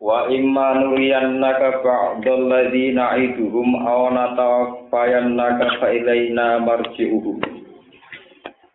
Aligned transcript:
Wa 0.00 0.32
imma 0.32 0.80
nuriyannaka 0.80 1.84
ba'dal 1.84 2.48
ladzina 2.48 3.20
iduhum 3.20 3.84
aw 3.84 4.08
natawaffayannaka 4.08 5.76
fa 5.76 5.92
ilaina 5.92 6.56
marji'uhum. 6.56 7.36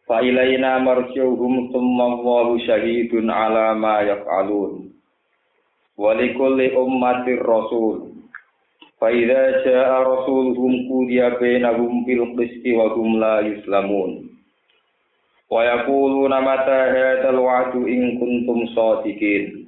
Fa 0.06 0.22
ilaina 0.22 0.78
marji'uhum 0.86 1.74
thumma 1.74 2.14
Allahu 2.14 2.62
syahidun 2.62 3.34
ala 3.34 3.74
ma 3.74 4.06
yaf'alun. 4.06 4.94
Wa 5.98 6.14
likulli 6.14 6.70
ummatir 6.78 7.42
rasul. 7.42 8.22
Fa 9.02 9.10
idza 9.10 9.66
jaa 9.66 10.06
rasuluhum 10.06 10.86
qudiya 10.86 11.42
bainahum 11.42 12.06
bil 12.06 12.38
qisti 12.38 12.78
wa 12.78 12.94
hum 12.94 13.18
la 13.18 13.42
yuslamun. 13.42 14.30
Wa 15.50 15.66
yaquluna 15.74 16.38
mata 16.38 16.94
hadzal 16.94 17.42
wa'du 17.42 17.90
in 17.90 18.22
kuntum 18.22 18.70
shadiqin. 18.78 19.65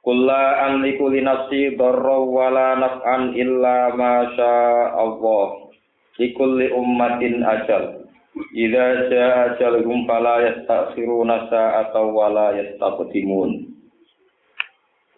Kulla 0.00 0.64
amliku 0.64 1.12
li 1.12 1.20
nafsi 1.20 1.76
darra 1.76 2.16
wala 2.24 2.72
naf'an 2.80 3.36
illa 3.36 3.92
ma 3.92 4.32
syaa 4.32 4.96
Allah. 4.96 5.68
Likulli 6.16 6.72
ummatin 6.72 7.44
ajal. 7.44 8.00
Idza 8.56 9.12
jaa 9.12 9.52
ajaluhum 9.52 10.08
fala 10.08 10.40
yastakhiruna 10.40 11.52
sa'atan 11.52 12.06
wala 12.16 12.56
yastaqdimun. 12.56 13.70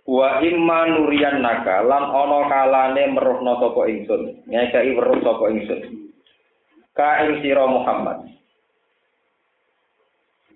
Wa 0.02 0.42
imma 0.42 0.90
nuriyannaka 0.90 1.86
lan 1.86 2.04
ana 2.10 2.38
kalane 2.50 3.02
meruhna 3.14 3.54
sapa 3.62 3.86
ingsun, 3.86 4.42
ngekeki 4.50 4.98
weruh 4.98 5.18
sapa 5.22 5.44
ingsun. 5.54 5.80
Ka 6.98 7.22
ing 7.22 7.38
sira 7.38 7.70
Muhammad. 7.70 8.26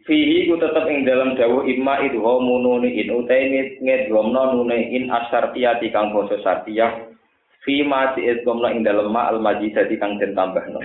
Fihi 0.06 0.46
ku 0.46 0.54
tetep 0.56 0.86
ing 0.86 1.02
dalam 1.02 1.34
dawuh 1.34 1.66
imma 1.66 1.98
idho 2.06 2.38
mununi 2.38 2.94
in 3.02 3.10
utaini 3.10 3.82
ngedhomno 3.82 4.54
nune 4.54 4.78
in 4.94 5.10
asyartiyati 5.10 5.90
kang 5.90 6.14
basa 6.14 6.38
sartiyah 6.46 7.10
fi 7.66 7.82
ma 7.82 8.14
idhomno 8.14 8.70
ing 8.70 8.86
dalem 8.86 9.10
ma 9.10 9.26
al 9.28 9.42
majidati 9.42 9.98
kang 9.98 10.16
den 10.22 10.38
tambahno. 10.38 10.78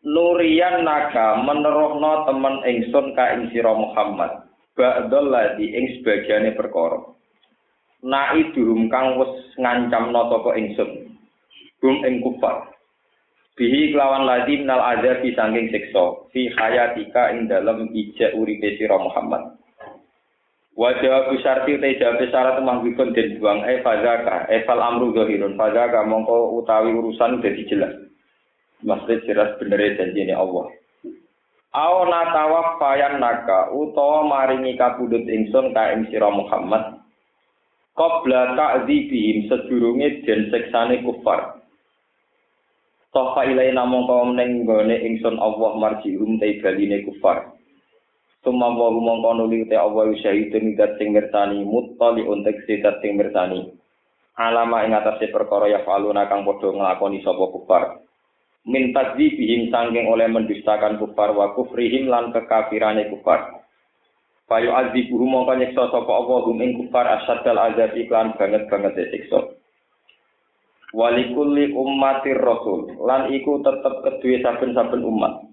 Nurian 0.00 0.88
naka 0.88 1.44
menerohno 1.44 2.24
temen 2.24 2.64
ingsun 2.64 3.12
ka 3.12 3.36
ing 3.36 3.52
sira 3.52 3.76
Muhammad 3.76 4.48
ba'dal 4.72 5.28
ladhi 5.28 5.76
ing 5.76 6.00
sebagiane 6.00 6.56
perkara. 6.56 7.04
Naiduhum 8.00 8.88
kang 8.88 9.20
wis 9.20 9.32
ngancamno 9.60 10.32
sapa 10.32 10.56
ingsun 10.56 11.20
hum 11.84 11.96
ing 12.08 12.24
kufar 12.24 12.64
bihi 13.60 13.92
kelawan 13.92 14.24
ladi 14.24 14.64
minal 14.64 14.80
azab 14.80 15.20
di 15.20 15.36
sangking 15.36 15.68
siksa. 15.68 16.24
Fi 16.32 16.48
hayatika 16.56 17.36
ing 17.36 17.44
dalam 17.52 17.92
ijak 17.92 18.32
uripe 18.32 18.80
sira 18.80 18.96
Muhammad. 18.96 19.60
Wa 20.72 20.96
jawab 21.04 21.36
syarti 21.44 21.76
te 21.76 22.00
jawab 22.00 22.24
syarat 22.32 22.64
manggipun 22.64 23.12
den 23.12 23.36
buang. 23.36 23.60
E 23.68 23.84
fazaka. 23.84 24.48
E 24.48 24.64
fal 24.64 24.80
amru 24.80 25.12
zahirun. 25.12 25.60
Fazaka 25.60 26.08
mongko 26.08 26.56
utawi 26.56 26.96
urusan 26.96 27.44
dadi 27.44 27.68
jelas 27.68 27.92
maksud 28.80 29.28
jelas 29.28 29.60
bener 29.60 29.92
janjine 30.00 30.32
Allah. 30.32 30.72
Aw 31.76 31.94
natawa 32.08 32.80
fayan 32.80 33.20
naka. 33.20 33.68
Utawa 33.76 34.24
maringi 34.24 34.80
kabudut 34.80 35.28
ingsun 35.28 35.76
ka 35.76 35.92
ing 35.92 36.08
sira 36.08 36.32
Muhammad. 36.32 36.96
Qabla 37.92 38.56
ta'dzibihim 38.56 39.52
sedurunge 39.52 40.24
den 40.24 40.48
seksane 40.48 41.04
kufar 41.04 41.59
Sofa 43.10 43.42
ilai 43.42 43.74
namung 43.74 44.06
kaum 44.06 44.38
neng 44.38 44.62
gone 44.62 44.94
ingsun 44.94 45.34
Allah 45.42 45.74
marjium 45.74 46.38
te 46.38 46.62
baline 46.62 47.02
kufar. 47.02 47.58
Suma 48.46 48.70
wa 48.70 48.86
mongko 48.86 49.34
nuli 49.34 49.66
te 49.66 49.74
Allah 49.74 50.14
syahidun 50.14 50.78
dat 50.78 50.94
sing 50.94 51.10
mirsani 51.10 51.66
muttali 51.66 52.22
untuk 52.22 52.54
sidat 52.70 53.02
sing 53.02 53.18
mirsani. 53.18 53.66
Alama 54.38 54.86
ing 54.86 54.94
atase 54.94 55.26
perkara 55.26 55.66
ya 55.66 55.82
faluna 55.82 56.30
kang 56.30 56.46
padha 56.46 56.70
nglakoni 56.70 57.18
sapa 57.26 57.50
kufar. 57.50 57.98
Min 58.70 58.94
tadzibihim 58.94 59.74
sangking 59.74 60.06
oleh 60.06 60.30
mendustakan 60.30 61.02
kufar 61.02 61.34
wa 61.34 61.50
kufrihim 61.58 62.06
lan 62.06 62.30
kekafirane 62.30 63.10
kufar. 63.10 63.58
Fayu 64.46 64.70
azibuhu 64.70 65.26
mongko 65.26 65.58
nyiksa 65.58 65.90
sapa 65.90 66.12
Allah 66.14 66.46
hum 66.46 66.62
ing 66.62 66.78
kufar 66.78 67.10
asyadal 67.10 67.58
azab 67.58 67.90
iklan 67.98 68.38
banget-banget 68.38 69.10
siksa. 69.10 69.59
Walikulli 70.94 71.70
ummatir 71.74 72.38
rasul. 72.38 72.94
Lan 73.02 73.30
iku 73.30 73.62
tetep 73.62 73.94
kedue 74.02 74.42
saben-saben 74.42 75.02
umat. 75.06 75.46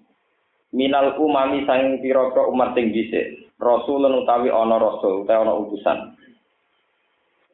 Minal 0.75 1.15
umami 1.17 1.63
sang 1.63 2.01
pira-pira 2.03 2.49
umat 2.51 2.75
sing 2.75 2.91
dhisik. 2.91 3.49
Rasul 3.57 4.05
utawi 4.05 4.53
ana 4.53 4.77
rasul 4.77 5.25
utawa 5.25 5.41
ana 5.47 5.53
utusan. 5.57 5.97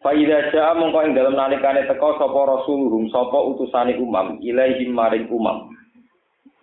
Faida 0.04 0.52
jaa 0.52 0.76
mongko 0.76 1.00
ing 1.08 1.16
dalem 1.16 1.40
nalikane 1.40 1.88
teka 1.88 2.20
sapa 2.20 2.42
rasuluhum 2.44 3.08
sapa 3.08 3.40
utusane 3.40 3.96
umam 3.96 4.36
ilaihim 4.44 4.92
maring 4.92 5.32
umam. 5.32 5.72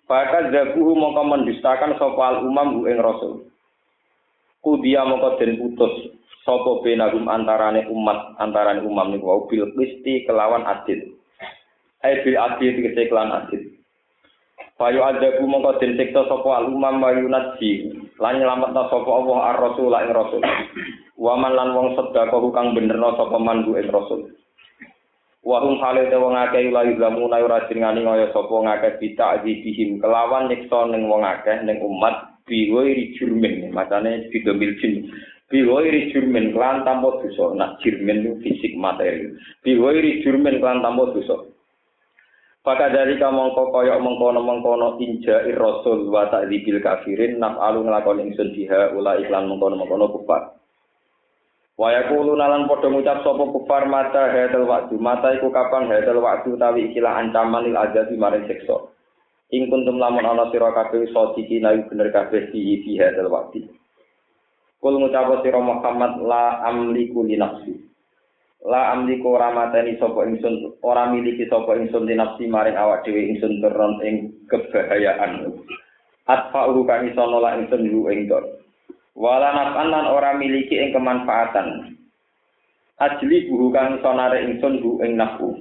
Faka 0.04 0.52
zabuhu 0.52 0.92
mongko 0.92 1.24
mendustakan 1.24 1.96
sapa 1.96 2.20
al 2.20 2.36
umam 2.44 2.84
ing 2.84 3.00
rasul. 3.00 3.48
Kudia 4.60 5.08
mongko 5.08 5.40
den 5.40 5.56
putus 5.56 6.19
sapa 6.44 6.80
benagum 6.84 7.28
antarane 7.28 7.84
umat 7.90 8.36
antarane 8.40 8.80
umam 8.84 9.12
niku 9.12 9.26
wau? 9.26 9.40
Bil 9.46 9.68
qisti 9.76 10.24
kelawan 10.24 10.64
adil 10.64 11.16
ai 12.00 12.20
bil 12.24 12.36
adil 12.36 12.70
tegese 12.80 13.12
kelan 13.12 13.32
adil 13.32 13.80
Fayu 14.80 15.04
adabu 15.04 15.44
mongko 15.44 15.76
den 15.76 15.92
siksa 16.00 16.24
sapa 16.24 16.56
alumam 16.56 17.04
wa 17.04 17.12
yunaji 17.12 17.92
lan 18.16 18.40
nyelametna 18.40 18.88
sapa 18.88 19.10
Allah 19.12 19.52
ar-rasul 19.52 19.92
ing 19.92 20.08
rasul. 20.08 20.40
Wa 21.20 21.36
man 21.36 21.52
lan 21.52 21.76
wong 21.76 22.00
sedekah 22.00 22.40
kang 22.56 22.72
benerno 22.72 23.12
sapa 23.12 23.36
man 23.36 23.68
ing 23.68 23.92
rasul. 23.92 24.32
Wa 25.44 25.60
hum 25.60 25.76
hale 25.84 26.08
te 26.08 26.16
wong 26.16 26.32
akeh 26.32 26.72
la 26.72 26.88
yuzlamu 26.88 27.28
na 27.28 27.44
ora 27.44 27.68
jenengani 27.68 28.08
kaya 28.08 28.32
sapa 28.32 28.54
ngakeh 28.56 28.96
bita 29.04 29.44
bihim 29.44 30.00
kelawan 30.00 30.48
nyiksa 30.48 30.80
ning 30.88 31.12
wong 31.12 31.28
akeh 31.28 31.60
ning 31.60 31.76
umat 31.84 32.40
biwiri 32.48 33.12
jurmin. 33.20 33.68
Macane 33.76 34.32
bidomil 34.32 34.80
jin 34.80 35.12
biwiri 35.50 36.14
jurmin 36.14 36.54
kelan 36.54 36.86
tanpa 36.86 37.20
dosa 37.20 37.52
nah 37.58 37.74
jurmin 37.82 38.22
itu 38.22 38.32
fisik 38.40 38.72
materi 38.78 39.34
biwiri 39.66 40.22
jurmin 40.22 40.62
kelan 40.62 40.80
tanpa 40.80 41.10
dosa 41.12 41.50
Maka 42.60 42.92
dari 42.92 43.16
kamu 43.16 43.56
koyok 43.56 43.98
mengkono 44.04 44.44
mengkono 44.44 45.00
inja 45.00 45.48
rasul 45.56 46.12
wa 46.12 46.28
ta'dzibil 46.28 46.84
kafirin 46.84 47.40
naf'alu 47.40 47.88
nglakoni 47.88 48.28
ingsun 48.28 48.52
biha 48.52 48.92
ula 48.92 49.16
iklan 49.16 49.48
mengkono 49.48 49.80
mengkono 49.80 50.12
kufar. 50.12 50.60
Wa 51.80 51.88
yaqulu 51.88 52.36
nalan 52.36 52.68
padha 52.68 52.92
ngucap 52.92 53.24
sapa 53.24 53.44
kufar 53.48 53.88
mata 53.88 54.28
hadal 54.28 54.68
waktu 54.68 55.00
mata 55.00 55.32
iku 55.40 55.48
kapan 55.48 55.88
hadal 55.88 56.20
waktu 56.20 56.52
tawi 56.60 56.92
ikilah 56.92 57.24
ancaman 57.24 57.64
lil 57.64 57.80
azabi 57.80 58.20
maring 58.20 58.44
siksa. 58.44 58.92
Ing 59.56 59.72
kuntum 59.72 59.96
lamun 59.96 60.28
ana 60.28 60.52
sira 60.52 60.68
kabeh 60.76 61.08
sadiki 61.08 61.64
nayu 61.64 61.88
bener 61.88 62.12
kabeh 62.12 62.52
di 62.52 62.84
fi 62.84 63.00
hadal 63.00 63.32
waktu. 63.32 63.64
Kul 64.80 64.96
ngucap 64.96 65.44
sira 65.44 65.60
Muhammad 65.60 66.24
la 66.24 66.64
amliku 66.64 67.20
li 67.20 67.36
nafsi. 67.36 67.76
La 68.64 68.96
amliku 68.96 69.36
ora 69.36 69.52
mateni 69.52 70.00
sapa 70.00 70.24
ingsun 70.24 70.80
ora 70.80 71.08
miliki 71.12 71.44
sapa 71.52 71.76
ingsun 71.76 72.08
dinafsi 72.08 72.48
maring 72.48 72.80
awak 72.80 73.04
dhewe 73.04 73.28
ingsun 73.28 73.60
teron 73.60 74.00
ing 74.00 74.32
kebahayaan. 74.48 75.52
Atfa 76.24 76.72
urukan 76.72 77.12
iso 77.12 77.24
nolak 77.28 77.60
ingsun 77.60 77.88
yu 77.88 78.08
ing 78.08 78.24
dor. 78.24 78.44
Wala 79.16 79.52
nafan 79.52 79.92
lan 79.92 80.08
ora 80.08 80.32
miliki 80.40 80.80
ing 80.80 80.96
kemanfaatan. 80.96 81.96
Ajli 83.00 83.52
buhu 83.52 83.72
kang 83.72 84.00
iso 84.00 84.10
narik 84.16 84.48
ingsun 84.48 84.80
hu 84.80 85.00
ing 85.04 85.16
nafsu. 85.20 85.60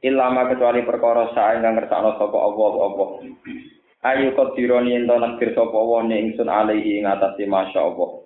Ilama 0.00 0.48
kecuali 0.48 0.80
perkara 0.84 1.28
sae 1.36 1.60
kang 1.60 1.76
ngersakno 1.76 2.16
sapa 2.16 2.38
Allah 2.40 2.72
Allah. 2.88 3.08
ayu 4.04 4.36
kodironi 4.36 5.00
ento 5.00 5.16
nagdir 5.16 5.56
sopo 5.56 5.80
wone 5.80 6.12
ingsun 6.12 6.52
alaihi 6.52 7.00
ing 7.00 7.08
atasi 7.08 7.48
masya 7.48 7.80
Allah 7.80 8.24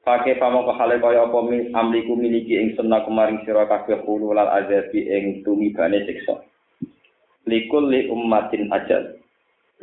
Pake 0.00 0.40
pamoko 0.40 0.72
hale 0.74 0.96
kaya 0.96 1.28
apa 1.28 1.38
min 1.44 1.76
amliku 1.76 2.16
miliki 2.16 2.56
ingsun 2.56 2.88
naku 2.88 3.12
maring 3.12 3.44
sira 3.44 3.68
kabeh 3.68 4.00
kulo 4.08 4.32
lan 4.32 4.48
azabi 4.48 5.04
ing 5.04 5.44
tumibane 5.44 6.08
siksa. 6.08 6.40
Likul 7.44 7.92
li 7.92 8.08
ummatin 8.08 8.72
ajal. 8.72 9.20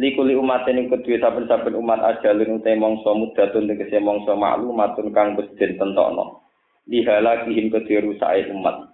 likuli 0.02 0.34
li 0.34 0.40
ummatin 0.42 0.82
ing 0.82 0.90
kedue 0.90 1.22
saben-saben 1.22 1.78
umat 1.78 2.02
ajal 2.02 2.34
ing 2.42 2.66
te 2.66 2.74
mangsa 2.74 3.14
mudhatun 3.14 3.70
ing 3.70 3.78
kese 3.78 4.02
mangsa 4.02 4.34
maklumatun 4.34 5.14
kang 5.14 5.38
wis 5.38 5.54
ditentokno. 5.54 6.42
Dihalaki 6.90 7.54
ing 7.54 7.70
kedue 7.70 8.10
rusake 8.10 8.50
umat. 8.50 8.90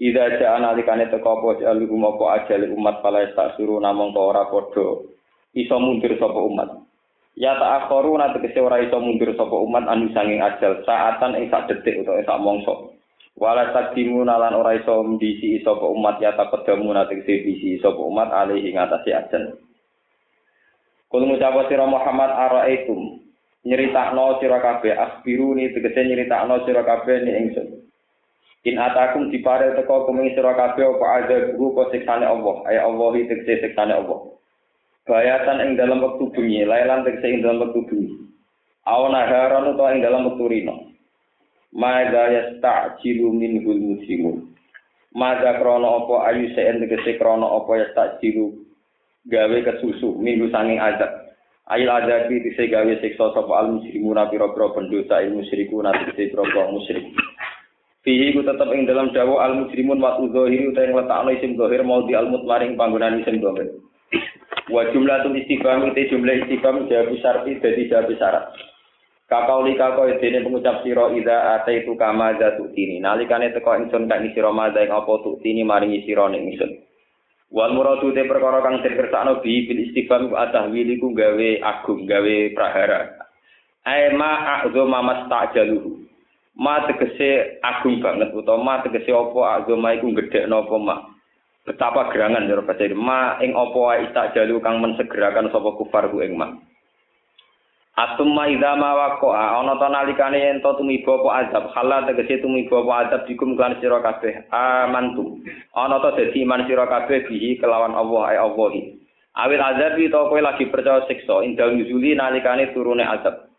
Ida 0.00 0.40
ja 0.40 0.56
analikane 0.56 1.12
teko 1.12 1.44
apa 1.44 1.60
ajal 1.60 2.72
umat 2.72 3.04
palae 3.04 3.36
tak 3.36 3.60
namung 3.60 4.16
ora 4.16 4.48
padha 4.48 5.17
iso 5.54 5.76
mundur 5.80 6.12
sapa 6.18 6.40
umat. 6.40 6.68
Ya 7.38 7.54
tak 7.54 7.86
akhoru 7.86 8.18
nanti 8.18 8.42
kese 8.42 8.58
ora 8.58 8.82
iso 8.82 8.98
mundur 8.98 9.30
sapa 9.38 9.54
umat 9.54 9.86
anu 9.86 10.10
sanging 10.10 10.42
ajal 10.42 10.82
saatan 10.82 11.38
ing 11.38 11.46
sak 11.48 11.70
detik 11.70 12.02
utawa 12.02 12.24
sak 12.26 12.42
mongso. 12.42 12.98
Wala 13.38 13.70
takdimu 13.70 14.26
nalan 14.26 14.58
ora 14.58 14.74
iso 14.74 15.06
mdisi 15.06 15.62
sapa 15.62 15.86
umat 15.86 16.18
ya 16.18 16.34
tak 16.34 16.50
kedamu 16.50 16.90
nanti 16.90 17.22
kese 17.22 17.46
bisi 17.46 17.78
sapa 17.78 18.02
umat 18.02 18.34
alih 18.34 18.58
ing 18.58 18.74
atase 18.74 19.14
ajal. 19.14 19.54
Kul 21.08 21.24
ngucap 21.24 21.56
sira 21.72 21.88
Muhammad 21.88 22.28
araitum 22.28 23.24
nyeritakno 23.64 24.38
sira 24.40 24.60
kabeh 24.60 24.92
asbiruni 24.92 25.72
tegese 25.72 26.04
nyeritakno 26.04 26.64
sira 26.68 26.84
kabeh 26.84 27.24
ni 27.24 27.32
ingsun. 27.32 27.68
In 28.66 28.76
atakum 28.76 29.32
dipare 29.32 29.72
teko 29.78 30.04
kuming 30.04 30.36
sira 30.36 30.52
kabeh 30.52 30.84
apa 30.84 31.06
ada 31.22 31.36
guru 31.56 31.78
kok 31.78 31.96
siksane 31.96 32.26
Allah, 32.26 32.56
ay 32.68 32.76
Allah 32.76 33.08
iki 33.16 33.30
tegese 33.30 33.70
siksane 33.70 33.94
Allah. 33.96 34.37
Bayatan 35.08 35.64
ing 35.64 35.70
dalam 35.80 36.04
waktu 36.04 36.28
bengi, 36.36 36.68
lailan 36.68 37.02
tegese 37.02 37.26
ing 37.32 37.40
dalam 37.40 37.64
waktu 37.64 37.80
bengi. 37.88 38.12
Awana 38.84 39.24
haran 39.24 39.72
utawa 39.72 39.96
ing 39.96 40.04
dalam 40.04 40.28
waktu 40.28 40.44
rino. 40.44 40.92
Mada 41.72 42.28
yasta'jilu 42.28 43.32
minhul 43.32 43.80
muslimun. 43.80 44.52
Mada 45.16 45.56
krono 45.56 46.04
apa 46.04 46.32
ayu 46.32 46.52
se'en 46.52 46.84
tegese 46.84 47.16
krono 47.16 47.64
apa 47.64 47.88
yasta'jilu 47.88 48.52
gawe 49.32 49.58
kesusu 49.64 50.20
minggu 50.20 50.52
sanging 50.52 50.80
azab. 50.80 51.32
Ail 51.68 51.88
adabi 51.88 52.44
tegese 52.44 52.68
gawe 52.68 52.92
siksa 53.00 53.32
sapa 53.32 53.52
al 53.52 53.80
muslimuna 53.80 54.28
pira-pira 54.28 54.72
pendosa 54.76 55.24
il 55.24 55.36
musyrikuna 55.36 55.92
tegese 56.04 56.32
pira-pira 56.32 56.68
musyrik. 56.72 57.12
Fihi 58.04 58.32
ku 58.32 58.40
tetep 58.40 58.72
ing 58.72 58.88
dalam 58.88 59.12
dawa 59.12 59.48
al 59.48 59.68
muslimun 59.68 60.00
wa 60.00 60.16
udzahiri 60.20 60.72
utawa 60.72 60.84
ing 60.84 60.96
letakno 60.96 61.30
isim 61.32 61.52
zahir 61.60 61.80
mau 61.84 62.04
di 62.08 62.16
al 62.16 62.28
mutmaring 62.32 62.76
panggonan 62.76 63.20
isim 63.20 63.40
zahir. 63.44 63.68
Wa 64.68 64.84
jumlatul 64.92 65.36
istifham 65.40 65.88
itu 65.88 66.12
jumlah 66.12 66.44
istifham 66.44 66.84
jawab 66.92 67.12
syarti 67.24 67.56
dadi 67.56 67.88
jawab 67.88 68.12
syarat. 68.20 68.52
Kakauli 69.28 69.76
kako 69.76 70.08
dene 70.24 70.40
pengucap 70.40 70.80
sira 70.80 71.12
ida 71.12 71.60
ate 71.60 71.84
itu 71.84 71.92
kama 71.96 72.36
zatu 72.40 72.72
tini. 72.72 72.96
Nalikane 72.96 73.52
teko 73.52 73.76
ingsun 73.76 74.08
kak 74.08 74.24
sira 74.32 74.48
madha 74.52 74.80
ing 74.80 74.88
apa 74.88 75.12
tu 75.20 75.36
tini 75.44 75.64
maringi 75.64 76.04
sira 76.08 76.32
ning 76.32 76.48
ingsun. 76.48 76.80
Wal 77.52 77.72
muradu 77.72 78.12
te 78.12 78.24
perkara 78.24 78.60
kang 78.60 78.80
dikersakno 78.80 79.44
bi 79.44 79.68
bil 79.68 79.84
istifham 79.88 80.32
atah 80.32 80.68
wiliku 80.72 81.12
gawe 81.12 81.50
agung 81.60 82.08
gawe 82.08 82.36
prahara. 82.56 83.20
Ai 83.84 84.12
ma 84.16 84.64
a'zama 84.64 85.00
mastajaluhu. 85.00 86.08
Ma 86.56 86.88
tegese 86.88 87.60
agung 87.64 88.00
banget 88.04 88.32
utawa 88.32 88.60
ma 88.60 88.74
tegese 88.84 89.12
apa 89.12 89.64
agama 89.64 89.92
iku 89.96 90.12
gedhekno 90.12 90.64
apa 90.64 90.76
mak. 90.76 91.00
Betapa 91.68 92.08
gerangan 92.08 92.48
ya 92.48 92.64
bahasa 92.64 92.88
ma 92.96 93.36
ing 93.44 93.52
apa 93.52 94.08
tak 94.16 94.32
jalu 94.32 94.56
kang 94.64 94.80
mensegerakan 94.80 95.52
sapa 95.52 95.76
kufar 95.76 96.08
ku 96.08 96.24
ing 96.24 96.40
ma? 96.40 96.56
Atum 97.98 98.30
ma 98.30 98.46
idza 98.46 98.78
ma 98.78 98.94
waqa 98.94 99.58
ana 99.58 99.74
ta 99.76 99.90
nalikane 99.90 100.38
yen 100.38 100.62
tumiba 100.62 101.18
apa 101.18 101.28
azab? 101.44 101.64
Halal 101.74 102.06
tegese 102.06 102.38
tumiba 102.40 102.78
apa 102.78 102.92
azab? 103.04 103.20
Dikum 103.26 103.58
kan 103.58 103.74
sira 103.82 103.98
kabeh. 103.98 104.46
Amantu. 104.54 105.42
Ana 105.74 105.98
ta 105.98 106.14
dadi 106.14 106.46
iman 106.46 106.62
sira 106.70 106.86
kabeh 106.86 107.26
bihi 107.26 107.58
kelawan 107.58 107.98
Allah 107.98 108.22
ay 108.30 108.38
Allah. 108.38 108.70
Awil 109.34 109.62
azab 109.62 109.98
to 109.98 110.20
kowe 110.30 110.38
lagi 110.38 110.70
percaya 110.70 111.02
siksa. 111.10 111.42
Indal 111.42 111.74
nuzuli 111.74 112.14
nalikane 112.14 112.70
turune 112.70 113.02
azab. 113.02 113.50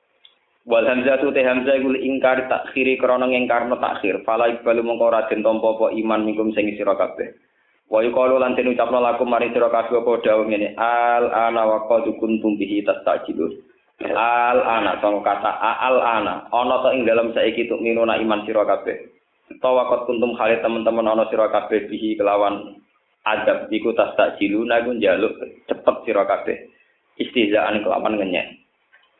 Wal 0.63 0.87
hamzatu 0.87 1.35
te 1.35 1.43
hamzah 1.43 1.75
iku 1.75 1.99
ingkar 1.99 2.47
takhiri 2.47 2.95
krana 2.95 3.27
ngingkarno 3.27 3.75
takhir. 3.75 4.23
Fala 4.23 4.47
ibalu 4.47 4.87
mongko 4.87 5.03
ora 5.03 5.27
den 5.27 5.43
tampa 5.43 5.67
apa 5.75 5.91
iman 5.99 6.23
mingkum 6.23 6.55
sing 6.55 6.71
sira 6.79 6.95
kabeh 6.95 7.48
Wa 7.89 8.05
yuqalu 8.05 8.37
lan 8.37 8.53
den 8.53 8.69
ucapno 8.69 9.01
laku 9.01 9.25
mari 9.25 9.49
sira 9.49 9.65
kabeh 9.73 9.97
apa 9.97 10.21
dawuh 10.21 10.45
ngene 10.45 10.77
al 10.77 11.25
ana 11.33 11.65
wa 11.65 11.89
qad 11.89 12.05
kuntum 12.21 12.53
bihi 12.53 12.85
tastajilun. 12.85 13.65
Al 14.13 14.61
ana 14.61 15.01
sing 15.01 15.17
kata 15.25 15.51
al 15.57 15.97
ana 15.97 16.45
ana 16.53 16.75
to 16.85 16.89
ing 16.93 17.09
dalam 17.09 17.33
saiki 17.33 17.65
tuk 17.65 17.81
minuna 17.81 18.21
iman 18.21 18.45
sira 18.45 18.61
kabeh. 18.61 19.09
Tawa 19.57 19.89
qad 19.89 20.05
kuntum 20.05 20.37
khali 20.37 20.61
teman-teman 20.61 21.09
ana 21.09 21.25
sira 21.33 21.49
kabeh 21.49 21.89
bihi 21.89 22.13
kelawan 22.13 22.77
adab 23.25 23.73
iku 23.73 23.89
tastajilun 23.97 24.69
iku 24.69 24.93
njaluk 24.93 25.33
cepet 25.65 25.95
sira 26.05 26.29
kabeh. 26.29 26.69
Istizaan 27.17 27.81
kelawan 27.81 28.21
ngenyek. 28.21 28.53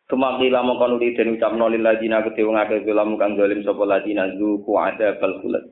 Tumaki 0.09 0.53
lamu 0.53 0.77
kono 0.77 1.01
di 1.01 1.17
den 1.17 1.37
ucapno 1.37 1.73
lil 1.73 1.81
ladina 1.81 2.21
kedhe 2.21 2.45
wong 2.45 2.57
akeh 2.57 2.81
kang 2.85 3.33
zalim 3.33 3.65
sapa 3.65 3.81
ladina 3.85 4.29
zuku 4.37 4.77
ada 4.77 5.17
bal 5.17 5.41
khulad. 5.41 5.65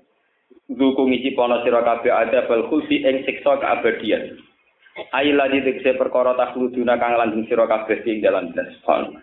Zuku 0.67 1.07
ngisi 1.07 1.31
pono 1.31 1.63
sira 1.63 1.79
kabeh 1.79 2.11
ada 2.11 2.43
bal 2.43 2.67
khuldi 2.67 2.99
ing 2.99 3.23
siksa 3.23 3.55
keabadian. 3.55 4.35
Ayo 5.15 5.39
lagi 5.39 5.63
tegese 5.63 5.95
perkara 5.95 6.35
takhluduna 6.35 6.99
kang 6.99 7.15
lanjung 7.15 7.47
sira 7.47 7.63
kabeh 7.71 8.03
ing 8.03 8.19
dalam 8.19 8.51
dasfal. 8.51 9.15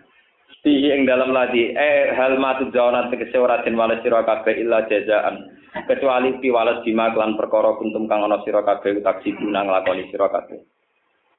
Fihi 0.64 0.88
ing 0.96 1.04
dalam 1.04 1.36
ladi 1.36 1.76
eh 1.76 2.16
hal 2.16 2.40
matu 2.40 2.72
jawana 2.72 3.12
tegese 3.12 3.36
ora 3.36 3.60
den 3.60 3.76
wales 3.76 4.00
sira 4.00 4.24
kabeh 4.24 4.56
illa 4.56 4.88
jazaan. 4.88 5.52
Kecuali 5.84 6.40
piwales 6.40 6.80
bima 6.80 7.12
kelan 7.12 7.36
perkara 7.36 7.76
kuntum 7.76 8.08
kang 8.08 8.24
ana 8.24 8.40
sira 8.48 8.64
kabeh 8.64 9.04
taksi 9.04 9.36
guna 9.36 9.68
nglakoni 9.68 10.08
sira 10.08 10.32
kabeh. 10.32 10.64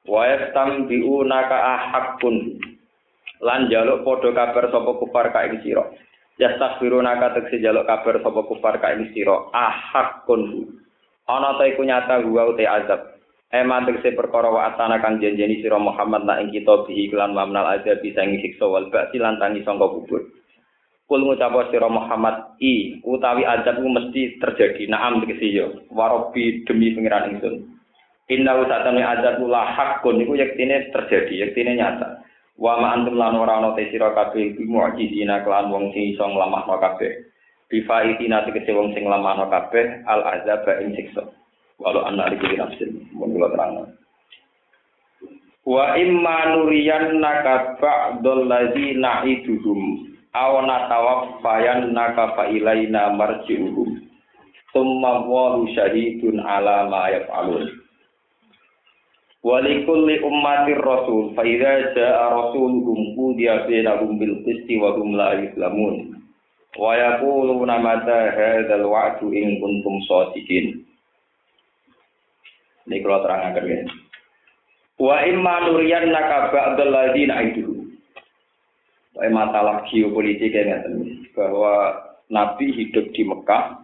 Wa 0.06 0.22
yastambiuna 0.22 1.38
ka 1.50 1.58
ahakun. 1.58 2.62
Lan 3.42 3.66
jaluk 3.66 4.06
padha 4.06 4.30
kabar 4.30 4.70
sapa 4.70 4.90
kufar 5.02 5.34
ka 5.34 5.50
ing 5.50 5.66
sira. 5.66 5.82
Yastaghfiruna 6.36 7.16
ka 7.20 7.28
tekse 7.36 7.60
jaluk 7.60 7.88
kabar 7.88 8.20
sapa 8.20 8.40
kufar 8.44 8.76
ka 8.80 8.92
ing 8.92 9.12
sira 9.16 9.48
ahakun 9.52 10.72
ana 11.28 11.56
ta 11.56 11.64
iku 11.68 11.82
nyata 11.82 12.22
gua 12.24 12.52
ute 12.52 12.64
azab 12.64 13.16
Ema 13.54 13.86
tegese 13.86 14.10
perkara 14.18 14.50
wa 14.50 14.66
atana 14.66 14.98
kang 14.98 15.22
janjeni 15.22 15.62
sira 15.62 15.78
Muhammad 15.78 16.26
nak 16.26 16.42
ing 16.42 16.50
kita 16.50 16.82
bihi 16.82 17.14
kelan 17.14 17.30
mamnal 17.30 17.78
azab 17.78 18.02
bisa 18.02 18.26
ing 18.26 18.42
siksa 18.42 18.66
wal 18.66 18.90
ba'si 18.90 19.22
lan 19.22 19.38
tangi 19.38 19.62
sangka 19.62 19.86
kubur. 19.86 20.18
Kul 21.06 21.22
ngucap 21.22 21.54
sira 21.70 21.86
Muhammad 21.86 22.58
i 22.58 22.98
utawi 23.06 23.46
azab 23.46 23.78
ku 23.78 23.86
mesti 23.86 24.42
terjadi. 24.42 24.90
Naam 24.90 25.22
tegese 25.22 25.46
yo. 25.46 25.66
Warobi 25.94 26.66
demi 26.66 26.90
pengiran 26.90 27.38
ingsun. 27.38 27.70
Inna 28.34 28.58
usatane 28.58 29.06
azab 29.06 29.38
la 29.46 29.62
hakun 29.62 30.18
iku 30.18 30.34
yektine 30.34 30.90
terjadi, 30.90 31.46
yektine 31.46 31.78
nyata. 31.78 32.25
Wa 32.56 32.80
ma 32.80 32.96
antum 32.96 33.20
lan 33.20 33.36
ora 33.36 33.60
ana 33.60 33.76
te 33.76 33.88
sira 33.92 34.16
kabeh 34.16 34.56
iku 34.56 34.64
mu'jizina 34.64 35.44
kelan 35.44 35.68
wong 35.68 35.92
sing 35.92 36.16
iso 36.16 36.24
nglamahno 36.24 36.80
kabeh. 36.80 37.28
Bifa 37.68 38.06
itina 38.08 38.48
tegese 38.48 38.72
wong 38.72 38.96
sing 38.96 39.04
nglamahno 39.04 39.52
kabeh 39.52 40.04
al 40.08 40.24
azab 40.24 40.64
ing 40.80 40.96
siksa. 40.96 41.24
Walau 41.76 42.08
ana 42.08 42.32
iki 42.32 42.56
nafsin 42.56 43.04
mun 43.12 43.36
kula 43.36 43.52
terang. 43.52 43.92
Wa 45.66 45.98
imma 45.98 46.56
nuriyan 46.56 47.20
naka 47.20 47.76
ba'dul 47.76 48.48
ladzi 48.48 48.96
na'iduhum 48.96 50.08
aw 50.32 50.62
natawaffayan 50.64 51.92
naka 51.92 52.32
fa 52.38 52.48
ilaina 52.48 53.12
marji'uhum. 53.12 54.00
Summa 54.72 55.24
wa 55.28 55.60
syahidun 55.72 56.40
ala 56.40 56.88
ma 56.88 57.12
yaf'alun 57.12 57.85
Walikulli 59.46 60.18
ummatir 60.26 60.82
rasul 60.82 61.30
fa 61.38 61.46
idza 61.46 61.94
jaa 61.94 62.34
rasuluhum 62.34 63.14
qudiya 63.14 63.62
bainahum 63.70 64.18
bil 64.18 64.42
qisti 64.42 64.74
wa 64.74 64.98
hum 64.98 65.14
la 65.14 65.38
yuslamun 65.38 66.18
wa 66.74 66.90
yaquluna 66.98 67.78
mata 67.78 68.34
hadzal 68.34 68.90
wa'du 68.90 69.30
in 69.30 69.62
kuntum 69.62 70.02
shadiqin 70.10 70.82
Ini 72.86 73.02
kalau 73.02 73.18
terangkan 73.26 73.66
ya. 73.66 73.82
Wa 75.02 75.26
imma 75.26 75.66
nuriyan 75.66 76.06
naka 76.14 76.54
ba'dal 76.54 76.94
ladina 76.94 77.42
itu. 77.42 77.66
Wa 79.18 79.26
masalah 79.26 79.82
geopolitik 79.90 80.54
yang 80.54 80.86
bahwa 81.34 81.98
Nabi 82.30 82.70
hidup 82.70 83.10
di 83.10 83.26
Mekah 83.26 83.82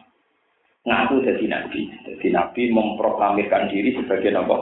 ngaku 0.83 1.23
jadi 1.23 1.45
nabi. 1.47 1.81
Jadi 2.07 2.27
nabi 2.35 2.63
memproklamirkan 2.75 3.71
diri 3.71 3.95
sebagai 3.95 4.31
nabi. 4.35 4.57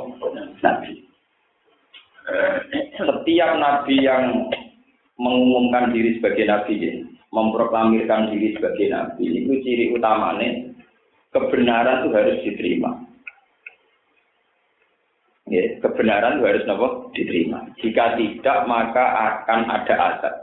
nabi. 0.60 0.92
Setiap 3.00 3.50
nabi 3.56 3.94
yang 4.04 4.52
mengumumkan 5.16 5.90
diri 5.92 6.16
sebagai 6.20 6.44
nabi, 6.46 6.72
ya, 6.80 6.92
memproklamirkan 7.32 8.32
diri 8.32 8.56
sebagai 8.56 8.86
nabi, 8.92 9.24
itu 9.44 9.52
ciri 9.64 9.84
utamanya 9.92 10.70
kebenaran 11.34 12.06
itu 12.06 12.10
harus 12.14 12.38
diterima. 12.44 12.90
Ya, 15.50 15.66
kebenaran 15.82 16.38
itu 16.38 16.46
harus 16.46 16.66
nopo 16.68 17.10
diterima. 17.10 17.66
Jika 17.82 18.14
tidak, 18.14 18.58
maka 18.70 19.04
akan 19.34 19.60
ada 19.66 19.94
azab. 20.14 20.34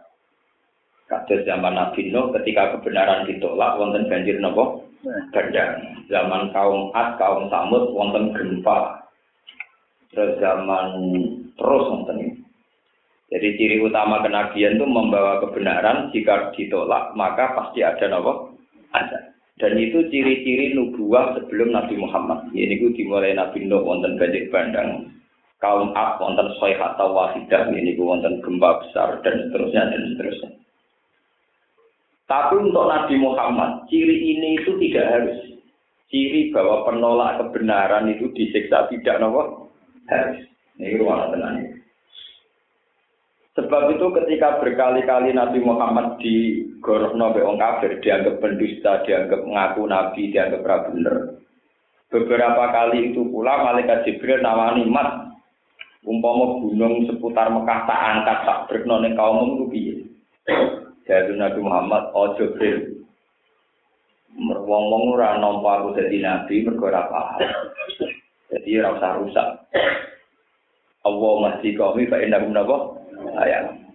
Kata 1.08 1.48
zaman 1.48 1.80
Nabi 1.80 2.12
Nuh, 2.12 2.36
ketika 2.36 2.76
kebenaran 2.76 3.24
ditolak, 3.24 3.80
wonten 3.80 4.12
banjir 4.12 4.44
nopo 4.44 4.87
Gadang. 5.32 6.04
Zaman 6.08 6.52
kaum 6.56 6.92
Ad, 6.96 7.20
kaum 7.20 7.48
Samud, 7.52 7.92
wonten 7.92 8.32
gempa. 8.36 9.04
Terus 10.12 10.40
zaman 10.40 10.88
terus 11.60 11.86
nonton 11.92 12.18
ini. 12.24 12.32
Jadi 13.28 13.60
ciri 13.60 13.78
utama 13.84 14.24
kenabian 14.24 14.80
itu 14.80 14.88
membawa 14.88 15.44
kebenaran, 15.44 16.08
jika 16.16 16.56
ditolak 16.56 17.12
maka 17.12 17.52
pasti 17.60 17.84
ada 17.84 18.08
nopo 18.08 18.56
ada. 18.96 19.36
Dan 19.58 19.76
itu 19.76 20.08
ciri-ciri 20.08 20.72
nubuah 20.72 21.36
sebelum 21.36 21.76
Nabi 21.76 22.00
Muhammad. 22.00 22.48
Ini 22.56 22.78
ku 22.80 22.94
dimulai 22.96 23.36
Nabi 23.36 23.68
Nuh 23.68 23.84
wonten 23.84 24.16
banjir 24.16 24.48
bandang, 24.48 25.12
kaum 25.60 25.92
Ab 25.92 26.24
wonten 26.24 26.56
Soyhat 26.62 26.96
atau 26.96 27.12
Wahidah, 27.12 27.68
ini 27.74 27.98
ku 28.00 28.08
wonten 28.08 28.40
gempa 28.40 28.86
besar 28.86 29.20
dan 29.26 29.50
seterusnya 29.50 29.92
dan 29.92 30.02
seterusnya. 30.14 30.50
Tapi 32.28 32.60
untuk 32.60 32.92
Nabi 32.92 33.16
Muhammad, 33.16 33.88
ciri 33.88 34.36
ini 34.36 34.60
itu 34.60 34.76
tidak 34.84 35.06
harus. 35.08 35.40
Ciri 36.12 36.52
bahwa 36.52 36.84
penolak 36.84 37.40
kebenaran 37.40 38.12
itu 38.12 38.28
disiksa 38.36 38.92
tidak 38.92 39.20
nopo 39.24 39.72
harus. 40.12 40.44
Ini 40.76 41.00
ruang 41.00 41.32
tenang. 41.32 41.56
Sebab 43.58 43.98
itu 43.98 44.06
ketika 44.14 44.62
berkali-kali 44.62 45.34
Nabi 45.34 45.58
Muhammad 45.66 46.22
di 46.22 46.62
Gorohno 46.78 47.34
wong 47.34 47.58
kafir, 47.58 47.98
dianggap 48.06 48.38
pendusta, 48.38 49.02
dianggap 49.02 49.42
mengaku 49.42 49.90
Nabi, 49.90 50.30
dianggap 50.30 50.94
bener. 50.94 51.42
Beberapa 52.14 52.64
kali 52.70 53.12
itu 53.12 53.26
pula 53.28 53.66
malaikat 53.66 54.06
Jibril 54.06 54.40
nawani 54.40 54.86
mat 54.88 55.28
umpama 56.08 56.64
gunung 56.64 57.04
seputar 57.04 57.52
Mekah 57.52 57.84
tak 57.84 58.00
angkat 58.00 58.38
tak 58.48 58.60
berkno 58.72 58.96
ning 59.04 59.18
kaum 59.20 59.68
itu. 59.76 60.08
Jadi 61.08 61.40
Nabi 61.40 61.60
Muhammad 61.64 62.12
ojo 62.12 62.36
Jibril. 62.36 63.00
Wong-wong 64.38 65.18
ora 65.18 65.40
nampa 65.40 65.82
aku 65.82 65.98
dadi 65.98 66.22
nabi 66.22 66.62
mergo 66.62 66.92
ora 66.92 67.10
paham. 67.10 67.42
Jadi 68.54 68.70
ora 68.78 68.94
usah 69.00 69.12
rusak. 69.24 69.48
Allah 71.08 71.34
masih 71.42 71.74
kami 71.80 72.12
fa 72.12 72.20
inna 72.20 72.44
ayat. 73.40 73.88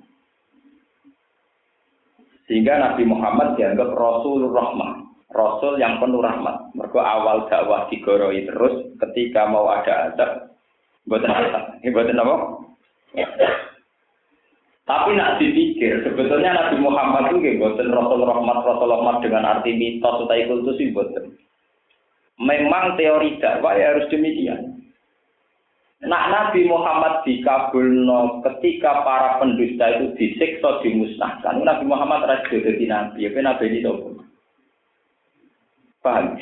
Sehingga 2.50 2.80
Nabi 2.80 3.06
Muhammad 3.06 3.54
dianggap 3.54 3.94
Rasul 3.94 4.50
Rahmah, 4.50 5.04
Rasul 5.32 5.80
yang 5.80 6.02
penuh 6.02 6.20
rahmat. 6.20 6.74
Mereka 6.76 7.00
awal 7.00 7.48
dakwah 7.48 7.88
digoroi 7.88 8.44
terus, 8.44 8.92
ketika 8.98 9.48
mau 9.48 9.72
ada 9.72 10.12
azab, 10.12 10.52
buatan 11.08 11.32
apa? 11.32 11.80
Buatan 11.80 12.20
apa? 12.20 12.34
Tapi 14.82 15.14
nak 15.14 15.38
dipikir, 15.38 16.02
sebetulnya 16.02 16.58
Nabi 16.58 16.82
Muhammad 16.82 17.30
itu 17.30 17.54
buatan 17.54 17.94
Rasul 17.94 18.26
Rahmat, 18.26 18.66
Rasul 18.66 18.90
Rahmat 18.90 19.16
dengan 19.22 19.46
arti 19.46 19.78
mitos 19.78 20.26
atau 20.26 20.34
itu 20.34 20.70
sih 20.74 20.90
buatan. 20.90 21.38
Memang 22.42 22.98
teori 22.98 23.38
dakwah 23.38 23.78
ya 23.78 23.94
harus 23.94 24.10
demikian. 24.10 24.82
Nak 26.02 26.24
Nabi 26.34 26.66
Muhammad 26.66 27.22
dikabulno 27.22 28.42
ketika 28.42 29.06
para 29.06 29.38
pendusta 29.38 29.86
itu 29.86 30.18
disiksa 30.18 30.82
dimusnahkan. 30.82 31.62
Nabi 31.62 31.86
Muhammad 31.86 32.26
rasul 32.26 32.58
jadi 32.58 32.90
nabi, 32.90 33.30
apa 33.30 33.38
nabi 33.38 33.78
itu? 33.78 34.18
Paham? 36.02 36.34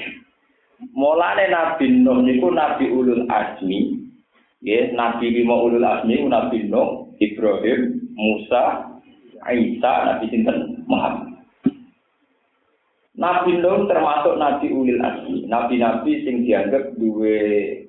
Mulane 0.97 1.53
Nabi 1.53 1.93
Nuh 1.93 2.25
niku 2.25 2.49
Nabi 2.49 2.89
Ulul 2.89 3.29
Azmi, 3.29 4.01
ya, 4.65 4.89
Nabi 4.97 5.29
lima 5.29 5.53
Ulul 5.61 5.85
Azmi, 5.85 6.25
Nabi 6.25 6.65
Nuh, 6.65 7.13
Ibrahim, 7.21 8.10
Musa, 8.21 8.65
Isa, 9.49 9.93
Nabi 10.05 10.29
sinten 10.29 10.85
Muhammad. 10.85 11.31
Nabi 13.21 13.61
Nuh 13.61 13.85
termasuk 13.85 14.41
Nabi 14.41 14.73
Ulil 14.73 14.97
Asmi, 15.05 15.45
nabi-nabi 15.45 16.25
sing 16.25 16.41
dianggap 16.49 16.97
dua 16.97 17.37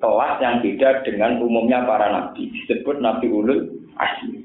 kelas 0.03 0.35
yang 0.43 0.59
beda 0.59 1.07
dengan 1.07 1.39
umumnya 1.39 1.87
para 1.87 2.11
nabi, 2.11 2.51
disebut 2.51 2.99
Nabi 2.99 3.31
Ulul 3.31 3.71
Asmi. 3.95 4.43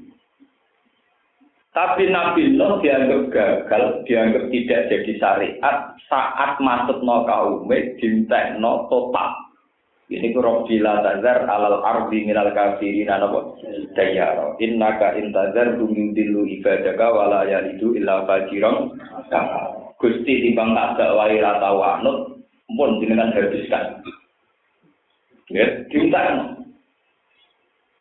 Tapi 1.75 2.07
Nabi 2.07 2.55
Nuh 2.55 2.79
dianggap 2.79 3.21
gagal, 3.35 3.83
dianggap 4.07 4.47
tidak 4.47 4.81
jadi 4.87 5.11
syariat 5.19 5.77
saat 6.07 6.55
masuk 6.63 7.03
no 7.03 7.27
kaume 7.27 7.99
no 8.63 8.87
total. 8.87 9.46
Ini 10.07 10.31
ku 10.31 10.39
bila 10.39 11.03
tazar 11.03 11.43
alal 11.51 11.83
ardi 11.83 12.23
minal 12.23 12.55
kafirin 12.55 13.11
anapa 13.11 13.59
dayaro. 13.91 14.55
Innaka 14.63 15.19
intazar 15.19 15.75
bumi 15.75 16.15
dilu 16.15 16.47
ibadaka 16.47 17.11
wala 17.11 17.43
yalidu 17.43 17.91
illa 17.91 18.23
fajiran 18.23 18.95
Gusti 19.97 20.47
timbang 20.47 20.77
tak 20.77 20.95
dakwai 20.95 21.41
rata 21.43 21.73
wanut 21.73 22.39
pun 22.71 23.01
jenengan 23.03 23.33
habiskan. 23.35 23.99
Ya, 25.51 25.65
diuntakno. 25.91 26.63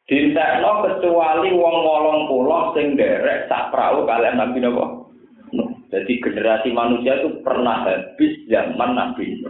Dintekno 0.06 0.70
kecuali 0.86 1.50
wong 1.56 1.76
wolong 1.82 2.20
pulau 2.30 2.70
sing 2.78 2.94
derek 2.94 3.50
sak 3.50 3.74
perahu 3.74 4.06
kalian 4.06 4.38
Nabi 4.38 4.62
napa? 4.62 4.84
Jadi 5.90 6.22
generasi 6.22 6.70
manusia 6.70 7.18
itu 7.18 7.42
pernah 7.42 7.82
habis 7.82 8.34
zaman 8.46 8.94
Nabi 8.94 9.42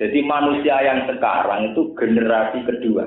Jadi 0.00 0.18
manusia 0.24 0.80
yang 0.80 1.04
sekarang 1.04 1.72
itu 1.72 1.92
generasi 1.94 2.64
kedua. 2.64 3.04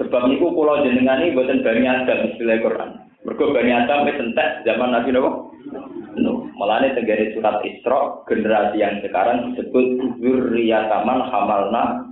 Sebab 0.00 0.32
itu 0.32 0.46
pulau 0.50 0.80
jenengan 0.80 1.20
ini 1.20 1.36
buatan 1.36 1.60
Bani 1.60 1.84
Adam 1.84 2.18
istilah 2.32 2.58
Quran. 2.64 2.90
Mergo 3.20 3.52
Bani 3.52 3.68
Adam 3.68 4.08
wis 4.08 4.16
entek 4.16 4.64
zaman 4.64 4.96
Nabi 4.96 5.12
napa? 5.12 5.30
Malahnya 6.56 6.96
tegari 6.96 7.32
surat 7.32 7.60
Isra, 7.64 8.24
generasi 8.28 8.80
yang 8.80 9.00
sekarang 9.00 9.52
disebut 9.52 10.00
zurriyataman 10.20 11.20
hamalna 11.28 12.04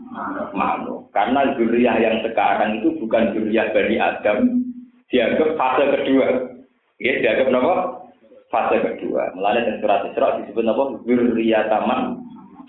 manu. 0.57 1.09
Karena 1.13 1.53
zuriyah 1.57 1.97
yang 2.01 2.17
sekarang 2.25 2.81
itu 2.81 2.97
bukan 3.01 3.37
zuriyah 3.37 3.73
Bani 3.73 3.97
Adam, 4.01 4.39
dianggap 5.09 5.57
fase 5.57 5.85
kedua. 5.97 6.27
Ya, 7.01 7.13
dianggap 7.25 7.57
apa? 7.57 7.77
Fase 8.49 8.77
kedua. 8.81 9.33
Mulanya 9.37 9.81
surat 9.81 10.09
Isra 10.13 10.41
disebut 10.45 10.65
apa? 10.65 10.85
Zurriyataman 11.05 12.01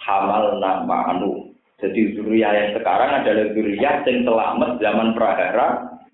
hamalna 0.03 0.83
manu. 0.87 1.51
Jadi 1.79 2.19
zuriyah 2.19 2.51
yang 2.51 2.69
sekarang 2.75 3.23
adalah 3.23 3.55
zuriyah 3.55 4.03
yang 4.03 4.27
selamat 4.27 4.71
zaman 4.83 5.15
prahara 5.15 5.67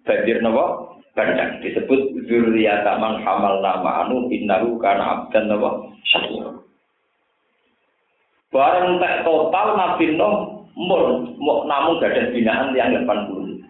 banjir 0.06 0.38
napa? 0.42 0.94
Kadang 1.16 1.64
disebut 1.64 2.28
zurriyata 2.28 3.00
man 3.00 3.24
hamal 3.24 3.64
nama 3.64 4.04
anu 4.04 4.28
innahu 4.28 4.76
kana 4.84 5.26
abdan 5.26 5.48
nama 5.48 5.88
syakur. 6.04 6.60
Barang 8.52 9.00
tak 9.00 9.24
total 9.24 9.68
Nabi 9.80 10.16
Nuh 10.16 10.68
mun 10.76 11.40
namun 11.40 12.04
gak 12.04 12.36
binaan 12.36 12.76
yang 12.76 12.92
80. 13.08 13.64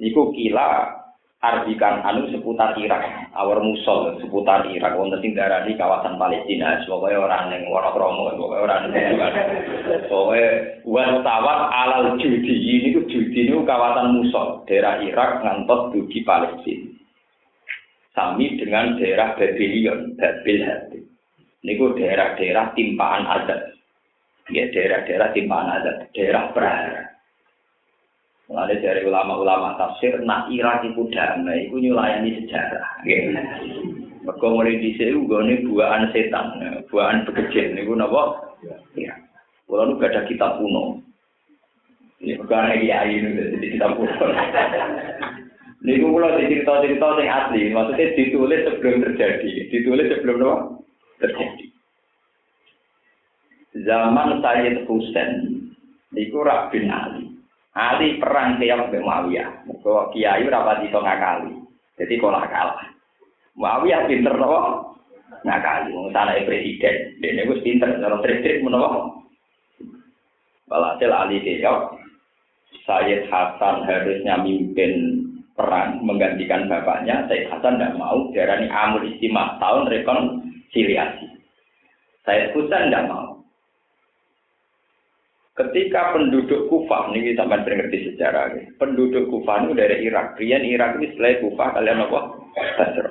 Niku 0.00 0.32
kila 0.32 1.01
artikan 1.42 2.06
anu 2.06 2.30
seputar 2.30 2.78
Irak, 2.78 3.02
awar 3.34 3.58
musol 3.58 4.14
seputar 4.22 4.62
Irak 4.70 4.94
wonten 4.94 5.18
sing 5.18 5.34
darani 5.34 5.74
kawasan 5.74 6.14
Palestina, 6.14 6.78
pokoke 6.86 7.18
ora 7.18 7.50
ning 7.50 7.66
Wonokromo, 7.66 8.30
pokoke 8.38 8.62
ora 8.62 8.86
ning 8.86 9.18
Pokoke 10.06 10.46
tawat 11.26 11.58
alal 11.74 12.14
judi 12.22 12.86
niku 12.86 13.02
judi 13.10 13.50
niku 13.50 13.66
kawasan 13.66 14.14
musol, 14.14 14.62
daerah 14.70 15.02
Irak 15.02 15.42
ngantos 15.42 15.90
dugi 15.90 16.22
Palestina. 16.22 17.02
Sami 18.12 18.60
dengan 18.60 19.00
daerah 19.00 19.32
Babylon, 19.40 20.14
Babil 20.20 20.60
Hati. 20.62 21.00
Niku 21.64 21.96
daerah-daerah 21.96 22.76
timpaan 22.76 23.24
adat. 23.24 23.72
Ya 24.52 24.68
daerah-daerah 24.68 25.32
timpaan 25.32 25.80
adat, 25.80 26.12
daerah 26.12 26.52
prahara. 26.52 27.11
Mulai 28.52 28.84
dari 28.84 29.00
ulama-ulama 29.08 29.80
tafsir, 29.80 30.20
nak 30.28 30.52
Irak 30.52 30.84
itu 30.84 31.08
damai, 31.08 31.72
itu 31.72 31.80
nyulayani 31.80 32.36
sejarah. 32.44 33.00
Mereka 33.00 34.44
mulai 34.44 34.76
di 34.76 34.92
sini, 35.00 35.24
ini 35.24 35.64
buahan 35.72 36.12
setan, 36.12 36.60
buahan 36.92 37.24
bekerja. 37.24 37.72
Ini 37.72 37.88
pun 37.88 38.04
apa? 38.04 38.52
Ya. 38.92 39.16
Kalau 39.64 39.96
itu 39.96 40.04
ada 40.04 40.20
kitab 40.28 40.60
kuno. 40.60 41.00
Ini 42.20 42.36
bukan 42.44 42.76
dia 42.76 43.08
ini, 43.08 43.56
jadi 43.56 43.66
kitab 43.72 43.96
kuno. 43.96 44.12
Ini 45.88 46.04
kalau 46.04 46.36
cerita-cerita 46.36 47.08
yang 47.24 47.32
asli, 47.32 47.72
maksudnya 47.72 48.12
ditulis 48.20 48.60
sebelum 48.68 49.00
terjadi. 49.00 49.50
Ditulis 49.72 50.12
sebelum 50.12 50.36
apa? 50.44 50.56
Terjadi. 51.24 51.66
Zaman 53.88 54.44
Sayyid 54.44 54.84
Husain, 54.84 55.32
itu 56.12 56.36
Rabin 56.36 56.92
Ali. 56.92 57.31
Ali 57.72 58.20
perang 58.20 58.60
keok 58.60 58.92
mbek 58.92 59.00
Muawiyah. 59.00 59.48
Mergo 59.64 60.12
kiai 60.12 60.44
ora 60.44 60.60
pati 60.68 60.92
iso 60.92 61.00
ngakali. 61.00 61.56
Jadi 61.96 62.14
kalah 62.20 62.44
kalah. 62.52 62.84
Muawiyah 63.56 64.04
pinter 64.04 64.36
to 64.36 64.56
ngakali. 65.48 65.88
Wong 65.96 66.12
sanake 66.12 66.44
presiden. 66.44 67.16
Dene 67.24 67.48
wis 67.48 67.64
pinter 67.64 67.96
cara 67.96 68.20
trik-trik 68.20 68.60
menawa. 68.60 69.08
Walhasil 70.68 71.12
Ali 71.12 71.40
keok 71.40 71.96
Sayyid 72.84 73.30
Hasan 73.32 73.88
harusnya 73.88 74.42
mimpin 74.44 75.24
perang 75.56 76.04
menggantikan 76.04 76.68
bapaknya. 76.68 77.24
Sayyid 77.28 77.48
Hasan 77.48 77.80
tidak 77.80 77.96
mau. 77.96 78.28
Diarani 78.36 78.68
amul 78.68 79.08
istimah 79.08 79.56
tahun 79.56 79.88
rekonsiliasi. 79.88 81.26
Sayyid 82.28 82.52
Hasan 82.52 82.92
tidak 82.92 83.08
mau. 83.08 83.31
Ketika 85.52 86.16
penduduk 86.16 86.72
Kufah, 86.72 87.12
ini 87.12 87.36
sampai 87.36 87.60
sering 87.60 87.84
ngerti 87.84 88.08
sejarah, 88.08 88.56
penduduk 88.80 89.28
Kufah 89.28 89.68
itu 89.68 89.76
dari 89.76 90.08
Irak. 90.08 90.40
Rian 90.40 90.64
Irak 90.64 90.96
ini 90.96 91.12
setelah 91.12 91.44
Kufah, 91.44 91.68
kalian 91.76 92.04
apa? 92.08 92.20
Basra. 92.80 93.10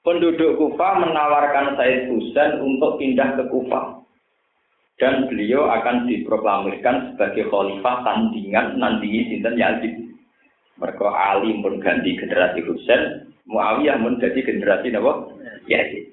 Penduduk 0.00 0.56
Kufah 0.56 0.92
menawarkan 1.04 1.76
Said 1.76 2.08
Husain 2.08 2.56
untuk 2.64 2.96
pindah 2.96 3.36
ke 3.36 3.44
Kufah. 3.52 4.00
Dan 4.96 5.28
beliau 5.28 5.68
akan 5.68 6.08
diproklamirkan 6.08 7.12
sebagai 7.12 7.52
khalifah 7.52 7.96
tandingan 8.08 8.80
nanti 8.80 9.28
Sinten 9.28 9.60
Yazid. 9.60 9.92
Mereka 10.80 11.04
Ali 11.04 11.52
pun 11.60 11.84
ganti 11.84 12.16
generasi 12.16 12.64
Husain, 12.64 13.28
Muawiyah 13.44 14.00
pun 14.00 14.16
jadi 14.24 14.40
generasi 14.40 14.88
apa? 14.96 15.12
Yazid. 15.68 16.11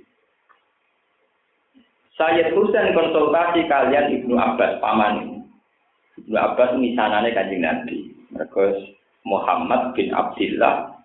Sayyid 2.20 2.52
Husain 2.52 2.92
konsultasi 2.92 3.64
kalian 3.72 4.12
Ibnu 4.12 4.36
Abbas 4.36 4.84
paman. 4.84 5.40
Ibnu 6.20 6.36
Abbas 6.36 6.76
misanane 6.76 7.32
kanjeng 7.32 7.64
Nabi. 7.64 8.12
Mereka 8.36 8.76
Muhammad 9.24 9.96
bin 9.96 10.12
Abdullah 10.12 11.00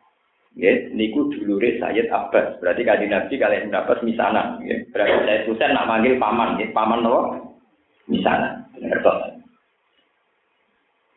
ya 0.59 0.75
niku 0.91 1.31
dulure 1.31 1.79
Sayyid 1.79 2.11
Abbas. 2.11 2.59
Berarti 2.59 2.83
kanjeng 2.83 3.15
Nabi 3.15 3.39
kalian 3.39 3.71
Ibnu 3.71 3.79
Abbas 3.79 4.03
misana 4.03 4.59
ya. 4.67 4.75
Berarti 4.91 5.15
Sayyid 5.23 5.47
Husain 5.47 5.71
nak 5.71 5.87
manggil 5.87 6.19
paman 6.19 6.59
ya. 6.59 6.67
Paman 6.75 7.07
apa? 7.07 7.23
Misana. 8.11 8.49
Ngertos. 8.75 9.39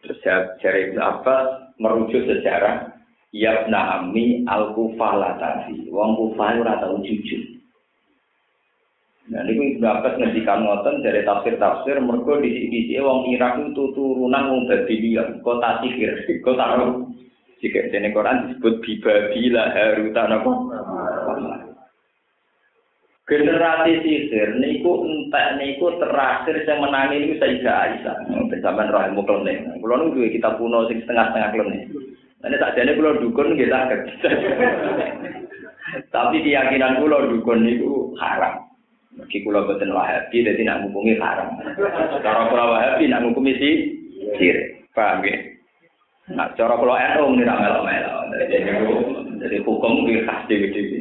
Terus 0.06 0.22
dari 0.62 0.94
Ibnu 0.94 1.02
Abbas 1.02 1.74
merujuk 1.82 2.22
sejarah 2.30 2.86
Yabna 3.34 3.98
Ami 4.06 4.46
al-Kufah. 4.46 5.42
Wong 5.90 6.12
Kufah 6.22 6.54
ora 6.62 6.78
tau 6.86 7.02
jujur. 7.02 7.57
Nah, 9.28 9.44
ini 9.44 9.76
Abbas 9.84 10.16
ngendikan 10.16 10.64
ngoten 10.64 11.04
dari 11.04 11.28
tafsir-tafsir 11.28 12.00
mergo 12.00 12.40
di 12.40 12.48
sini 12.48 12.96
wong 13.04 13.28
Irak 13.36 13.60
itu 13.60 13.92
turunan 13.92 14.48
wong 14.48 14.72
Babylon, 14.72 15.44
kota 15.44 15.84
sihir, 15.84 16.24
kota 16.48 16.80
roh. 16.80 17.12
Jika 17.58 17.90
di 17.90 18.14
Quran 18.14 18.54
disebut 18.54 18.86
Bibabila 18.86 19.74
Haruta 19.74 20.24
napa? 20.30 20.52
Generasi 23.28 23.94
sihir 24.06 24.56
niku 24.64 25.04
entek 25.04 25.60
niku 25.60 25.92
terakhir 26.00 26.64
yang 26.64 26.86
menangi 26.86 27.28
niku 27.28 27.36
Sayyidah 27.44 27.76
Aisyah. 27.84 28.16
Bersama 28.48 28.88
roh 28.88 29.04
ilmu 29.12 29.28
klenik. 29.28 29.68
Kulo 29.84 30.08
niku 30.08 30.24
kita 30.32 30.56
kuno 30.56 30.88
sing 30.88 31.04
setengah-setengah 31.04 31.52
klenik. 31.52 31.84
Ini 32.48 32.56
tak 32.62 32.80
jadi 32.80 32.96
kulo 32.96 33.20
dukun 33.20 33.58
saged. 33.58 34.02
Tapi 36.16 36.36
keyakinan 36.46 37.04
kulo 37.04 37.28
dukun 37.36 37.66
niku 37.66 38.16
haram. 38.22 38.67
Mergi 39.18 39.42
kula 39.42 39.66
boten 39.66 39.90
Wahabi 39.90 40.46
dadi 40.46 40.62
nak 40.62 40.86
ngukumi 40.86 41.18
haram. 41.18 41.58
Cara 42.22 42.46
kula 42.54 42.66
Wahabi 42.70 43.10
nak 43.10 43.26
ngukumi 43.26 43.58
si 43.58 43.70
sir. 44.38 44.58
Paham 44.94 45.26
ya? 45.26 45.38
Nah, 46.38 46.54
cara 46.54 46.78
kula 46.78 47.18
NU 47.18 47.34
ini 47.34 47.48
ra 47.50 47.58
melok-melok. 47.58 48.24
Jadi 49.42 49.58
hukum 49.66 50.06
kuwi 50.06 50.22
khas 50.22 50.46
dhewe-dhewe. 50.46 51.00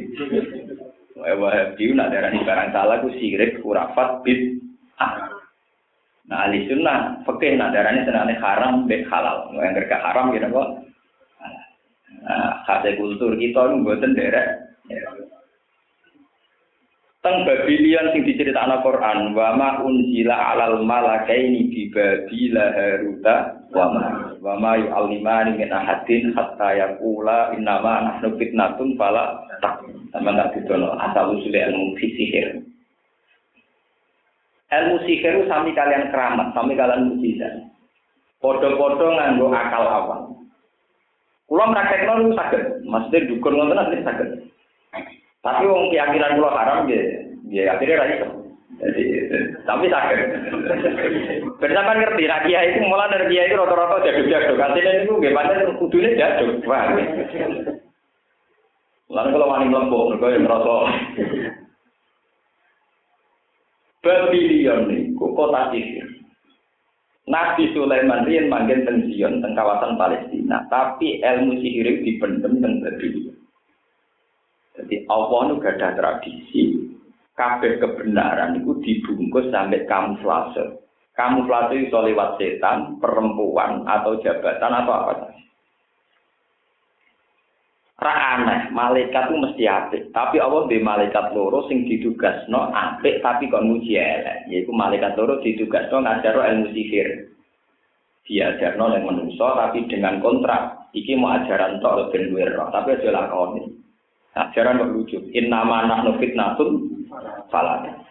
Wahabi 1.20 1.84
nak 1.92 2.08
darani 2.08 2.40
barang 2.40 2.72
salah 2.72 3.04
ku 3.04 3.12
sirik 3.20 3.60
kurafat 3.60 4.24
bid 4.24 4.64
Nah, 6.26 6.42
ahli 6.42 6.66
sunnah 6.66 7.22
fikih 7.22 7.54
nak 7.54 7.70
darani 7.70 8.02
senane 8.02 8.34
haram 8.40 8.88
bid 8.90 9.06
halal. 9.12 9.52
Yang 9.54 9.84
kerja 9.84 9.96
haram 10.02 10.34
gitu 10.34 10.48
kok. 10.50 10.68
Nah, 12.26 12.64
khas 12.66 12.82
kultur 12.98 13.38
kita 13.38 13.60
itu 13.70 13.84
buatan 13.84 14.16
derek. 14.16 14.48
Teng 17.26 17.42
Babylon 17.42 18.14
sing 18.14 18.22
diceritakno 18.22 18.86
Quran, 18.86 19.34
wa 19.34 19.58
ma 19.58 19.82
unzila 19.82 20.54
alal 20.54 20.86
malakaini 20.86 21.66
bi 21.66 21.90
Babila 21.90 22.70
Haruta 22.70 23.66
wa 23.74 23.90
ma 23.90 24.06
wa 24.38 24.54
ma 24.54 24.78
yu'allimani 24.78 25.58
min 25.58 25.74
ahadin 25.74 26.30
hatta 26.38 26.78
yaqula 26.78 27.50
innama 27.58 28.06
nahnu 28.06 28.38
fitnatun 28.38 28.94
fala 28.94 29.42
tak. 29.58 29.82
Sama 30.14 30.38
tak 30.38 30.54
didono 30.54 30.94
asal 31.02 31.34
usul 31.34 31.50
ilmu 31.50 31.98
sihir. 31.98 32.62
Ilmu 34.70 34.96
sihir 35.10 35.50
sami 35.50 35.74
kalian 35.74 36.14
keramat, 36.14 36.54
sami 36.54 36.78
kalian 36.78 37.10
mukjizat. 37.10 37.58
Podo-podo 38.38 39.18
nganggo 39.18 39.50
akal 39.50 39.82
awal. 39.82 40.20
Kulo 41.50 41.74
praktekno 41.74 42.22
niku 42.22 42.38
saged, 42.38 42.62
maksudnya 42.86 43.26
dukun 43.34 43.58
ngoten 43.58 44.06
saged. 44.06 44.46
Tapi 45.46 45.62
wong 45.70 45.94
keyakinan 45.94 46.42
kula 46.42 46.50
haram 46.50 46.90
ya, 46.90 46.98
ya 47.46 47.78
akhirnya 47.78 48.02
ra 48.02 48.06
iso. 48.10 48.28
Jadi, 48.76 49.02
tapi 49.62 49.86
sakit. 49.88 50.18
Bersama 51.62 51.96
ngerti, 51.96 52.26
nah 52.26 52.42
kiai 52.44 52.74
itu 52.74 52.84
mulai 52.84 53.08
dari 53.14 53.30
kiai 53.30 53.48
itu 53.48 53.56
rata-rata 53.56 54.04
jaduk-jaduk. 54.04 54.58
Artinya 54.58 54.92
itu 55.06 55.12
gimana 55.22 55.70
kudune 55.78 56.18
jaduk. 56.18 56.60
Wah. 56.66 56.92
Lalu 59.06 59.28
kalau 59.32 59.48
wani 59.54 59.70
melempuk, 59.70 60.18
mereka 60.18 60.34
yang 60.34 60.44
merasa. 60.50 60.76
Babylon 64.02 64.82
itu 64.90 65.24
kota 65.34 65.70
sihir. 65.70 66.06
Nabi 67.26 67.70
Sulaiman 67.74 68.26
rian 68.26 68.50
manggil 68.50 68.82
pensiun 68.82 69.42
teng 69.42 69.54
kawasan 69.54 69.94
Palestina, 69.94 70.66
tapi 70.68 71.22
ilmu 71.22 71.58
sihir 71.62 72.02
dipendem 72.02 72.58
teng 72.58 72.82
Babylon. 72.82 73.35
Jadi 74.76 75.08
Allah 75.08 75.40
itu 75.48 75.56
ada 75.64 75.88
tradisi, 75.96 76.62
kabeh 77.32 77.80
kebenaran 77.80 78.60
itu 78.60 78.76
dibungkus 78.84 79.48
sampai 79.48 79.88
kamuflase. 79.88 80.84
Kamuflase 81.16 81.88
itu 81.88 81.96
lewat 81.96 82.36
setan, 82.36 83.00
perempuan, 83.00 83.88
atau 83.88 84.20
jabatan, 84.20 84.72
atau 84.84 84.92
apa 84.92 85.12
saja. 85.16 85.36
Ra 87.96 88.36
malaikat 88.76 89.32
itu 89.32 89.36
mesti 89.40 89.64
apik. 89.64 90.02
Tapi 90.12 90.36
Allah 90.36 90.68
di 90.68 90.76
malaikat 90.84 91.32
loro 91.32 91.64
sing 91.64 91.88
no 92.52 92.68
apik 92.68 93.24
tapi 93.24 93.48
kon 93.48 93.72
muji 93.72 93.96
elek. 93.96 94.52
Yaitu 94.52 94.68
malaikat 94.68 95.16
loro 95.16 95.40
no 95.40 95.96
ngajaro 96.04 96.44
ilmu 96.44 96.76
sihir. 96.76 97.32
Diajarno 98.28 98.92
yang 98.92 99.08
menungso 99.08 99.48
tapi 99.48 99.88
dengan 99.88 100.20
kontrak. 100.20 100.92
Iki 100.92 101.16
mau 101.16 101.40
ajaran 101.40 101.80
tok 101.80 102.12
roh, 102.12 102.68
tapi 102.72 102.96
aja 102.96 103.08
lakoni. 103.12 103.85
Ajaran 104.36 104.84
kok 104.84 104.92
lucu. 104.92 105.18
Innama 105.32 105.88
nahnu 105.88 106.20
fitnatun 106.20 106.68
falada. 107.48 108.04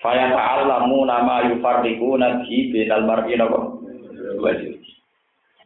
Faya 0.00 0.32
ta'allamu 0.32 1.04
nama 1.04 1.44
yufarriquna 1.52 2.46
bi 2.46 2.72
bainal 2.72 3.04
mar'i 3.04 3.36
wa 3.36 4.52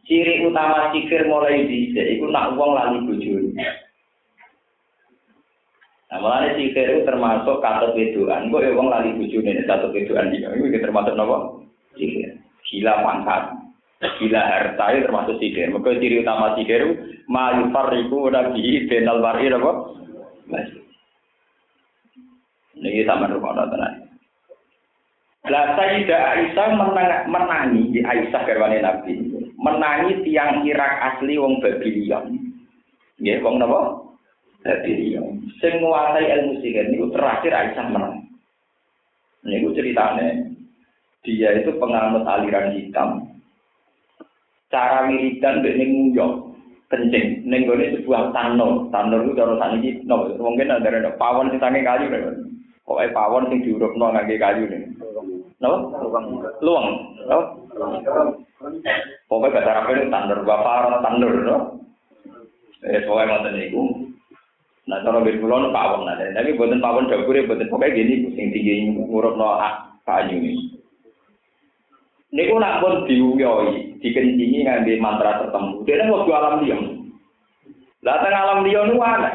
Ciri 0.03 0.43
utama 0.43 0.91
sihir 0.91 1.31
mulai 1.31 1.63
dhisik 1.63 2.03
iku 2.19 2.27
nak 2.27 2.59
wong 2.59 2.75
lali 2.75 3.07
bojone. 3.07 3.55
Nah, 6.11 6.19
mulane 6.19 6.59
sihir 6.59 6.87
itu 6.91 7.07
termasuk 7.07 7.63
kata 7.63 7.95
wedoan. 7.95 8.51
Kok 8.51 8.63
ya 8.67 8.75
wong 8.75 8.91
lali 8.91 9.15
bojone 9.15 9.63
kata 9.63 9.87
wedoan 9.95 10.35
iki. 10.35 10.43
Iku 10.43 10.77
termasuk 10.83 11.15
napa? 11.15 11.55
Sihir. 11.95 12.35
Gila 12.67 12.93
pangkat. 12.99 13.43
Gila 14.03 14.41
harta 14.41 14.83
itu 14.91 15.07
termasuk 15.07 15.35
sihir. 15.39 15.71
Maka 15.71 15.95
ciri 15.95 16.19
utama 16.19 16.55
sihir 16.59 16.83
ma 17.31 17.55
yufarriqu 17.63 18.19
nabi 18.29 18.83
benal 18.91 19.23
mar'i 19.23 19.47
apa? 19.47 19.71
Ini 22.83 23.07
sama 23.07 23.31
rumah 23.31 23.63
tenan. 23.71 24.03
Lah 25.43 25.75
Sayyidah 25.75 26.19
Aisyah 26.39 26.67
menang, 26.71 27.27
menangi 27.27 27.91
di 27.91 27.99
Aisyah 27.99 28.47
garwane 28.47 28.79
Nabi. 28.79 29.27
Menangi 29.59 30.23
tiang 30.23 30.63
Irak 30.63 30.93
asli 31.03 31.35
wong 31.35 31.59
Babylon. 31.59 32.39
Nggih, 33.19 33.43
wong 33.43 33.59
napa? 33.59 34.07
Babylon. 34.63 35.43
Sing 35.59 35.83
nguasai 35.83 36.31
ilmu 36.31 36.63
sihir 36.63 36.87
niku 36.87 37.11
terakhir 37.11 37.51
Aisyah 37.51 37.87
menang. 37.91 38.23
Niku 39.43 39.75
ceritanya 39.75 40.47
dia 41.23 41.49
itu 41.59 41.75
penganut 41.75 42.23
aliran 42.27 42.71
hitam 42.75 43.32
cara 44.73 45.05
wiridan 45.05 45.61
mbek 45.61 45.77
ning 45.77 45.89
nguyok 46.09 46.49
kencing. 46.89 47.45
Ning 47.45 47.69
gone 47.69 47.93
sebuah 47.93 48.33
tanur 48.33 48.89
tanur 48.89 49.21
itu 49.21 49.37
cara 49.37 49.53
saniki 49.61 50.01
no 50.09 50.33
mungkin 50.41 50.73
ada 50.73 50.89
ada 50.89 51.13
pawon 51.21 51.53
sing 51.53 51.61
sange 51.61 51.85
kayu 51.85 52.09
lho 52.09 52.49
pokoke 52.89 53.13
pawon 53.13 53.53
sing 53.53 53.61
diurupno 53.61 54.09
ngangge 54.09 54.41
kayu 54.41 54.65
nih 54.65 54.81
no 55.61 55.93
luang 56.65 56.89
no 57.29 57.37
pokoknya 59.29 59.53
bahasa 59.53 59.71
Arab 59.77 59.89
itu 59.93 60.09
tanur 60.09 60.39
bafar 60.41 60.83
tanur 61.05 61.33
no 61.45 61.57
eh 62.81 63.05
pokoknya 63.05 63.29
ngoten 63.29 63.53
niku. 63.61 63.83
Nah 64.83 64.99
cara 64.99 65.21
mbek 65.21 65.37
kula 65.37 65.69
pawon. 65.69 66.09
Nah 66.09 66.17
tapi 66.17 66.57
boten 66.57 66.81
pawon 66.81 67.07
dapure 67.07 67.45
boten 67.45 67.69
pokoknya 67.69 67.95
gini 67.95 68.33
sing 68.33 68.49
tinggi 68.49 68.89
ngurupno 68.89 69.61
kayu. 70.09 70.41
Nih 70.41 70.73
Niku 72.33 72.57
nak 72.57 72.81
pun 72.81 73.05
diuyoi, 73.05 73.92
dikencingi 74.03 74.67
ngambil 74.67 74.97
mantra 74.99 75.31
tertentu. 75.39 75.87
Dia 75.87 76.03
kan 76.03 76.11
waktu 76.11 76.31
alam 76.35 76.55
liang. 76.67 76.83
Lah 78.03 78.19
teng 78.19 78.35
alam 78.35 78.59
liang 78.67 78.91
itu 78.91 78.99
aneh. 78.99 79.33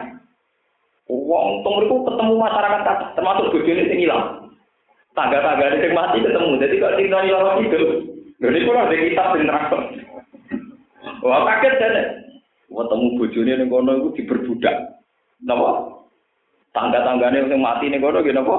Wong 1.08 1.64
tunggu 1.64 2.04
ketemu 2.04 2.36
masyarakat 2.36 3.16
termasuk 3.16 3.48
bojone 3.48 3.88
sing 3.88 4.04
ilang. 4.04 4.52
Tangga-tangga 5.16 5.80
sing 5.80 5.96
mati 5.96 6.20
ketemu. 6.20 6.60
Jadi 6.60 6.74
kok 6.76 6.94
cerita 7.00 7.18
loro 7.24 7.52
hidup. 7.64 7.88
Jadi 8.44 8.58
kalau 8.68 8.84
ada 8.84 8.96
kitab 9.00 9.28
sing. 9.40 9.48
Wah 11.24 11.40
kaget 11.48 11.74
kan. 11.80 11.96
Wah 12.68 12.84
temu 12.92 13.16
bojone 13.16 13.52
ning 13.56 13.72
kono 13.72 13.90
iku 13.96 14.08
diperbudak. 14.20 14.76
Napa? 15.48 15.96
Tangga-tanggane 16.76 17.48
sing 17.48 17.56
mati 17.64 17.88
ning 17.88 18.04
kono 18.04 18.20
nggih 18.20 18.36
napa? 18.36 18.56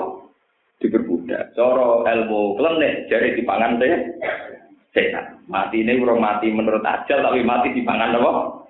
Diperbudak. 0.81 1.53
Cara 1.53 2.01
ilmu 2.01 2.57
klenik 2.57 3.13
jare 3.13 3.37
dipangan 3.37 3.77
teh 3.77 3.93
setan. 4.93 5.41
Mati 5.49 5.81
ini 5.81 5.97
urung 6.01 6.21
mati 6.21 6.49
menurut 6.49 6.85
ajal 6.85 7.25
tapi 7.25 7.41
mati 7.45 7.73
dipangan 7.73 8.13
napa? 8.13 8.63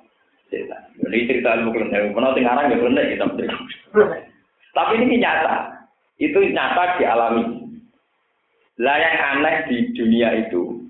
Setan. 0.47 0.81
Ini 1.09 1.27
cerita 1.27 1.55
ilmu 1.59 1.71
klenik. 1.75 2.15
Pernah 2.15 2.35
tinggalan 2.35 2.71
ya 2.71 2.77
klenik 2.77 3.05
kita. 3.15 3.25
Tapi 4.75 4.93
ini 5.01 5.19
nyata. 5.19 5.87
Itu 6.19 6.39
nyata 6.51 6.99
dialami. 6.99 7.59
Lah 8.79 8.95
yang 8.95 9.15
aneh 9.19 9.55
di 9.67 9.91
dunia 9.91 10.47
itu, 10.47 10.87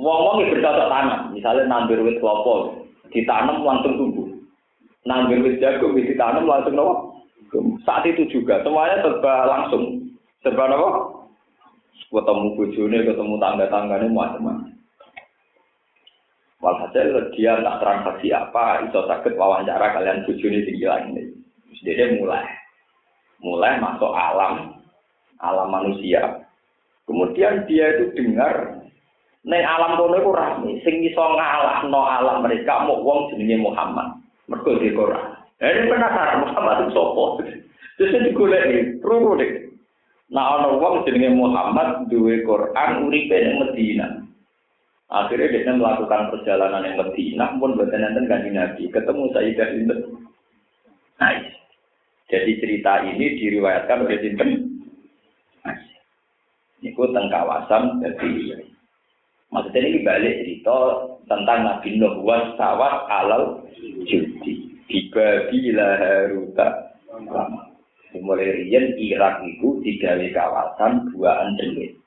wong-wong 0.00 0.40
yang 0.40 0.56
bercocok 0.56 0.88
tanam, 0.88 1.36
misalnya 1.36 1.68
nandur 1.68 2.00
wit 2.00 2.16
kelapa, 2.16 2.80
ditanam 3.12 3.60
langsung 3.60 4.00
tumbuh. 4.00 4.24
Nandur 5.04 5.44
wit 5.44 5.60
jagung, 5.60 5.92
ditanam 5.92 6.48
langsung 6.48 6.72
nopo. 6.72 7.20
Saat 7.84 8.08
itu 8.08 8.24
juga 8.32 8.64
semuanya 8.64 9.04
serba 9.04 9.44
langsung, 9.44 10.16
serba 10.40 10.64
nopo. 10.72 10.88
Ketemu 12.12 12.48
bojone, 12.60 12.98
ketemu 13.08 13.34
tangga-tanggane 13.40 14.06
macam-macam. 14.12 14.68
Walhasil 16.60 17.32
dia 17.32 17.56
tak 17.58 17.80
transaksi 17.80 18.28
apa, 18.30 18.84
iso 18.84 19.08
sakit 19.08 19.32
wawancara 19.34 19.96
kalian 19.96 20.28
bojone 20.28 20.60
tinggi 20.62 20.86
ini. 20.86 21.22
Terus 21.72 21.80
dia 21.82 22.12
mulai, 22.20 22.44
mulai 23.40 23.80
masuk 23.80 24.12
alam, 24.12 24.76
alam 25.40 25.68
manusia. 25.72 26.44
Kemudian 27.08 27.64
dia 27.66 27.96
itu 27.98 28.14
dengar 28.14 28.84
neng 29.42 29.62
alam 29.66 29.98
kono 29.98 30.22
iku 30.22 30.30
rame 30.30 30.78
sing 30.86 31.02
iso 31.02 31.18
ngalahno 31.18 32.02
alam 32.06 32.46
mereka 32.46 32.86
mau 32.86 33.02
wong 33.02 33.34
jenenge 33.34 33.58
Muhammad. 33.58 34.22
Mergo 34.46 34.78
di 34.78 34.94
Quran. 34.94 35.34
Eh, 35.58 35.70
ini 35.70 35.90
penasaran 35.90 36.46
Muhammad 36.46 36.76
itu 36.86 36.94
sapa? 36.94 37.24
Terus 37.98 38.22
digoleki, 38.26 39.02
rungu 39.02 39.38
deh. 39.38 39.61
Nah 40.32 40.56
ana 40.56 40.80
wong 40.80 41.04
jenenge 41.04 41.36
Muhammad 41.36 42.08
duwe 42.08 42.40
Quran 42.48 42.90
uripe 43.04 43.36
ning 43.36 43.56
Medina. 43.60 44.06
Akhirnya 45.12 45.52
dia 45.52 45.76
melakukan 45.76 46.32
perjalanan 46.32 46.88
yang 46.88 46.96
Medina 47.04 47.52
pun 47.60 47.76
buat 47.76 47.92
nanti 47.92 48.24
ganti 48.24 48.48
Nabi 48.48 48.82
ketemu 48.88 49.28
Sayyidah 49.36 49.68
Sinten. 49.76 49.98
Nice. 51.20 51.52
Jadi 52.32 52.52
cerita 52.64 53.04
ini 53.04 53.36
diriwayatkan 53.36 54.08
oleh 54.08 54.18
Sinten 54.24 54.72
Niku 56.82 57.06
teng 57.14 57.30
kawasan 57.30 58.02
jadi 58.02 58.58
maksudnya 59.54 59.86
ini 59.86 60.02
balik 60.02 60.34
cerita 60.42 61.06
tentang 61.30 61.62
Nabi 61.62 61.94
Nuh 61.94 62.18
was 62.26 62.58
sawat 62.58 63.06
alal 63.06 63.62
judi 64.02 64.74
tiba 64.90 65.46
bila 65.46 65.88
haruta 66.02 66.90
mulai 68.20 68.52
rian 68.60 68.92
Irak 69.00 69.40
itu 69.48 69.80
digawe 69.80 70.26
kawasan 70.36 71.08
buaan 71.14 71.56
dengit 71.56 72.02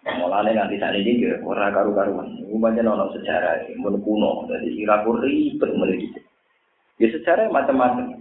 Mulane 0.00 0.56
nanti 0.56 0.80
saat 0.80 0.96
ini 0.96 1.20
kira 1.20 1.44
ora 1.44 1.68
karu 1.72 1.92
karuan. 1.92 2.40
Ini 2.40 2.56
banyak 2.56 2.84
nono 2.84 3.12
sejarah, 3.12 3.68
mun 3.76 4.00
kuno. 4.00 4.48
Jadi 4.48 4.80
Irak 4.80 5.04
ribet 5.04 5.70
mulai 5.76 6.00
Ya 7.00 7.08
sejarah 7.12 7.48
macam-macam. 7.52 8.16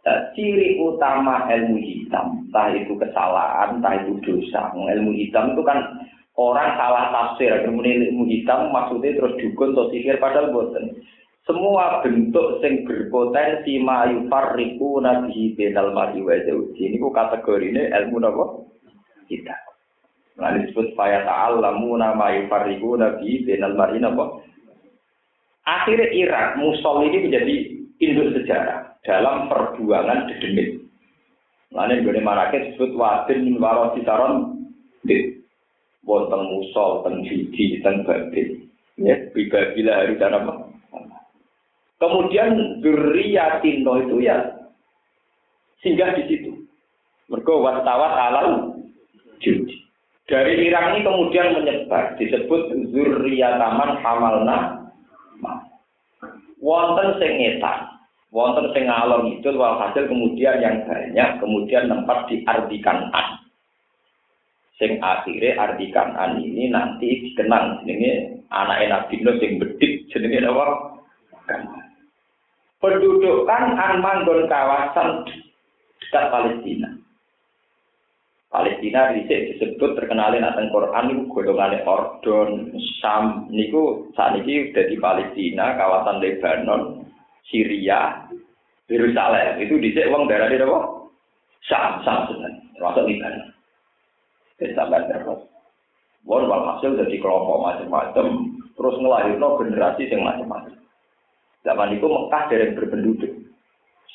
Nah, 0.00 0.20
ciri 0.32 0.80
utama 0.80 1.44
ilmu 1.52 1.76
hitam, 1.76 2.48
entah 2.48 2.72
itu 2.72 2.96
kesalahan, 2.96 3.76
entah 3.76 4.00
itu 4.00 4.16
dosa. 4.24 4.72
Ilmu 4.72 5.12
hitam 5.12 5.52
itu 5.52 5.60
kan 5.64 6.00
orang 6.36 6.76
salah 6.80 7.12
tafsir. 7.12 7.52
Kemudian 7.60 8.08
ilmu 8.08 8.24
hitam 8.24 8.72
maksudnya 8.72 9.16
terus 9.16 9.36
dukun 9.36 9.76
atau 9.76 9.92
sihir 9.92 10.16
padahal 10.16 10.52
boten. 10.52 10.96
Semua 11.50 11.98
bentuk 12.06 12.62
sing 12.62 12.86
berpotensi 12.86 13.82
mayu 13.82 14.30
farriku 14.30 15.02
nabi 15.02 15.50
benal 15.58 15.90
mati 15.90 16.22
wa 16.22 16.38
Ini 16.38 16.94
ku 16.94 17.10
kategori 17.10 17.74
ini 17.74 17.90
ilmu 17.90 18.22
apa? 18.22 18.44
Kita. 19.26 19.56
Nah, 20.38 20.54
disebut 20.54 20.94
faya 20.94 21.26
ta'allamu 21.26 21.98
nama 21.98 22.38
yufarriku 22.38 22.94
nabi 22.94 23.42
benal 23.42 23.74
mati 23.74 23.98
apa? 23.98 24.46
Akhirnya 25.66 26.06
Irak, 26.14 26.54
Musul 26.62 27.10
ini 27.10 27.18
menjadi 27.26 27.54
induk 27.98 28.30
sejarah 28.38 29.02
dalam 29.02 29.50
perjuangan 29.50 30.30
dedemit. 30.30 30.86
Lalu 31.74 32.06
gue 32.06 32.22
marake 32.22 32.62
disebut 32.62 32.94
wadin 32.94 33.58
waro 33.58 33.90
sitaron 33.98 34.54
di 35.02 35.34
wonten 36.06 36.46
musol, 36.46 37.02
ten 37.02 37.26
judi, 37.26 37.82
ten 37.82 38.06
babil. 38.06 38.70
Ya, 39.02 39.18
bila 39.34 39.92
hari 39.98 40.14
apa? 40.14 40.59
Kemudian 42.00 42.80
Tino 43.60 43.92
itu 44.00 44.16
ya 44.24 44.40
singgah 45.84 46.16
di 46.16 46.22
situ. 46.32 46.64
Mergo 47.28 47.60
wartawan 47.60 48.10
alal 48.16 48.48
judi. 49.44 49.84
Dari 50.24 50.64
Irak 50.64 50.94
ini 50.94 51.04
kemudian 51.04 51.58
menyebar 51.58 52.16
disebut 52.16 52.72
Zurriyataman 52.94 54.00
Hamalna. 54.00 54.58
Wonten 56.60 57.20
sing 57.20 57.36
wonten 58.30 58.70
sing 58.70 58.86
itu 58.86 59.48
walhasil 59.58 60.06
kemudian 60.06 60.62
yang 60.62 60.86
banyak 60.86 61.28
kemudian 61.42 61.90
tempat 61.90 62.30
diartikan 62.30 63.10
an 63.10 63.42
sing 64.78 65.02
akhirnya 65.02 65.58
artikan 65.58 66.14
an 66.14 66.38
ini 66.38 66.70
nanti 66.70 67.26
dikenang 67.26 67.82
jenenge 67.82 68.38
anak 68.54 68.86
Nabi 68.86 69.14
Nuh 69.24 69.34
sing 69.42 69.58
bedik 69.58 70.06
jenenge 70.14 70.46
apa 70.46 70.64
pendudukan 72.80 73.64
an 73.76 74.00
manggon 74.00 74.48
kawasan 74.48 75.28
dekat 76.00 76.24
Palestina 76.32 76.88
Palestina 78.50 79.14
dhisik 79.14 79.54
disebut 79.54 79.94
terkenalin 79.94 80.42
akan 80.42 80.74
Quran 80.74 81.04
niku 81.06 81.22
golongane 81.30 81.86
Ordon, 81.86 82.74
Sam 82.98 83.46
niku 83.46 84.10
saat 84.18 84.42
ini 84.42 84.74
di 84.74 84.98
Palestina, 84.98 85.78
kawasan 85.78 86.18
Lebanon, 86.18 87.06
Syria, 87.46 88.26
Yerusalem 88.90 89.62
itu 89.62 89.78
uang 89.78 90.26
darah 90.26 90.50
di 90.50 90.58
apa? 90.58 90.80
Sam, 91.62 92.02
Sam 92.02 92.26
sebenarnya, 92.26 92.74
termasuk 92.74 93.06
Libanon. 93.06 93.48
Jadi 94.58 94.74
sampai 94.74 95.06
terus. 95.06 95.40
Wong 96.26 96.50
hasil 96.50 96.98
jadi 96.98 97.16
kelompok 97.22 97.64
macam-macam, 97.64 98.26
terus 98.74 98.96
ngelahirno 98.98 99.62
generasi 99.62 100.10
yang 100.10 100.26
macam-macam. 100.26 100.79
Zaman 101.60 101.92
itu 101.92 102.06
Mekah 102.08 102.42
dari 102.48 102.72
berpenduduk 102.72 103.32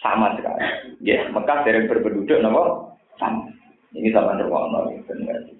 sama 0.01 0.33
sekali. 0.37 0.65
Ya, 1.05 1.29
Mekah 1.29 1.61
dari 1.61 1.85
berpenduduk 1.85 2.41
nama 2.41 2.89
sama. 3.21 3.49
Ini 3.95 4.11
sama 4.11 4.35
terwakna 4.35 4.91
generasi. 5.07 5.55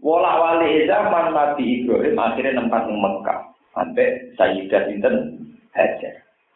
Wala 0.00 0.32
wali 0.40 0.88
zaman 0.88 1.36
Nabi 1.36 1.84
Ibrahim 1.84 2.16
akhirnya 2.16 2.56
nempat 2.56 2.88
di 2.88 2.94
Mekah 2.96 3.40
sampai 3.76 4.32
Sayyidah 4.34 4.88
Sinten 4.88 5.14
Hajar. 5.76 6.14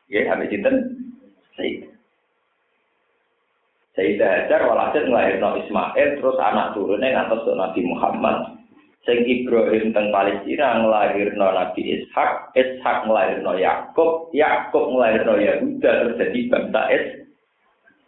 Ya, 0.08 0.26
sampai 0.26 0.48
sinten? 0.48 0.74
Sayyidah. 1.54 1.92
Sayyidah 3.94 4.28
Hajar 4.32 4.60
walhasil 4.64 5.06
ngelahirno 5.06 5.60
Ismail 5.60 6.08
terus 6.18 6.38
anak 6.40 6.72
turunnya 6.72 7.14
ngatas 7.14 7.46
Nabi 7.52 7.80
Muhammad. 7.84 8.53
Sing 9.04 9.20
Ibrahim 9.28 9.92
teng 9.92 10.08
Palestina 10.08 10.80
ngelahirno 10.80 11.46
Nabi 11.52 11.82
Ishak, 11.84 12.56
Ishak 12.56 13.04
ngelahirno 13.04 13.52
Yakub, 13.60 14.32
Yakub 14.32 14.96
ngelahirno 14.96 15.34
Yahuda 15.36 15.90
terus 16.00 16.16
jadi 16.16 16.40
bangsa 16.48 16.82
Is, 16.88 17.06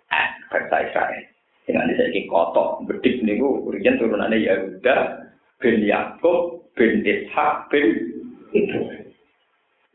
eh, 0.09 0.28
bangsa 0.48 0.76
Israel. 0.88 1.24
Dengan 1.68 1.92
ini 1.92 2.24
kotok, 2.30 2.88
bedik 2.88 3.20
niku 3.20 3.68
urian 3.68 4.00
turunannya 4.00 4.40
Yahuda, 4.40 4.96
bin 5.61 5.85
Yakub, 5.85 6.64
bin 6.72 7.04
Ishak, 7.04 7.68
bin 7.68 7.87
Ibrahim. 8.56 9.12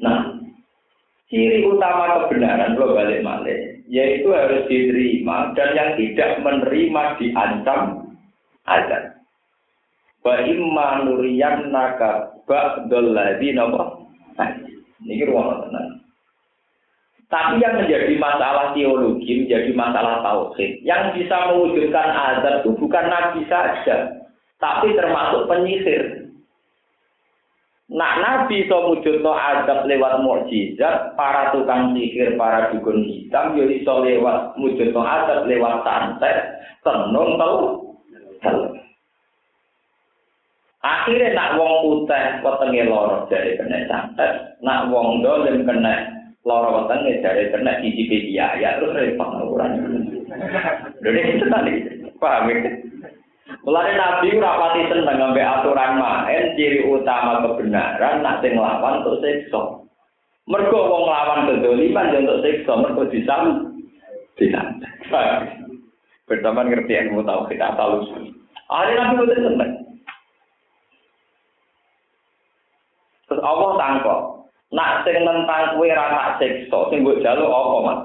Nah, 0.02 0.42
Ciri 1.32 1.64
utama 1.64 2.28
kebenaran 2.28 2.76
lo 2.76 2.92
balik 2.92 3.24
malik, 3.24 3.88
yaitu 3.88 4.36
harus 4.36 4.68
diterima 4.68 5.56
dan 5.56 5.72
yang 5.80 5.92
tidak 5.96 6.44
menerima 6.44 7.04
diancam 7.24 8.12
azab. 8.68 9.11
Wa 10.22 10.38
imma 10.46 11.06
nuriyan 11.06 11.74
naka 11.74 12.38
ba'dul 12.46 13.18
ladina 13.18 13.66
Ini 15.02 15.26
ruang 15.26 15.66
tenang. 15.66 16.02
Tapi 17.32 17.64
yang 17.64 17.80
menjadi 17.80 18.12
masalah 18.20 18.76
teologi, 18.76 19.48
menjadi 19.48 19.72
masalah 19.72 20.20
tauhid, 20.20 20.84
yang 20.84 21.16
bisa 21.16 21.48
mewujudkan 21.48 22.12
azab 22.12 22.60
itu 22.60 22.76
bukan 22.76 23.08
nabi 23.08 23.48
saja, 23.48 24.20
tapi 24.60 24.92
termasuk 25.00 25.48
penyisir. 25.48 26.28
Nak 27.88 28.14
nabi 28.20 28.68
iso 28.68 28.76
wujudno 28.92 29.32
adab 29.32 29.88
lewat 29.88 30.20
mukjizat, 30.28 31.16
para 31.16 31.56
tukang 31.56 31.96
sihir, 31.96 32.36
para 32.36 32.72
dukun 32.76 33.04
hitam 33.08 33.56
yo 33.56 33.64
iso 33.68 34.04
lewat 34.04 34.60
wujudno 34.60 35.00
adab 35.00 35.48
lewat 35.48 35.88
santet, 35.88 36.38
tenung 36.84 37.40
tau. 37.40 37.56
Akhirnya 40.82 41.38
nak 41.38 41.62
wong 41.62 41.74
putih 41.86 42.42
wetenge 42.42 42.90
loro 42.90 43.30
dari 43.30 43.54
kena 43.54 43.86
santet, 43.86 44.58
nak 44.66 44.90
wong 44.90 45.22
dolim 45.22 45.62
kena 45.62 46.10
loro 46.42 46.82
wetenge 46.82 47.22
dari 47.22 47.54
kena 47.54 47.78
siji 47.86 48.10
biaya 48.10 48.82
terus 48.82 48.98
repot 48.98 49.30
ukuran. 49.46 49.78
Lha 51.06 51.22
itu 51.22 51.46
tadi, 51.46 51.74
paham 52.18 52.50
ya? 52.50 52.72
Mulane 53.62 53.94
Nabi 53.94 54.34
ora 54.42 54.58
pati 54.58 54.90
seneng 54.90 55.22
ngambek 55.22 55.46
aturan 55.46 56.02
main 56.02 56.58
ciri 56.58 56.82
utama 56.82 57.46
kebenaran 57.46 58.26
nak 58.26 58.42
sing 58.42 58.58
nglawan 58.58 59.06
untuk 59.06 59.22
siksa. 59.22 59.86
Mergo 60.50 60.90
wong 60.90 61.04
lawan 61.06 61.46
kedoliman 61.46 62.10
yo 62.10 62.18
untuk 62.26 62.42
siksa 62.42 62.74
mergo 62.74 63.06
disam 63.14 63.70
disan. 64.34 64.82
Pertama 66.26 66.66
ngerti 66.66 66.90
ilmu 67.06 67.22
tauhid 67.22 67.62
asal 67.62 68.02
usul. 68.02 68.34
Ada 68.66 68.92
Nabi 68.98 69.14
boten 69.22 69.46
seneng. 69.46 69.72
Allah 73.42 73.72
tangkok. 73.78 74.22
Nak 74.72 75.04
sing 75.04 75.20
nentang 75.20 75.76
kowe 75.76 75.84
ra 75.84 76.06
tak 76.08 76.40
siksa, 76.40 76.80
sing 76.88 77.04
mbok 77.04 77.20
jaluk 77.20 77.52
apa, 77.52 77.78
Mas? 77.84 78.00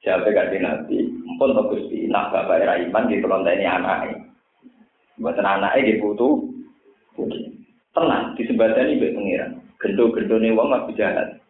Jawabe 0.00 0.30
kanjeng 0.32 0.64
Nabi, 0.64 1.10
"Mumpun 1.26 1.52
to 1.52 1.62
Gusti, 1.68 2.08
nak 2.08 2.32
bapak 2.32 2.64
ra 2.64 2.80
iman 2.80 3.10
dikelonteni 3.10 3.66
anake." 3.68 4.16
Buat 5.18 5.36
anak 5.42 5.76
di 5.82 5.98
putu. 5.98 6.54
Tenang, 7.92 8.38
disebadani 8.38 8.94
mbek 8.94 9.14
pengiran. 9.18 9.52
Gendo-gendo 9.82 10.38
nih 10.38 10.54
wong 10.54 10.70
aku 10.70 10.94
jahat. 10.94 11.42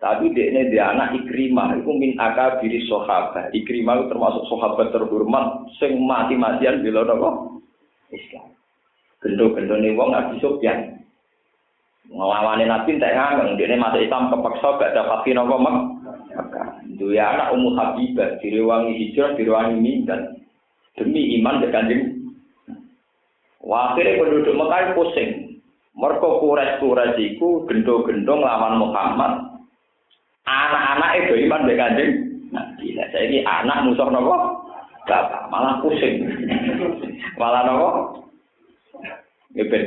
Tapi 0.00 0.32
dia 0.32 0.48
ini 0.48 0.72
dia 0.72 0.96
anak 0.96 1.12
Ikrimah, 1.12 1.76
itu 1.76 1.92
min 1.92 2.16
akabiri 2.16 2.80
sahabat. 2.88 3.52
Ikrimah 3.52 4.00
itu 4.00 4.04
termasuk 4.08 4.48
sahabat 4.48 4.96
terhormat, 4.96 5.68
sing 5.76 6.00
mati-matian 6.00 6.80
bila 6.80 7.04
nopo 7.04 7.60
Islam. 8.08 8.56
Gendo-gendo 9.20 9.76
nih 9.76 9.92
wong 9.92 10.16
Abi 10.16 10.40
Sufyan. 10.40 10.99
Ngelawanin 12.10 12.66
Nabi 12.66 12.98
tak 12.98 13.14
ngangen, 13.14 13.54
dia 13.54 13.78
masuk 13.78 14.02
Islam 14.02 14.34
kepaksa 14.34 14.68
gak 14.82 14.94
dapat 14.98 15.30
nopo 15.30 15.56
mak. 15.62 15.76
Maka, 16.30 16.62
ya 16.98 17.38
anak 17.38 17.54
Ummu 17.54 17.78
Habibah, 17.78 18.38
direwangi 18.42 18.98
hijrah, 18.98 19.38
direwangi 19.38 19.78
mindan. 19.78 20.42
Demi 20.98 21.38
iman 21.38 21.62
dan 21.62 21.70
kanjeng 21.70 22.02
Akhirnya 23.60 24.18
penduduk 24.18 24.56
Mekah 24.56 24.98
pusing. 24.98 25.60
Mereka 25.94 26.28
kures-kures 26.42 27.14
itu 27.20 27.68
gendong-gendong 27.68 28.40
lawan 28.42 28.80
Muhammad. 28.82 29.62
Anak-anak 30.48 31.10
itu 31.22 31.34
iman 31.46 31.68
dengan 31.68 31.94
kanjeng. 31.94 32.10
Nah, 32.50 32.66
gila. 32.80 33.04
Saya 33.14 33.24
ini 33.30 33.38
anak 33.46 33.86
musuh 33.86 34.08
nopo. 34.10 34.34
Bapak 35.06 35.46
malah 35.52 35.78
pusing. 35.84 36.26
malah 37.40 37.62
nopo. 37.68 37.88
Ngeber 39.54 39.82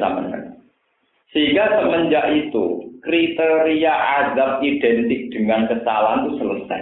Sehingga 1.34 1.82
semenjak 1.82 2.30
itu 2.30 2.93
kriteria 3.02 3.93
azab 4.22 4.62
identik 4.62 5.34
dengan 5.34 5.65
kesalahan 5.65 6.30
itu 6.30 6.38
selesai. 6.39 6.82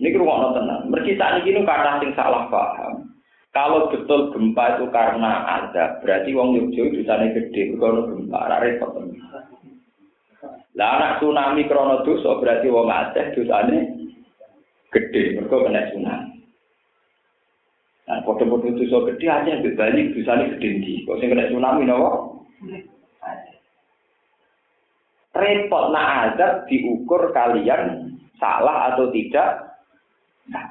Ini 0.00 0.16
rumah 0.16 0.56
tenang. 0.56 0.90
Mereka 0.90 1.14
saat 1.20 1.44
ini 1.46 1.62
kata 1.62 2.02
sing 2.02 2.10
salah 2.18 2.50
paham. 2.50 3.14
Kalau 3.50 3.90
betul 3.90 4.30
gempa 4.30 4.78
itu 4.78 4.86
karena 4.94 5.42
ada, 5.42 5.98
berarti 6.00 6.30
wong 6.32 6.54
Yogyo 6.54 7.02
sana 7.02 7.34
gede, 7.34 7.74
kalau 7.82 8.06
gempa, 8.06 8.62
repot. 8.62 8.94
Lah 10.78 10.96
anak 10.96 11.18
tsunami 11.18 11.66
krono 11.66 12.06
dosa 12.06 12.38
berarti 12.38 12.70
wong 12.70 12.86
Aceh 12.86 13.34
dosane 13.34 13.78
gede, 14.94 15.34
mergo 15.36 15.66
kena 15.66 15.90
tsunami. 15.90 16.30
Nah, 18.06 18.18
foto-foto 18.22 18.70
dosa 18.70 18.98
gede 19.10 19.26
aja 19.26 19.50
yang 19.50 19.66
balik 19.74 20.14
dosane 20.14 20.54
gede 20.56 20.68
ndi. 20.80 20.94
Kok 21.04 21.18
sing 21.18 21.34
kena 21.34 21.50
tsunami 21.50 21.90
napa? 21.90 22.29
Repot 25.30 25.84
nak 25.94 26.34
azab 26.34 26.66
diukur 26.66 27.30
kalian 27.32 28.12
salah 28.36 28.92
atau 28.92 29.08
tidak. 29.14 29.78
Nah, 30.50 30.66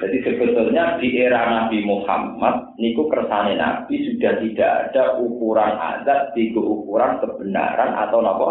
jadi 0.00 0.16
sebetulnya 0.22 1.00
di 1.02 1.18
era 1.18 1.50
Nabi 1.50 1.82
Muhammad, 1.82 2.78
niku 2.78 3.10
kersane 3.10 3.58
Nabi 3.58 4.06
sudah 4.06 4.38
tidak 4.38 4.72
ada 4.92 5.18
ukuran 5.18 5.72
adat, 5.76 6.30
tiga 6.36 6.62
ukuran 6.62 7.18
kebenaran 7.18 7.96
atau 7.96 8.22
apa 8.22 8.48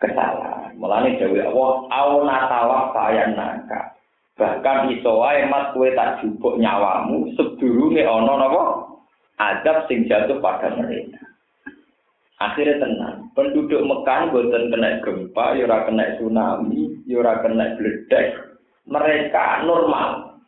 kesalahan. 0.00 0.72
Mulane 0.80 1.20
Jawa 1.20 1.50
Allah, 1.50 1.70
au 1.92 2.12
natawa 2.24 2.80
fayan 2.96 3.36
naka. 3.36 3.94
Bahkan 4.32 4.90
iso 4.96 5.20
wae 5.20 5.44
kowe 5.76 5.88
tak 5.92 6.24
jupuk 6.24 6.56
nyawamu 6.56 7.36
sedurunge 7.36 8.00
ana 8.02 8.34
napa 8.40 8.62
adab 9.36 9.84
sing 9.86 10.08
jatuh 10.08 10.40
pada 10.40 10.72
mereka. 10.72 11.31
Akhirnya 12.42 12.82
tenang, 12.82 13.30
penduduk 13.38 13.86
Mekah 13.86 14.34
boten 14.34 14.74
kena 14.74 14.98
gempa, 15.06 15.54
ya 15.54 15.62
ora 15.70 15.86
kena 15.86 16.18
tsunami, 16.18 16.90
ya 17.06 17.22
ora 17.22 17.38
kena 17.38 17.78
bledek. 17.78 18.34
Mereka 18.82 19.62
normal, 19.62 20.42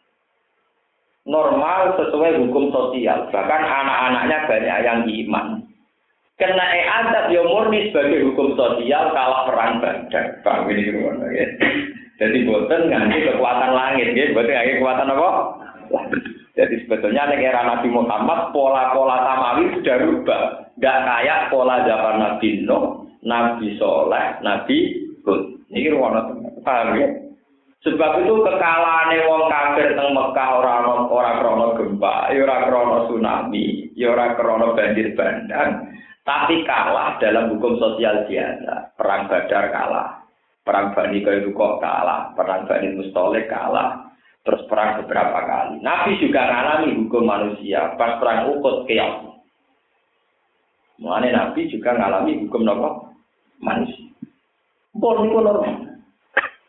normal 1.22 1.94
sesuai 1.94 2.42
hukum 2.42 2.74
sosial. 2.74 3.30
Bahkan 3.30 3.62
anak-anaknya 3.62 4.38
banyak 4.50 4.78
yang 4.82 5.00
iman. 5.06 5.46
Kena 6.34 6.66
e 6.74 6.82
adab 6.82 7.30
ya 7.30 7.46
murni 7.46 7.94
sebagai 7.94 8.26
hukum 8.26 8.58
sosial 8.58 9.14
kalah 9.14 9.46
perang 9.46 9.78
badan. 9.78 10.26
Pak 10.42 10.66
ini 10.66 10.90
ya. 11.30 11.46
Jadi 12.14 12.46
boten 12.46 12.90
nganti 12.90 13.22
kekuatan 13.22 13.70
langit, 13.70 14.18
ya. 14.18 14.34
Boten 14.34 14.50
kekuatan 14.82 15.14
apa? 15.14 15.30
Jadi 16.54 16.86
sebetulnya 16.86 17.34
di 17.34 17.42
era 17.42 17.66
Nabi 17.66 17.90
Muhammad 17.90 18.54
pola-pola 18.54 19.26
tamawi 19.26 19.74
sudah 19.74 19.96
rubah. 20.06 20.42
Gak 20.78 20.98
kayak 21.02 21.50
pola 21.50 21.82
zaman 21.82 22.16
Nabi 22.22 22.62
Nuh, 22.62 23.10
Nabi 23.26 23.74
Soleh, 23.74 24.38
Nabi 24.38 24.94
Hud. 25.26 25.66
Ini 25.74 25.90
ruang 25.90 26.14
paham 26.62 26.94
ya? 26.94 27.10
Sebab 27.84 28.24
itu 28.24 28.34
kekalahan 28.40 29.12
wong 29.28 29.44
kafir 29.52 29.92
teng 29.92 30.16
Mekah 30.16 30.50
ora 30.56 30.88
ora 31.04 31.32
krono 31.36 31.76
gempa, 31.76 32.32
ya 32.32 32.40
ora 32.40 32.64
krono 32.64 33.04
tsunami, 33.04 33.92
ya 33.92 34.08
ora 34.08 34.32
krono 34.40 34.72
banjir 34.72 35.12
bandang, 35.12 35.92
tapi 36.24 36.64
kalah 36.64 37.20
dalam 37.20 37.52
hukum 37.52 37.76
sosial 37.76 38.24
biasa. 38.24 38.96
Perang 38.96 39.28
Badar 39.28 39.68
kalah, 39.68 40.16
perang 40.64 40.96
Bani 40.96 41.20
Qainuqa 41.20 41.68
kalah, 41.84 42.32
perang 42.32 42.64
Bani 42.64 42.88
Mustalik 42.96 43.52
kalah, 43.52 44.03
terus 44.44 44.62
perang 44.68 45.00
beberapa 45.02 45.38
kali. 45.48 45.80
Nabi 45.80 46.20
juga 46.20 46.44
mengalami 46.44 46.88
hukum 47.00 47.24
manusia 47.24 47.96
pas 47.96 48.20
perang 48.20 48.52
Uhud 48.52 48.84
keok. 48.84 49.14
Mengenai 51.00 51.32
Nabi 51.32 51.66
juga 51.72 51.96
mengalami 51.96 52.44
hukum 52.44 52.62
nopo 52.62 52.88
manusia. 53.64 54.04
Bon 54.94 55.24
normal. 55.26 55.94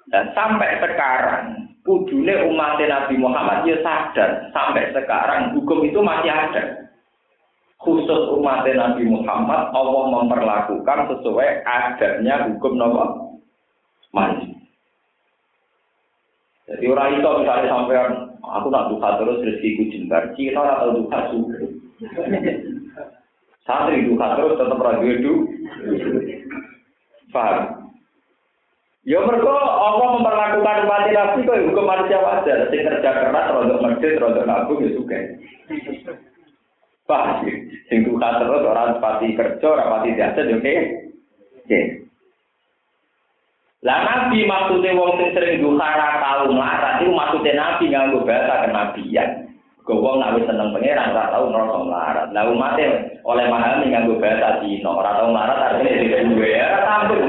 Dan 0.09 0.31
sampai 0.37 0.79
sekarang, 0.81 1.73
kudune 1.81 2.45
umat 2.53 2.77
Nabi 2.77 3.17
Muhammad 3.17 3.65
ya 3.65 3.81
sadar, 3.81 4.49
sampai 4.53 4.93
sekarang 4.93 5.57
hukum 5.57 5.81
itu 5.85 5.99
masih 6.01 6.29
ada. 6.29 6.63
Khusus 7.81 8.33
umat 8.37 8.65
Nabi 8.65 9.05
Muhammad, 9.05 9.73
Allah 9.73 10.03
memperlakukan 10.09 10.99
sesuai 11.09 11.49
adanya 11.65 12.49
hukum 12.49 12.77
Nabi 12.77 13.09
manusia. 14.13 14.44
Jadi 16.65 16.85
orang 16.89 17.21
itu 17.21 17.29
misalnya 17.45 17.69
sampai 17.69 17.95
aku 18.41 18.67
nak 18.73 18.89
duka 18.89 19.09
terus 19.21 19.41
rezekiku 19.45 19.83
jembar, 19.93 20.33
Cina 20.33 20.65
atau 20.65 20.97
duka 20.97 21.19
juga. 21.29 21.57
Santri 23.65 24.05
duka 24.05 24.37
terus 24.37 24.57
tetap 24.57 24.81
radio 24.81 25.11
itu. 25.13 25.33
Paham? 27.29 27.85
Ya 29.05 29.21
mereka 29.21 29.53
Allah 29.53 30.17
memperlakukan 30.17 30.89
umat 30.89 31.05
Nabi 31.13 31.45
kok 31.45 31.61
hukum 31.69 31.85
manusia 31.85 32.17
wajar. 32.25 32.65
Sing 32.73 32.81
kerja 32.81 33.09
keras 33.13 33.53
rontok 33.53 33.81
masjid, 33.85 34.17
rontok 34.17 34.49
nabung 34.49 34.81
ya 34.81 34.89
suka. 34.97 35.19
Pak, 37.05 37.45
sing 37.85 38.01
tukar 38.01 38.41
terus 38.41 38.65
orang 38.65 38.97
pati 38.97 39.37
kerja, 39.37 39.61
orang 39.61 39.91
pati 39.93 40.17
jasa, 40.17 40.41
ya 40.41 40.57
oke. 40.57 40.73
Oke. 41.61 41.79
Lah 43.85 44.01
Nabi 44.01 44.49
maksudnya 44.49 44.97
wong 44.97 45.13
sing 45.21 45.29
sering 45.37 45.61
duha 45.61 45.89
ra 45.93 46.17
tau 46.17 46.49
melarat 46.49 47.05
itu 47.05 47.13
maksudnya 47.13 47.53
Nabi 47.53 47.93
nganggo 47.93 48.25
bahasa 48.25 48.65
kenabian. 48.65 49.45
Kau 49.85 50.01
wong 50.01 50.17
nak 50.17 50.41
seneng 50.41 50.73
pangeran 50.73 51.13
ra 51.13 51.29
tau 51.29 51.45
ngrasa 51.53 51.77
melarat. 51.85 52.27
Lah 52.33 52.49
umatnya 52.49 53.21
oleh 53.21 53.45
memahami 53.45 53.93
nganggo 53.93 54.17
bahasa 54.17 54.57
Cina, 54.65 54.89
ora 54.89 55.21
tau 55.21 55.29
melarat 55.29 55.57
artinya 55.61 56.01
tidak 56.01 56.21
duwe 56.33 56.49
ya 56.49 56.67
tampil 56.81 57.21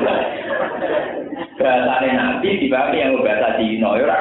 bahasane 1.56 2.08
nabi 2.12 2.48
dibagi 2.60 3.04
yang 3.04 3.20
bahasa 3.20 3.48
Cina 3.60 3.88
ya 4.00 4.04
ora 4.08 4.18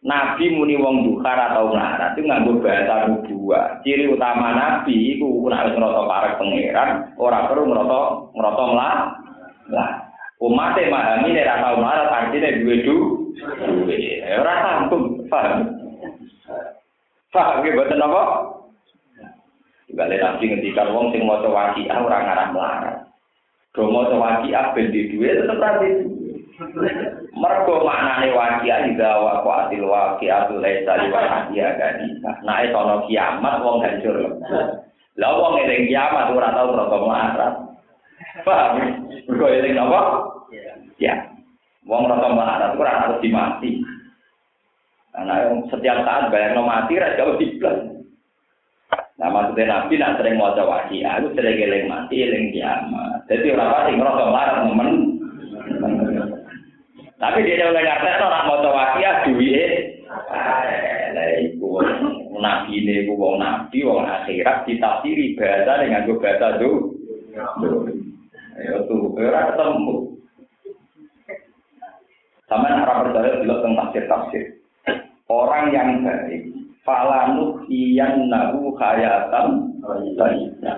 Nabi 0.00 0.48
muni 0.56 0.80
wong 0.80 1.12
duhar 1.12 1.36
atau 1.52 1.76
ngarat 1.76 2.16
itu 2.16 2.24
nganggo 2.24 2.58
bahasa 2.64 3.06
nubuah. 3.06 3.84
Ciri 3.84 4.08
utama 4.08 4.50
Nabi 4.56 5.14
iku 5.14 5.44
nek 5.46 5.70
wis 5.70 5.76
ngrata 5.76 6.02
parek 6.08 6.36
pangeran, 6.40 6.90
ora 7.20 7.46
perlu 7.46 7.68
ngrata 7.68 8.00
ngrata 8.32 8.64
mlah. 8.72 9.99
Umat 10.40 10.72
e 10.80 10.88
memahami 10.88 11.36
nek 11.36 11.44
ora 11.44 11.60
tau 11.60 11.76
marah 11.84 12.08
artine 12.08 12.64
duwe 12.64 12.80
du. 12.80 12.96
Duwe. 13.36 14.24
Ora 14.40 14.54
sambung, 14.64 15.28
paham. 15.28 15.68
Paham 17.28 17.60
ge 17.60 17.76
boten 17.76 18.00
apa? 18.00 18.22
Bale 19.92 20.16
nabi 20.16 20.48
ngendikan 20.48 20.96
wong 20.96 21.12
sing 21.12 21.28
maca 21.28 21.44
waqiah 21.44 21.98
ora 22.00 22.24
ngarah 22.24 22.48
melarat. 22.56 22.96
Maca 23.76 24.16
waqiah 24.16 24.72
ben 24.72 24.88
di 24.88 25.12
duwe 25.12 25.28
tetep 25.28 25.60
ra 25.60 25.76
Mergo 27.40 27.84
maknane 27.84 28.36
wakia 28.36 28.84
ida 28.88 29.16
wa 29.16 29.44
qatil 29.44 29.84
waqiatu 29.88 30.56
laisa 30.60 31.04
li 31.04 31.08
waqiya 31.12 31.76
gadi. 31.76 32.16
Nah 32.20 32.64
itu 32.64 32.80
kiamat 33.12 33.60
wong 33.60 33.84
hancur. 33.84 34.40
Lah 35.20 35.32
wong 35.36 35.52
eling 35.68 35.88
kiamat 35.88 36.32
ora 36.32 36.48
tau 36.56 36.72
rasa 36.72 36.96
melarat. 36.96 37.54
Paham? 38.46 38.74
Mergo 39.26 39.46
eling 39.50 39.76
apa? 39.78 40.00
Ya. 41.02 41.14
Wong 41.88 42.06
rasa 42.06 42.28
melarat 42.30 42.76
ora 42.76 42.92
harus 43.06 43.22
dimati. 43.24 43.82
Karena 45.10 45.58
setiap 45.66 46.06
saat 46.06 46.30
bayar 46.30 46.54
no 46.54 46.62
mati 46.62 46.94
ra 47.00 47.18
jauh 47.18 47.34
diblas. 47.34 47.90
Nah 49.18 49.28
maksudnya 49.28 49.68
Nabi 49.68 50.00
nak 50.00 50.16
sering 50.16 50.38
mau 50.40 50.54
coba 50.56 50.88
aku 50.88 51.28
sering 51.36 51.60
eling 51.60 51.90
mati, 51.90 52.24
eling 52.24 52.54
kiamat. 52.54 53.26
Jadi 53.26 53.52
orang 53.52 53.72
pasti 53.74 53.90
ngerasa 53.98 54.22
melarat 54.30 54.56
temen. 54.64 54.90
Tapi 57.20 57.38
dia 57.44 57.68
oleh 57.68 57.82
ngerti 57.84 58.22
orang 58.24 58.46
mau 58.48 58.64
duwe. 58.64 59.66
Lah 61.10 61.28
iku 61.42 61.68
nabi 62.40 62.80
ini 62.80 63.04
wong 63.10 63.36
nabi 63.36 63.84
wong 63.84 64.08
akhirat 64.08 64.64
ditafsiri 64.64 65.36
bahasa 65.36 65.84
dengan 65.84 66.06
gue 66.08 66.16
bahasa 66.16 66.56
tuh. 66.56 66.96
Ayo 68.58 68.86
tuh 68.90 69.14
ora 69.14 69.54
ketemu. 69.54 69.94
Sama 72.50 72.66
arah 72.66 73.06
percaya 73.06 73.38
juga 73.38 73.62
tentang 73.62 73.78
tafsir 73.78 74.04
tafsir. 74.10 74.44
Orang 75.30 75.70
yang 75.70 76.02
baik, 76.02 76.50
falanu 76.82 77.62
iyan 77.70 78.26
nahu 78.26 78.74
hayatan, 78.74 79.70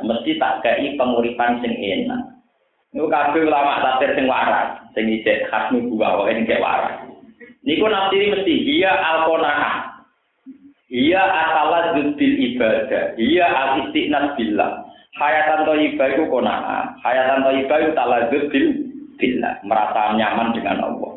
mesti 0.05 0.37
tak 0.37 0.61
kei 0.61 0.93
penguripan 1.01 1.65
sing 1.65 1.73
enak. 1.73 2.37
Niku 2.93 3.09
kabeh 3.09 3.49
ulama 3.49 3.81
tafsir 3.81 4.13
sing 4.13 4.29
waras, 4.29 4.85
sing 4.93 5.09
isih 5.09 5.49
khas 5.49 5.73
wae 5.73 6.33
sing 6.37 6.45
kek 6.45 6.61
waras. 6.61 7.09
Niku 7.65 7.89
nafsiri 7.89 8.37
mesti 8.37 8.55
iya 8.77 8.93
al-qanaah. 8.93 10.05
Iya 10.93 11.25
asala 11.25 11.97
bil 11.97 12.13
ibadah, 12.21 13.17
iya 13.17 13.49
al 13.49 13.71
istiqnas 13.81 14.37
billah. 14.37 14.92
Hayatan 15.13 15.69
thayyibah 15.69 16.09
iku 16.17 16.25
qanaah, 16.33 16.97
hayatan 17.05 17.45
thayyibah 17.45 17.77
iku 17.85 17.93
taladzuz 17.93 18.45
bil 18.49 18.67
billah, 19.21 19.61
merasa 19.69 20.17
nyaman 20.17 20.57
dengan 20.57 20.81
Allah. 20.81 21.13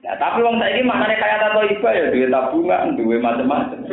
Ya, 0.00 0.16
tapi 0.16 0.40
wong 0.40 0.56
saiki 0.56 0.80
maknane 0.80 1.20
kaya 1.20 1.36
tato 1.36 1.60
iba 1.68 1.90
ya 1.92 2.08
duwe 2.08 2.26
tabungan, 2.32 2.96
duwe 2.96 3.16
macam-macam. 3.20 3.84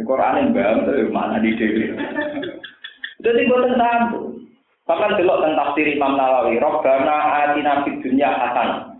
Quran 0.00 0.38
yang 0.38 0.54
bang, 0.54 1.10
mana 1.10 1.42
di 1.42 1.50
dewi. 1.58 1.92
Jadi 3.20 3.40
buatan 3.50 3.76
sambung. 3.76 4.48
Bahkan 4.88 5.18
delok 5.18 5.38
tentang 5.44 5.58
tafsir 5.60 5.86
Imam 5.86 6.16
Nawawi, 6.16 6.56
Robbana 6.56 7.46
atina 7.46 7.84
fid 7.84 8.00
dunya 8.00 8.32
hasanah. 8.32 8.96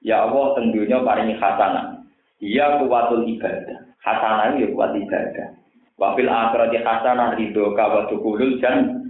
Ya 0.00 0.26
Allah 0.26 0.58
tentunya 0.58 0.98
paringi 1.04 1.38
hasanah. 1.38 2.02
Iya 2.40 2.82
kuwatul 2.82 3.26
ibadah. 3.26 3.78
Hasanah 4.02 4.58
ya 4.58 4.66
kuat 4.74 4.96
ibadah. 4.96 5.48
Wafil 5.94 6.26
akhirati 6.26 6.82
hasanah 6.82 7.38
ridho 7.38 7.70
kawadukulul 7.78 8.58
dan 8.58 9.06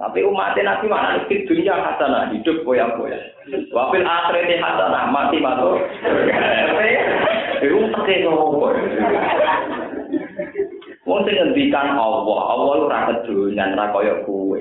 tapi 0.00 0.24
umat 0.24 0.56
Nabi 0.56 0.88
mana 0.88 1.20
di 1.28 1.44
dunia 1.44 1.76
hasanah 1.76 2.32
hidup 2.32 2.64
boya-boya. 2.64 3.20
Wafil 3.68 4.00
akhirati 4.00 4.56
hasanah 4.56 5.12
mati 5.12 5.36
masuk. 5.44 5.76
Itu 7.60 7.84
pakai 7.92 8.24
nomor. 8.24 8.72
Wong 11.04 11.20
sing 11.28 11.36
ngendikan 11.36 12.00
Allah, 12.00 12.38
Allah 12.48 12.74
ora 12.80 12.98
kedonyan 13.12 13.76
ra 13.76 13.92
kaya 13.92 14.24
kowe. 14.24 14.56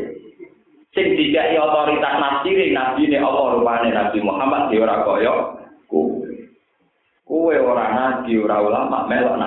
Sing 0.91 1.15
dikai 1.15 1.55
otoritas 1.55 2.19
nafsiri 2.19 2.75
nabi 2.75 3.07
ne 3.07 3.21
Allah 3.21 3.55
rupane 3.55 3.95
Nabi 3.95 4.19
Muhammad 4.19 4.67
dia 4.67 4.83
ora 4.83 5.07
kaya 5.07 5.33
kowe. 5.87 6.19
Kowe 7.23 7.55
ora 7.55 7.85
nabi 7.95 8.35
ora 8.35 8.59
ulama 8.59 9.07
melok. 9.07 9.39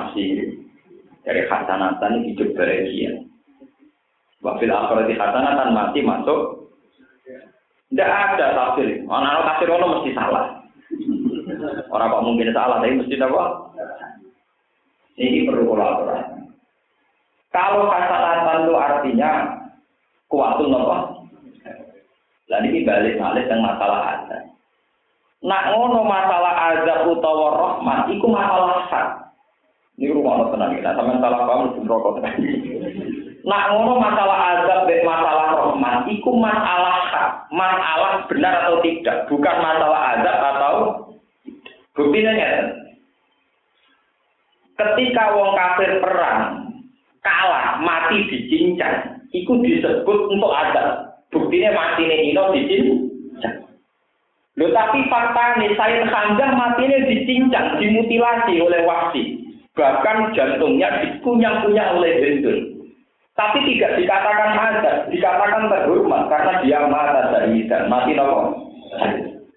Dari 1.22 1.46
hasanatan 1.46 2.26
hidup 2.26 2.50
bahagia. 2.58 3.22
Wafil 4.42 4.74
akhirati 4.74 5.14
hasanatan 5.14 5.70
mati 5.70 6.02
masuk. 6.02 6.66
Tidak 7.92 8.08
ada 8.08 8.46
tafsir. 8.56 9.06
Orang-orang 9.06 9.46
tafsir 9.46 9.68
ono 9.70 9.86
mesti 9.98 10.10
salah. 10.16 10.44
Orang 11.94 12.08
kok 12.08 12.24
mungkin 12.24 12.50
salah, 12.56 12.80
tapi 12.80 12.98
mesti 12.98 13.20
apa? 13.20 13.44
Ini 15.20 15.44
perlu 15.44 15.68
kolaborasi. 15.68 16.42
Kalau 17.52 17.84
kasalatan 17.92 18.64
itu 18.64 18.74
artinya 18.74 19.30
kuatul 20.32 20.72
nopo. 20.72 21.28
Lalu 22.48 22.66
ini 22.72 22.80
balik 22.88 23.20
balik 23.20 23.48
yang 23.48 23.60
masalah 23.60 24.00
azab. 24.16 24.42
Nak 25.44 25.62
ngono 25.72 26.00
masalah 26.04 26.54
azab 26.72 27.12
utawa 27.12 27.46
rahmat, 27.60 28.08
iku 28.08 28.26
masalah 28.28 28.88
hak. 28.88 29.08
Ini 30.00 30.08
rumah 30.08 30.48
tenang 30.48 30.72
kita, 30.72 30.96
sampai 30.96 31.20
salah 31.20 31.40
paham 31.44 31.68
itu 31.68 31.84
rokok 31.84 32.24
Nak 33.42 33.64
ngono 33.74 34.00
masalah 34.00 34.38
azab 34.56 34.88
masalah 35.04 35.46
rahmat, 35.52 36.08
iku 36.08 36.32
masalah 36.38 36.96
hak, 37.12 37.30
masalah 37.52 38.24
benar 38.30 38.54
atau 38.64 38.80
tidak, 38.80 39.28
bukan 39.28 39.56
masalah 39.60 40.00
azab 40.16 40.36
atau 40.40 40.74
buktinya 41.92 42.32
Ketika 44.72 45.36
wong 45.36 45.52
kafir 45.52 46.00
perang, 46.00 46.72
kalah 47.20 47.76
mati 47.84 48.24
dicincang 48.32 49.20
itu 49.36 49.52
disebut 49.60 50.18
untuk 50.32 50.52
ada 50.56 51.12
buktinya 51.28 51.76
mati 51.76 52.08
ini 52.08 52.32
ino 52.32 52.48
dicincang. 52.56 53.68
Loh 54.56 54.72
tapi 54.72 55.04
fakta 55.12 55.60
nih 55.60 55.76
saya 55.76 56.08
Hamzah 56.08 56.50
matinya 56.56 56.98
dicincang 57.04 57.76
dimutilasi 57.76 58.54
oleh 58.64 58.80
wasi 58.88 59.41
bahkan 59.72 60.32
jantungnya 60.36 61.00
dikunyah-kunyah 61.00 61.96
oleh 61.96 62.12
Hendul 62.20 62.58
tapi 63.32 63.64
tidak 63.64 63.96
dikatakan 63.96 64.52
ada 64.52 64.92
dikatakan 65.08 65.72
terhormat 65.72 66.28
karena 66.28 66.52
dia 66.60 66.80
mata 66.88 67.32
dari 67.32 67.64
dan 67.64 67.88
mati 67.88 68.12
nopo 68.12 68.72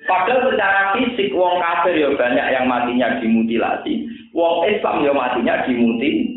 Padahal 0.06 0.54
secara 0.54 0.94
fisik 0.94 1.34
wong 1.34 1.58
kafir 1.58 1.98
ya 1.98 2.14
banyak 2.14 2.48
yang 2.54 2.70
matinya 2.70 3.18
dimutilasi, 3.18 4.06
wong 4.38 4.70
Islam 4.70 5.02
ya 5.02 5.12
matinya 5.18 5.66
dimutilasi. 5.66 6.30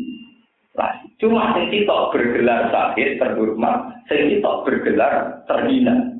Cuma 1.21 1.53
sing 1.53 1.69
bergelar 1.85 2.73
sakit 2.73 3.21
terhormat, 3.21 3.93
sing 4.09 4.41
bergelar 4.41 5.45
terhina. 5.45 6.17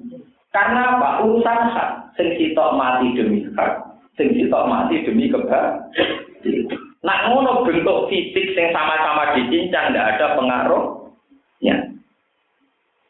Karena 0.53 0.97
apa? 0.97 1.25
Urusan 1.25 1.59
hak. 1.73 1.89
Sing 2.19 2.37
mati 2.53 3.17
demi 3.17 3.47
hak, 3.57 3.73
sing 4.13 4.29
mati 4.51 4.95
demi 5.07 5.31
kebahagiaan. 5.31 6.88
Nah, 6.99 7.31
ngono 7.31 7.63
bentuk 7.63 8.11
fisik 8.11 8.51
sing 8.55 8.75
sama-sama 8.75 9.31
dicincang 9.39 9.95
ndak 9.95 10.19
ada 10.19 10.35
pengaruhnya. 10.35 11.75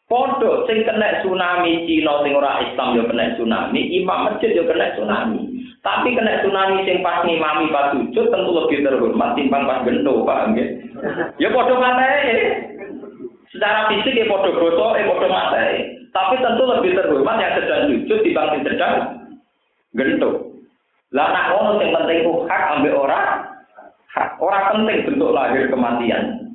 Podo 0.06 0.66
sing 0.66 0.82
kena 0.82 1.22
tsunami 1.22 1.86
Cina 1.86 2.22
sing 2.22 2.34
ora 2.34 2.62
Islam 2.66 2.98
yo 2.98 3.06
kena 3.06 3.34
tsunami, 3.38 3.94
imam 3.94 4.26
masjid 4.26 4.54
yo 4.54 4.66
kena 4.66 4.94
tsunami. 4.94 5.46
Tapi 5.82 6.14
kena 6.14 6.42
tsunami 6.42 6.82
sing 6.86 7.02
pas 7.02 7.22
ngimami 7.26 7.70
pas 7.70 7.94
sujud 7.94 8.26
tentu 8.30 8.50
lebih 8.50 8.82
terhormat 8.82 9.38
timbang 9.38 9.66
pas 9.66 9.82
gendo, 9.86 10.26
paham 10.26 10.58
ya? 10.58 10.66
Ya 11.38 11.48
padha 11.50 11.74
materi. 11.78 12.34
Secara 13.50 13.90
fisik 13.90 14.18
ya 14.18 14.30
padha 14.30 14.50
bosok, 14.54 14.98
ya 14.98 15.10
padha 15.14 15.28
materi. 15.30 15.78
Tapi 16.10 16.34
tentu 16.42 16.62
lebih 16.66 16.90
terhormat 16.94 17.36
yang 17.42 17.54
sedang 17.58 17.82
sujud 17.90 18.18
dibanding 18.22 18.62
sedang 18.66 18.94
gento. 19.98 20.30
Lah 21.10 21.26
nak 21.34 21.54
ngono 21.54 21.82
sing 21.82 21.90
penting 21.90 22.22
ku 22.22 22.46
hak 22.46 22.62
ambek 22.78 22.94
ora 22.94 23.49
hak. 24.14 24.38
Ora 24.42 24.74
penting 24.74 25.06
bentuk 25.06 25.34
lahir 25.34 25.70
kematian. 25.70 26.50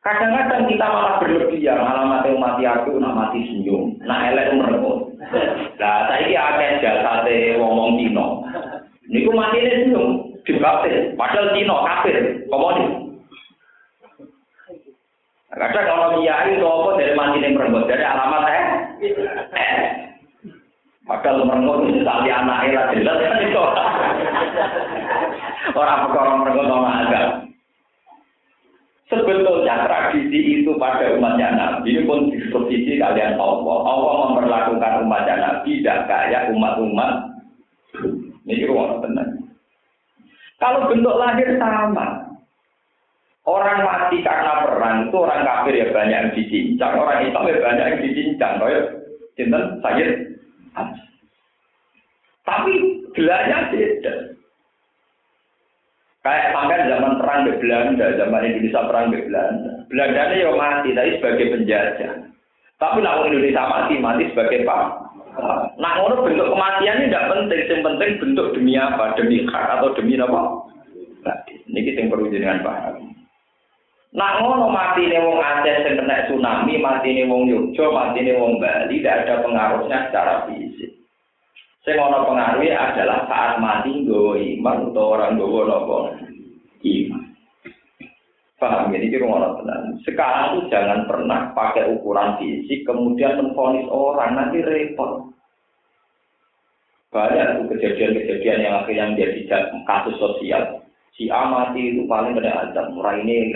Kadang-kadang 0.00 0.64
kita 0.64 0.86
malah 0.88 1.20
berlebihan, 1.20 1.76
malah 1.76 2.04
mati 2.08 2.32
mati 2.32 2.64
aku, 2.64 2.96
nak 2.96 3.12
mati 3.12 3.44
senyum, 3.52 4.00
nak 4.00 4.32
elek 4.32 4.56
merenggut. 4.56 5.12
Nah, 5.76 6.08
saya 6.08 6.24
ini 6.24 6.34
ada 6.40 6.80
jasa 6.80 7.28
ngomong 7.60 8.00
Cino. 8.00 8.40
Niku 9.12 9.36
mati 9.36 9.60
senyum, 9.60 10.40
dibaptis. 10.48 11.12
Padahal 11.20 11.52
Cina 11.52 11.76
kafir, 11.84 12.16
komunis. 12.48 13.10
Kadang 15.50 15.84
kalau 15.84 16.22
kiai 16.22 16.56
itu 16.56 16.64
apa 16.64 16.88
dari 16.96 17.12
mandi 17.18 17.42
yang 17.42 17.58
perempuan 17.58 17.90
dari 17.90 18.00
alamat 18.06 18.44
eh, 18.48 18.64
eh. 19.02 19.89
Padahal 21.20 21.44
merenggut 21.44 21.92
misalnya 21.92 22.32
anaknya 22.40 22.80
lah 22.80 22.86
jelas 22.96 23.16
kan 23.20 23.44
itu. 23.44 23.64
Orang 25.76 26.00
perkara 26.08 26.30
merenggut 26.40 26.66
sama 26.72 26.90
agak. 27.04 27.26
Sebetulnya 29.12 29.84
tradisi 29.84 30.64
itu 30.64 30.72
pada 30.80 31.12
umatnya 31.12 31.52
Nabi 31.52 32.08
pun 32.08 32.32
disposisi 32.32 32.96
kalian 32.96 33.36
Allah. 33.36 33.76
Allah 33.84 34.12
memperlakukan 34.32 35.04
umatnya 35.04 35.34
Nabi 35.36 35.84
tidak 35.84 36.08
kayak 36.08 36.48
umat-umat. 36.56 37.12
Ini 38.48 38.64
ruang 38.64 39.04
tenang. 39.04 39.44
Kalau 40.56 40.88
bentuk 40.88 41.20
lahir 41.20 41.60
sama. 41.60 42.32
Orang 43.44 43.84
mati 43.84 44.24
karena 44.24 44.64
perang 44.64 45.12
itu 45.12 45.16
orang 45.20 45.44
kafir 45.44 45.74
ya 45.76 45.86
banyak 45.92 46.16
yang 46.16 46.32
dicincang, 46.36 46.92
orang 46.96 47.28
Islam 47.28 47.44
ya 47.44 47.56
banyak 47.60 47.86
yang 47.92 48.00
dicincang. 48.08 48.52
Kayak 48.56 48.84
cinten 49.36 49.62
saya. 49.84 50.06
Tapi 52.50 52.72
gelarnya 53.14 53.70
beda. 53.70 54.14
Kayak 56.20 56.52
sampai 56.52 56.90
zaman 56.90 57.16
perang 57.16 57.40
di 57.48 57.52
Belanda, 57.62 58.06
zaman 58.18 58.44
Indonesia 58.44 58.84
perang 58.90 59.06
di 59.08 59.18
Belanda. 59.24 59.70
Belanda 59.88 60.20
ini 60.28 60.44
ya 60.44 60.52
mati, 60.52 60.88
tapi 60.92 61.16
sebagai 61.16 61.46
penjajah. 61.56 62.12
Tapi 62.76 62.96
nak 63.00 63.24
Indonesia 63.24 63.64
mati, 63.64 63.94
mati 63.96 64.24
sebagai 64.28 64.66
pak. 64.68 64.84
Nah, 65.80 65.92
ngono 65.96 66.26
bentuk 66.26 66.52
kematian 66.52 67.00
ini 67.00 67.08
tidak 67.08 67.28
penting, 67.32 67.62
yang 67.70 67.80
penting 67.86 68.10
bentuk 68.20 68.46
demi 68.52 68.74
apa, 68.76 69.16
demi 69.16 69.46
hak 69.48 69.66
atau 69.80 69.94
demi 69.96 70.20
apa. 70.20 70.40
Ini 71.70 71.78
kita 71.86 71.98
yang 72.04 72.10
perlu 72.12 72.28
jenengan 72.28 72.66
paham. 72.66 73.14
Nah 74.10 74.42
ngono 74.42 74.74
mati 74.74 75.06
nih 75.06 75.22
wong 75.22 75.38
Aceh 75.38 75.86
yang 75.86 76.02
kena 76.02 76.26
tsunami, 76.26 76.74
mati 76.82 77.14
nih 77.14 77.30
wong 77.30 77.46
Yogyo, 77.46 77.94
mati 77.94 78.26
nih 78.26 78.34
wong 78.34 78.58
Bali, 78.58 78.98
tidak 78.98 79.22
ada 79.22 79.34
pengaruhnya 79.46 80.10
secara 80.10 80.50
fisik. 80.50 80.99
Sing 81.80 81.96
ono 81.96 82.28
pengaruhnya 82.28 82.76
adalah 82.76 83.24
saat 83.24 83.56
mati 83.56 84.04
nggawa 84.04 84.36
iman 84.36 84.92
atau 84.92 85.04
orang 85.16 85.32
nggawa 85.40 85.60
nopo 85.64 85.96
iman. 86.84 87.22
Paham 88.60 88.92
ini 88.92 89.08
kira 89.08 89.24
ngono 89.24 89.56
tenan. 89.56 89.96
Sekarang 90.04 90.60
tuh 90.60 90.68
jangan 90.68 91.08
pernah 91.08 91.56
pakai 91.56 91.88
ukuran 91.96 92.36
fisik 92.36 92.84
kemudian 92.84 93.40
menfonis 93.40 93.88
orang 93.88 94.36
nanti 94.36 94.60
repot. 94.60 95.32
Banyak 97.08 97.72
kejadian-kejadian 97.72 98.60
yang 98.60 98.74
akhirnya 98.84 99.16
menjadi 99.16 99.40
kasus 99.88 100.14
sosial. 100.20 100.84
Si 101.16 101.32
A 101.32 101.48
mati 101.48 101.96
itu 101.96 102.04
paling 102.06 102.36
kena 102.36 102.70
azab, 102.70 102.92
murah 102.92 103.18
ini 103.18 103.50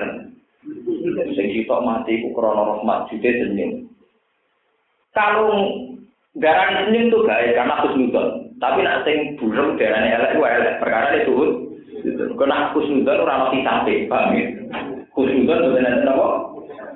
Sing 1.36 1.46
sitok 1.52 1.84
mati 1.84 2.24
ku 2.24 2.32
krana 2.32 2.64
rahmat 2.64 3.12
jude 3.12 3.30
senyum. 3.30 3.84
Kalau 5.12 5.52
darah 6.38 6.68
senyum 6.86 7.10
tuh 7.10 7.26
baik 7.26 7.54
karena 7.54 7.74
husnudon. 7.84 8.28
Tapi 8.58 8.80
nak 8.82 9.02
sing 9.06 9.38
buruk 9.38 9.78
darahnya 9.78 10.18
elek 10.18 10.32
ku 10.38 10.42
elek 10.42 10.78
perkara 10.82 11.18
itu 11.18 11.34
Kena 12.34 12.74
husnudon 12.74 13.22
ora 13.24 13.48
ono 13.48 13.58
sampai, 13.64 14.04
paham 14.10 14.36
ya? 14.36 14.44
Husnudon 15.14 15.62
itu 15.72 15.78
nanti 15.80 16.04
apa? 16.10 16.28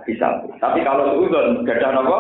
Bisa. 0.05 0.29
Tapi 0.61 0.85
kalau 0.85 1.23
husnudon 1.23 1.65
gak 1.65 1.81
ada 1.81 2.03
apa? 2.03 2.19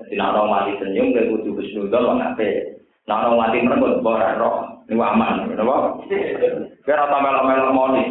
Jadi 0.00 0.16
nak 0.16 0.34
orang 0.34 0.50
mati 0.50 0.72
senyum, 0.80 1.12
dia 1.12 1.28
butuh 1.28 1.52
husnudon, 1.54 2.18
apa 2.18 2.48
Nak 3.04 3.20
orang 3.26 3.38
mati 3.38 3.58
merebut, 3.60 4.00
bawa 4.00 4.38
roh. 4.40 4.56
Ini 4.90 4.98
aman, 4.98 5.54
kenapa? 5.54 6.02
Kira 6.82 7.06
tambah 7.06 7.46
melo 7.46 7.70
moni. 7.70 8.04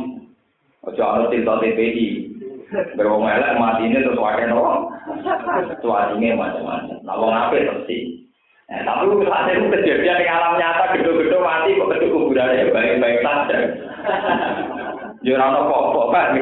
Ojo 0.87 1.03
ana 1.03 1.27
cerita 1.27 1.59
TPI. 1.59 2.28
Berwong 2.69 3.25
elek 3.25 3.57
mati 3.57 3.89
ini 3.89 4.01
terus 4.01 4.19
wakai 4.21 4.45
nopo. 4.45 4.93
Cuacine 5.81 6.37
macam-macam. 6.37 6.97
Nah 7.01 7.15
wong 7.17 7.33
terus 7.49 7.89
Eh, 8.69 8.85
tapi 8.85 9.09
saat 9.25 9.49
itu 9.49 9.65
kejadian 9.65 10.21
di 10.21 10.29
alam 10.29 10.53
nyata 10.61 10.93
gedung-gedung 10.93 11.41
mati 11.41 11.73
kok 11.73 11.89
gedung 11.89 12.13
kuburan 12.13 12.53
ya 12.53 12.69
baik-baik 12.69 13.25
saja. 13.25 13.57
Jurang 15.25 15.57
kok 15.65 16.09
pak. 16.13 16.37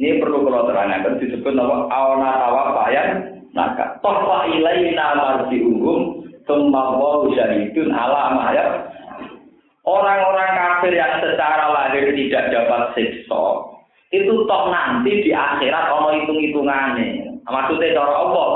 Ini 0.00 0.22
perlu 0.24 0.48
kalau 0.48 0.64
terangkan 0.72 1.20
disebut 1.20 1.52
nama 1.52 1.84
awana 1.92 2.40
tawa 2.40 2.62
payan 2.80 3.44
naka. 3.52 4.00
Toh 4.00 4.18
wa 4.24 4.48
ilaina 4.48 5.18
marji'uhum 5.18 6.24
Tumma 6.48 6.96
wa 6.96 7.28
syahidun 7.28 7.92
ala 7.92 8.32
mayat 8.32 8.88
Orang-orang 9.84 10.52
kafir 10.56 10.96
yang 10.96 11.20
secara 11.20 11.72
lahir 11.72 12.12
tidak 12.12 12.52
dapat 12.52 12.92
siksa, 12.92 13.44
itu 14.08 14.32
toh 14.48 14.62
nanti 14.72 15.20
di 15.20 15.30
akhirat 15.36 15.84
ono 15.92 16.16
hitung-hitungannya. 16.16 17.44
Maksudnya 17.44 17.92
cara 17.92 18.14
Allah, 18.16 18.48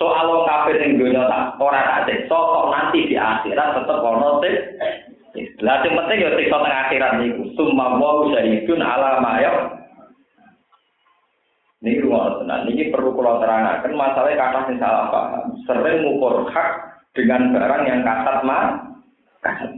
soal 0.00 0.24
orang 0.32 0.48
kafir 0.48 0.80
yang 0.80 0.96
dunia 0.96 1.28
tak 1.28 1.60
orang 1.60 1.84
tak 1.84 2.02
siksa, 2.08 2.32
toh 2.32 2.72
nanti 2.72 3.04
di 3.04 3.16
akhirat 3.16 3.68
tetap 3.76 4.00
ono 4.00 4.40
siksa. 4.40 4.86
Lah 5.60 5.82
sing 5.82 5.92
penting 5.92 6.24
ya 6.24 6.30
siksa 6.38 6.56
teng 6.56 6.74
akhirat 6.88 7.12
niku. 7.20 7.42
Summa 7.58 8.00
wa 8.00 8.24
syahidun 8.32 8.80
ala 8.80 9.20
ma 9.20 9.42
Ini 11.84 12.00
rumah 12.00 12.40
tenan. 12.40 12.64
Ini 12.64 12.88
perlu 12.88 13.12
kalau 13.12 13.44
terangkan 13.44 13.92
masalahnya 13.92 14.40
kata 14.40 14.72
yang 14.72 14.80
salah 14.80 15.04
paham. 15.12 15.44
Sering 15.68 16.00
mengukur 16.00 16.48
hak 16.48 16.70
dengan 17.12 17.52
barang 17.52 17.82
yang 17.84 18.00
kasat 18.00 18.38
mah 18.40 18.64
kasat. 19.44 19.72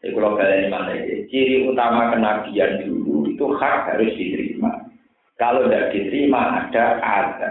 Jadi 0.00 0.16
kalau 0.16 0.32
kalian 0.32 0.72
mana 0.72 0.96
ciri 1.28 1.68
utama 1.68 2.08
kenabian 2.08 2.80
dulu 2.88 3.09
itu 3.26 3.44
hak 3.56 3.90
harus 3.90 4.12
diterima. 4.16 4.70
Kalau 5.40 5.66
tidak 5.66 5.92
diterima 5.96 6.40
ada 6.64 6.84
ada. 7.00 7.50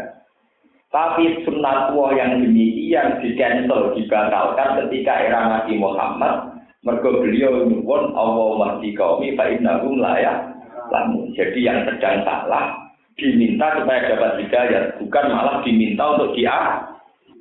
Tapi 0.90 1.46
sunnah 1.46 1.94
tua 1.94 2.18
yang 2.18 2.42
demikian 2.42 3.22
di 3.22 3.38
cancel, 3.38 3.94
dibatalkan 3.94 4.86
ketika 4.86 5.14
era 5.22 5.42
Nabi 5.46 5.78
Muhammad. 5.78 6.58
Mereka 6.82 7.10
beliau 7.22 7.68
nyuwun 7.68 8.16
Allah 8.18 8.50
mahdi 8.58 8.98
kaumi 8.98 9.38
fa'innahum 9.38 10.02
layak 10.02 10.50
lamun. 10.90 11.30
Jadi 11.38 11.60
yang 11.62 11.86
sedang 11.86 12.26
salah 12.26 12.90
diminta 13.20 13.78
supaya 13.78 14.16
dapat 14.16 14.48
hidayah, 14.48 14.84
bukan 14.98 15.26
malah 15.30 15.62
diminta 15.62 16.04
untuk 16.18 16.34
dia 16.40 16.88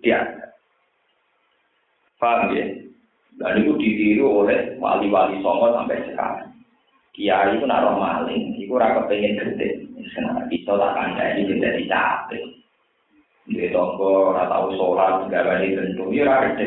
dia. 0.02 0.20
Paham 2.18 2.50
ya? 2.50 2.66
Dan 3.38 3.62
itu 3.62 3.78
ditiru 3.78 4.42
oleh 4.42 4.74
wali-wali 4.82 5.38
songo 5.38 5.70
sampai 5.70 6.02
sekarang. 6.10 6.47
Kiai 7.16 7.58
itu 7.58 7.66
naruh 7.66 7.98
maling, 7.98 8.54
itu 8.56 8.72
raka 8.74 9.08
pengen 9.10 9.38
gede. 9.38 9.84
Kenapa 10.14 10.46
bisa 10.48 10.72
tak 10.74 10.94
kanda 10.94 11.24
ini 11.34 11.60
jadi 11.60 11.82
capek. 11.90 12.44
Dia 13.48 13.72
tonggo, 13.72 14.36
rata 14.36 14.52
tahu 14.52 14.76
sholat, 14.76 15.26
nggak 15.26 15.46
balik 15.46 15.74
tentu, 15.76 16.04
ya 16.12 16.24
raka 16.28 16.64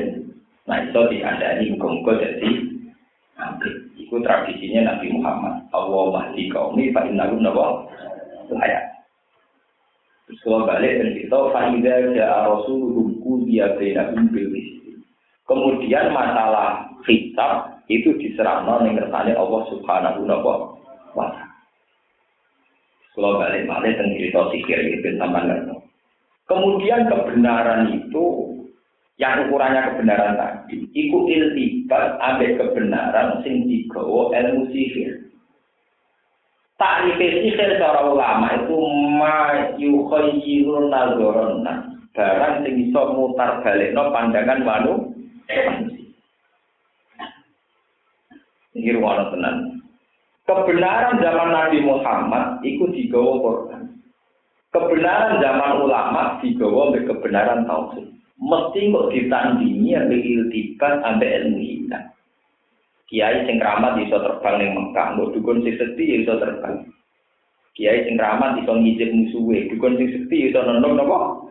Nah 0.70 0.78
itu 0.86 1.02
di 1.10 1.18
anda 1.26 1.58
ini 1.58 1.74
hukum 1.78 2.06
jadi 2.06 2.50
nanti. 3.38 3.70
Itu 3.98 4.20
tradisinya 4.20 4.92
Nabi 4.92 5.08
Muhammad. 5.16 5.56
Allah 5.72 6.04
mahdi 6.12 6.52
kaumi, 6.52 6.92
fa 6.92 7.08
inna 7.08 7.32
gum 7.32 7.42
nabo 7.42 7.88
layak. 8.52 8.92
Terus 10.28 10.40
kalau 10.44 10.68
balik 10.68 11.00
dan 11.00 11.10
kita, 11.16 11.38
idza 11.76 11.94
ja'a 12.16 12.40
rasuluhum 12.48 13.20
kudiya 13.20 13.76
bainahum 13.76 14.32
bil 14.32 14.52
Kemudian 15.44 16.16
masalah 16.16 16.88
kitab 17.04 17.71
itu 17.92 18.16
diserahkan 18.16 18.88
ning 18.88 18.96
kersane 18.96 19.36
Allah 19.36 19.62
Subhanahu 19.68 20.24
wa 20.24 20.40
taala. 21.12 21.52
Kalau 23.12 23.36
balik 23.44 23.68
balik 23.68 24.00
dan 24.00 24.16
cerita 24.16 24.48
sikir 24.56 24.80
itu 24.88 25.20
sama 25.20 25.44
Kemudian 26.48 27.12
kebenaran 27.12 27.92
itu 27.92 28.26
yang 29.20 29.48
ukurannya 29.48 29.94
kebenaran 29.94 30.34
tadi, 30.40 30.88
itu 30.96 31.18
iltibat 31.28 32.18
ambil 32.20 32.58
kebenaran 32.58 33.44
sing 33.44 33.68
digawa 33.68 34.32
ilmu 34.34 34.68
sihir. 34.72 35.28
Takrif 36.80 37.20
sihir 37.20 37.56
secara 37.56 38.08
ulama 38.10 38.64
itu 38.64 38.80
ma 39.20 39.70
yukhayyirun 39.78 40.90
nazarana. 40.90 41.88
Barang 42.12 42.66
sing 42.68 42.90
iso 42.90 43.02
mutar 43.16 43.64
balikno 43.64 44.12
pandangan 44.12 44.60
manusia 44.68 45.91
ini 48.76 48.96
ruang 48.96 49.32
tenan. 49.36 49.56
Kebenaran 50.48 51.22
zaman 51.22 51.50
Nabi 51.54 51.80
Muhammad 51.86 52.60
itu 52.66 52.88
digawa 52.92 53.40
Quran. 53.40 53.84
Kebenaran 54.72 55.40
zaman 55.44 55.72
ulama 55.84 56.40
digawa 56.40 56.92
oleh 56.92 57.04
kebenaran 57.08 57.68
tauhid. 57.68 58.08
Mesti 58.42 58.90
kok 58.90 59.14
ditandingi 59.14 59.94
ambil 59.94 60.18
iltibat 60.18 61.04
ambil 61.06 61.30
ilmu 61.30 61.60
hitam. 61.62 62.04
Kiai 63.06 63.44
sing 63.44 63.60
keramat 63.60 64.00
iso 64.02 64.18
terbang 64.18 64.56
ning 64.58 64.72
Mekah, 64.72 65.14
mbok 65.14 65.36
dukun 65.36 65.62
sing 65.62 65.76
sedhi 65.78 66.24
iso 66.24 66.40
terbang. 66.40 66.88
Kiai 67.76 68.08
sing 68.08 68.16
keramat 68.16 68.64
iso 68.64 68.72
ngijib 68.72 69.12
musuhe, 69.12 69.68
dukun 69.68 70.00
sing 70.00 70.10
sedhi 70.16 70.50
iso 70.50 70.64
nendong 70.64 70.96
napa? 70.96 71.44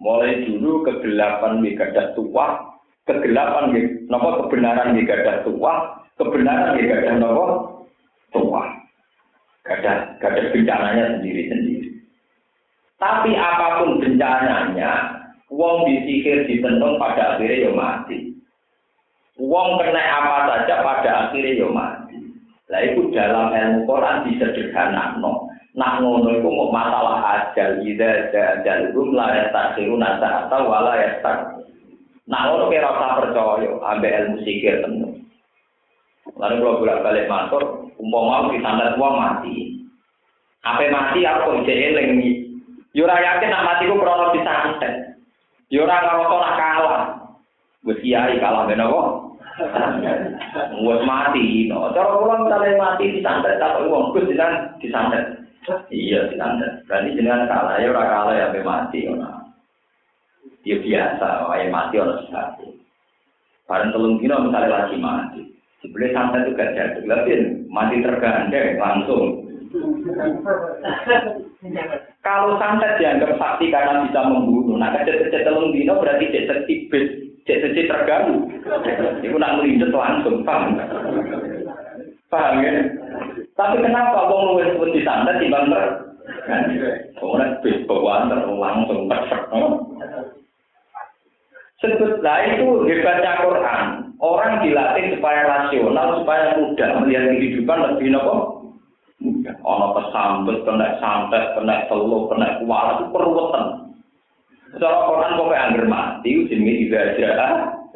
Mulai 0.00 0.44
dulu 0.48 0.84
kegelapan 0.84 1.64
gadah 1.64 2.12
tua, 2.12 2.76
kegelapan 3.08 3.72
gitu. 3.72 3.88
Napa 4.12 4.46
kebenaran 4.46 4.96
gadah 5.00 5.48
tua, 5.48 5.99
kebenaran 6.20 6.76
di 6.76 6.84
gadah 6.84 7.14
napa 7.16 7.46
tua. 8.36 8.64
Gadah 9.64 10.20
gadah 10.20 10.44
bencananya 10.52 11.04
sendiri-sendiri. 11.16 11.88
Tapi 13.00 13.32
apa 13.32 13.80
pun 13.80 13.96
bencananya, 14.04 15.20
Wong 15.50 15.82
disihir 15.88 16.46
ditenung 16.46 17.00
pada 17.00 17.34
akhirnya 17.34 17.66
ya 17.66 17.70
mati. 17.74 18.38
Wong 19.34 19.82
kena 19.82 19.98
apa 19.98 20.36
saja 20.46 20.84
pada 20.84 21.10
akhirnya 21.26 21.64
ya 21.64 21.68
mati. 21.72 22.16
Lah 22.70 22.80
itu 22.86 23.10
dalam 23.10 23.50
ilmu 23.50 23.82
Quran 23.82 24.30
disederhanakan. 24.30 25.50
Nak 25.70 26.02
ngono 26.02 26.34
iku 26.34 26.50
mau 26.50 26.70
masalah 26.74 27.18
ajal 27.50 27.82
ida 27.82 28.30
ajal 28.34 28.90
la 29.14 29.26
ya 29.38 29.44
takhiru 29.54 29.94
nasa 29.98 30.46
atau 30.46 30.66
wala 30.66 30.98
ya 30.98 31.18
tak. 31.22 31.62
Nak 32.30 32.42
ngono 32.46 32.70
kira 32.70 32.90
rasa 32.90 33.22
percaya 33.22 33.70
ambek 33.90 34.14
ilmu 34.22 34.36
sikir 34.46 34.82
tenan. 34.82 35.19
Lalu 36.40 36.56
kalau 36.64 36.80
bolak 36.80 37.02
balik 37.04 37.28
masuk, 37.28 37.64
umpama 38.00 38.48
di 38.48 38.64
standar 38.64 38.96
uang 38.96 39.14
mati. 39.20 39.56
Apa 40.64 40.88
mati 40.88 41.20
aku 41.24 41.60
bisa 41.60 41.72
eling 41.72 42.40
Yura 42.90 43.22
yakin 43.22 43.54
nak 43.54 43.64
mati 43.66 43.86
ku 43.86 44.02
krono 44.02 44.34
disantet. 44.34 45.14
Yura 45.70 46.02
kalau 46.02 46.42
nak 46.42 46.56
kalah. 46.58 47.04
Wis 47.86 48.02
kiai 48.02 48.42
kalah 48.42 48.66
ben 48.66 48.82
apa? 48.82 49.02
Wis 50.82 51.02
mati. 51.06 51.70
No, 51.70 51.94
cara 51.94 52.18
kula 52.18 52.34
misalnya 52.42 52.80
mati 52.82 53.14
disantet 53.14 53.62
tak 53.62 53.78
wong 53.86 54.10
Gus 54.10 54.26
disantet. 54.82 55.38
Iya, 55.92 56.34
disantet. 56.34 56.82
Berarti 56.90 57.14
jenengan 57.14 57.46
kalah 57.46 57.78
ya 57.78 57.94
ora 57.94 58.04
kalah 58.10 58.34
ya 58.34 58.50
sampai 58.50 58.66
mati 58.66 58.98
ora. 59.06 59.30
Ya 60.66 60.76
biasa, 60.82 61.28
wae 61.46 61.70
mati 61.70 61.94
ora 62.02 62.14
sebab. 62.26 62.58
Bareng 63.70 63.94
telung 63.94 64.18
dino 64.18 64.50
misalnya 64.50 64.82
lagi 64.82 64.96
mati. 64.98 65.42
Sebenarnya 65.80 66.12
santet 66.12 66.40
itu 66.44 66.50
gak 66.60 66.72
jadi, 66.76 67.00
tapi 67.08 67.32
mati 67.72 67.96
tergandeng 68.04 68.76
langsung. 68.76 69.24
Kalau 72.20 72.60
santet 72.60 73.00
dianggap 73.00 73.40
sakti 73.40 73.72
karena 73.72 74.04
bisa 74.04 74.20
membunuh, 74.28 74.76
nah 74.76 74.92
kecil-kecil 74.92 75.40
telung 75.40 75.72
dino 75.72 75.96
berarti 75.96 76.28
cek 76.28 76.46
tertibet, 76.52 77.04
cek 77.48 77.64
cek 77.72 77.88
terganggu. 77.88 78.44
Itu 79.24 79.36
nak 79.40 79.56
melindet 79.56 79.88
langsung, 79.88 80.44
paham? 80.44 80.76
Paham 82.28 82.60
ya? 82.60 82.72
Tapi 83.56 83.76
kenapa 83.80 84.28
wong 84.28 84.52
luwes 84.52 84.76
pun 84.76 84.92
disantet 84.92 85.40
di 85.40 85.48
banter? 85.48 86.12
Orang 87.24 87.56
bis 87.64 87.80
bawaan 87.88 88.28
langsung 88.32 89.08
perfect. 89.08 89.48
Sebutlah 91.80 92.38
itu 92.44 92.84
hebatnya 92.84 93.40
Quran. 93.40 93.84
Orang 94.20 94.60
dilatih 94.60 95.16
supaya 95.16 95.48
rasional, 95.48 96.20
supaya 96.20 96.60
mudah 96.60 96.90
melihat 97.00 97.40
kehidupan 97.40 97.78
lebih 97.96 98.12
nopo. 98.12 98.36
Ono 99.64 99.86
kesambet, 99.96 100.60
kena 100.68 101.00
santet, 101.00 101.56
kena 101.56 101.88
telu, 101.88 102.28
kena 102.28 102.60
kuala 102.60 103.00
itu 103.00 103.04
perweten. 103.16 103.64
Secara 104.76 105.08
Quran 105.08 105.36
kok 105.40 105.56
angger 105.56 105.84
mati, 105.88 106.32
jenenge 106.52 106.84
dibaca, 106.84 107.28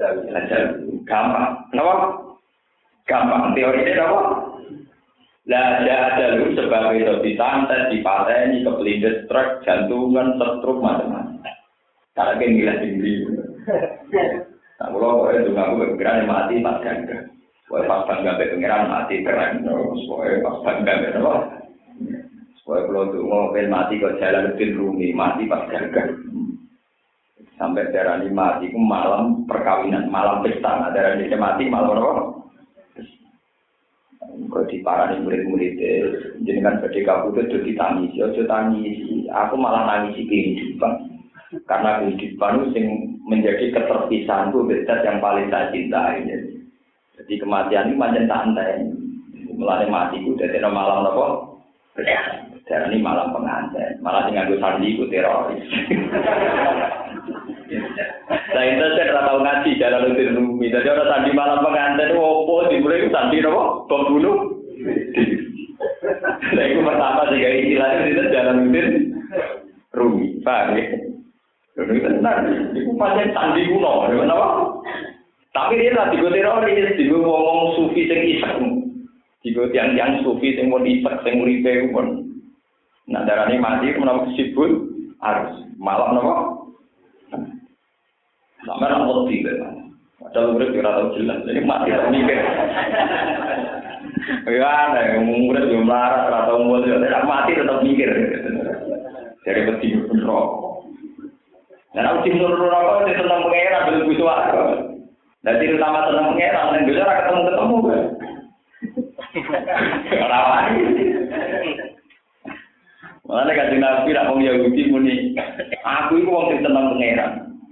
aja 0.00 0.58
gampang. 1.04 1.48
Kenapa? 1.70 1.94
Gampang 3.04 3.52
teori 3.52 3.84
ini 3.84 4.00
apa? 4.00 4.20
Lah 5.44 5.84
ada 5.84 6.40
lu 6.40 6.56
sebab 6.56 6.96
itu 6.96 7.20
disantet, 7.20 7.92
dipateni, 7.92 8.64
kepelindes 8.64 9.28
truk, 9.28 9.60
jantungan, 9.68 10.40
setruk, 10.40 10.80
macam-macam. 10.80 11.44
Karena 12.16 12.40
kan 12.40 12.48
gila. 12.48 13.43
Nah, 14.74 14.90
kalau 14.90 15.30
gue 15.30 15.38
itu 15.38 15.54
ngaku 15.54 15.74
kepikiran 15.86 16.26
mati 16.26 16.58
pas 16.58 16.82
ganda. 16.82 17.30
Gue 17.70 17.86
pas 17.86 18.02
bangga 18.10 18.34
pengiran 18.42 18.90
mati 18.90 19.22
keren. 19.22 19.62
Gue 19.62 20.42
pas 20.42 20.56
bangga 20.66 21.14
apa? 21.14 21.34
Gue 22.66 22.78
kalau 22.82 23.02
tuh 23.14 23.22
mau 23.22 23.54
mati 23.54 24.02
kok 24.02 24.18
jalan 24.18 24.50
lebih 24.50 24.74
rumi, 24.74 25.14
mati 25.14 25.46
pas 25.46 25.62
ganda. 25.70 26.10
Sampai 27.54 27.86
darah 27.94 28.18
ini 28.18 28.34
mati, 28.34 28.66
itu 28.66 28.74
malam 28.74 29.46
perkawinan, 29.46 30.10
malam 30.10 30.42
pesta. 30.42 30.74
Nah, 30.74 30.90
darah 30.90 31.22
ini 31.22 31.30
mati 31.38 31.70
malam 31.70 31.94
apa? 31.94 32.12
Kau 34.50 34.66
di 34.66 34.82
parani 34.82 35.22
murid-murid 35.22 35.78
jenengan 36.42 36.82
badhe 36.82 37.06
kabudut 37.06 37.46
do 37.46 37.62
ditangisi, 37.62 38.18
aja 38.18 38.42
tangisi. 38.50 39.30
Aku 39.30 39.54
malah 39.54 39.86
nangisi 39.86 40.26
kehidupan. 40.26 41.13
Karena 41.64 42.02
kehidupan 42.02 42.52
itu 42.60 42.66
yang 42.76 42.88
menjadi 43.24 43.64
keterpisahan 43.72 44.52
itu 44.52 44.60
beda 44.66 44.94
yang 45.06 45.18
paling 45.22 45.46
saya 45.48 45.70
cintai. 45.72 46.26
Jadi 47.14 47.32
kematian 47.40 47.94
ini 47.94 47.96
macam 47.96 48.24
santai. 48.26 48.84
Mulai 49.54 49.86
mati 49.86 50.18
itu 50.18 50.34
dari 50.34 50.58
malam 50.58 51.06
apa? 51.06 51.26
Dan 52.66 52.90
ini 52.90 52.98
malam 52.98 53.30
pengantin. 53.30 54.02
Malah 54.02 54.26
dengan 54.26 54.50
gue 54.50 54.58
sandi 54.58 54.98
itu 54.98 55.06
teroris. 55.06 55.62
Nah 58.54 58.62
itu 58.66 58.84
saya 58.98 59.14
tahu 59.14 59.38
ngaji 59.46 59.70
jalan 59.78 60.10
lebih 60.10 60.34
rumi. 60.34 60.74
Jadi 60.74 60.90
orang 60.90 61.10
sandi 61.10 61.30
malam 61.32 61.62
pengantin 61.62 62.10
itu 62.10 62.18
opo 62.18 62.66
dimulai 62.66 63.06
sandi 63.14 63.46
apa? 63.46 63.64
Pembunuh. 63.86 64.36
Nah 66.54 66.64
itu 66.66 66.80
pertama 66.82 67.22
sih 67.30 67.38
kayak 67.38 67.58
istilahnya 67.62 68.10
itu 68.10 68.22
jalan 68.34 68.56
lebih 68.66 68.86
rumi. 69.94 70.26
Ya? 70.42 71.13
Benar. 71.74 72.36
Itu 72.70 72.94
pasien 72.94 73.34
sandi 73.34 73.66
kuno. 73.66 74.06
Kenapa? 74.06 74.48
Tapi 75.54 75.78
dia 75.78 75.94
lah 75.94 76.10
tiga 76.10 76.30
teroris, 76.34 76.98
tiga 76.98 77.14
ngomong 77.14 77.78
sufi 77.78 78.06
sing 78.10 78.20
isek. 78.26 78.54
Tiga 79.42 79.62
tiang-tiang 79.70 80.22
sufi 80.26 80.54
sing 80.54 80.70
mau 80.70 80.82
isek, 80.82 81.14
sing 81.22 81.42
uripe 81.42 81.90
pun. 81.94 82.26
Nah 83.10 83.22
darah 83.22 83.50
ini 83.50 83.62
mati, 83.62 83.92
menapa 83.94 84.30
sibuk 84.34 84.90
harus 85.22 85.62
malam 85.78 86.16
nopo. 86.16 86.34
Sampai 88.64 88.88
nak 88.88 89.04
mati 89.04 89.44
kan. 89.44 89.92
Padahal 90.24 90.56
murid 90.56 90.72
kira 90.72 90.88
tahu 90.88 91.20
jelas, 91.20 91.44
jadi 91.44 91.60
mati 91.68 91.92
tak 91.92 92.08
mikir. 92.08 92.38
Ya 94.48 94.72
yang 94.96 95.28
murid 95.28 95.68
belum 95.68 95.84
larat, 95.84 96.32
atau 96.32 96.64
murid 96.64 96.88
tidak 96.88 97.28
mati 97.28 97.52
tetap 97.52 97.84
mikir. 97.84 98.08
Dari 99.44 99.60
peti 99.68 99.88
rokok. 100.24 100.63
Dan 101.94 102.10
aku 102.10 102.26
tim 102.26 102.42
suruh 102.42 102.58
rokok 102.58 103.06
itu 103.06 103.22
tentang 103.22 103.46
pengeran 103.46 103.86
belum 103.86 104.06
butuh 104.10 104.26
aku. 104.26 104.62
Dan 105.46 105.62
tidak 105.62 105.78
utama 105.78 106.10
tentang 106.10 106.26
pengeran 106.34 106.72
dan 106.74 106.82
bisa 106.90 107.06
ketemu 107.06 107.40
ketemu 107.46 107.76
kan. 107.86 108.02
Rawan. 110.26 110.64
Malah 113.24 113.54
kan 113.56 113.72
nabi 113.80 114.12
nak 114.12 114.28
mau 114.28 114.36
Yahudi 114.36 114.92
muni, 114.92 115.32
aku 115.80 116.20
itu 116.20 116.28
wong 116.28 116.52
sing 116.52 116.60
tenang 116.60 116.92
pangeran. 116.92 117.30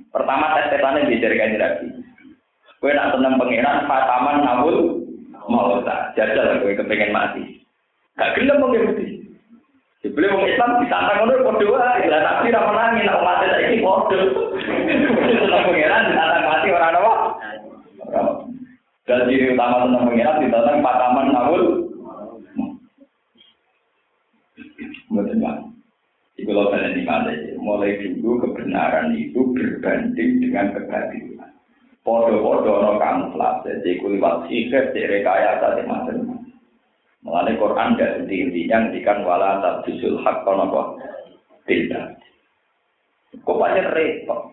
Pertama 0.08 0.56
tes 0.56 0.72
tesane 0.72 1.04
diajar 1.12 1.32
kan 1.36 1.52
nabi. 1.60 1.86
Kowe 2.80 2.90
nak 2.94 3.12
tenang 3.12 3.36
pangeran, 3.36 3.84
fataman 3.84 4.48
nawul 4.48 5.04
mau 5.50 5.76
tak 5.84 6.16
jajal 6.16 6.62
kowe 6.64 6.72
kepengen 6.72 7.12
mati. 7.12 7.60
Gak 8.16 8.32
gelem 8.38 8.64
wong 8.64 8.72
Yahudi. 8.80 9.11
Dibeli 10.03 10.34
wong 10.34 10.50
Islam 10.50 10.82
ditantang 10.82 11.16
ngono 11.22 11.46
padha 11.46 11.66
wae. 11.70 12.11
Lah 12.11 12.20
nabi 12.26 12.50
ra 12.50 12.61
menangi 12.66 13.07
nek 13.07 13.18
umat 13.22 13.38
saiki 13.46 13.78
padha. 13.86 14.18
Seneng 15.38 15.62
pangeran 15.62 16.09
ditantang 16.11 16.44
mati 16.50 16.68
ora 16.74 16.88
apa. 16.90 17.12
Dan 19.07 19.26
ciri 19.30 19.55
utama 19.55 19.86
seneng 19.86 20.03
pangeran 20.11 20.42
ditantang 20.42 20.82
pataman 20.82 21.26
nawul. 21.30 21.64
Mboten 25.07 25.38
Pak. 25.38 25.57
Iku 26.40 26.50
lho 26.50 26.72
kalian 26.74 26.98
di 26.98 27.05
mulai 27.62 28.00
dulu 28.03 28.42
kebenaran 28.42 29.14
itu 29.14 29.55
berbanding 29.55 30.42
dengan 30.42 30.74
kebatilan. 30.74 31.53
Podo-podo 32.03 32.82
no 32.82 32.98
kamuflase, 32.98 33.78
jadi 33.78 34.03
kuliwat 34.03 34.50
sihir, 34.50 34.90
jadi 34.90 35.22
rekayasa, 35.22 35.78
di 35.78 35.86
macam 35.86 36.41
Mengenai 37.22 37.54
Quran 37.54 37.94
gak 37.94 38.12
inti-intinya 38.22 38.76
ngendikan 38.90 39.22
wala 39.22 39.62
tabdisul 39.62 40.18
hak 40.26 40.42
kono 40.42 40.66
kok 40.74 40.88
tidak. 41.70 42.18
Kok 43.46 43.58
banyak 43.62 43.86
repot. 43.94 44.50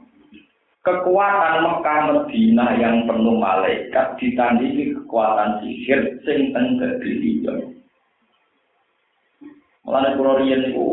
Kekuatan 0.80 1.66
Mekah 1.66 2.00
Medina 2.08 2.72
yang 2.80 3.04
penuh 3.04 3.36
malaikat 3.36 4.16
ditandingi 4.16 4.96
kekuatan 4.96 5.60
sihir 5.60 6.24
sing 6.24 6.56
teng 6.56 6.80
kebilion. 6.80 7.76
Mengenai 9.84 10.16
pulau 10.16 10.40
riyen 10.40 10.72
itu 10.72 10.88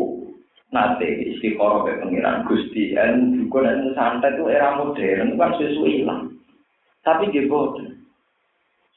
nate 0.75 1.07
istiqoroh 1.07 1.87
ke 1.87 2.03
pengiran 2.03 2.43
Gusti 2.49 2.91
dan 2.97 3.31
juga 3.39 3.71
dan 3.71 3.95
santai 3.95 4.35
itu 4.35 4.43
era 4.51 4.75
modern 4.75 5.39
kan 5.39 5.55
sesuai 5.55 5.93
hilang. 6.03 6.21
Tapi 7.07 7.31
dia 7.31 7.47
bodoh. 7.47 7.96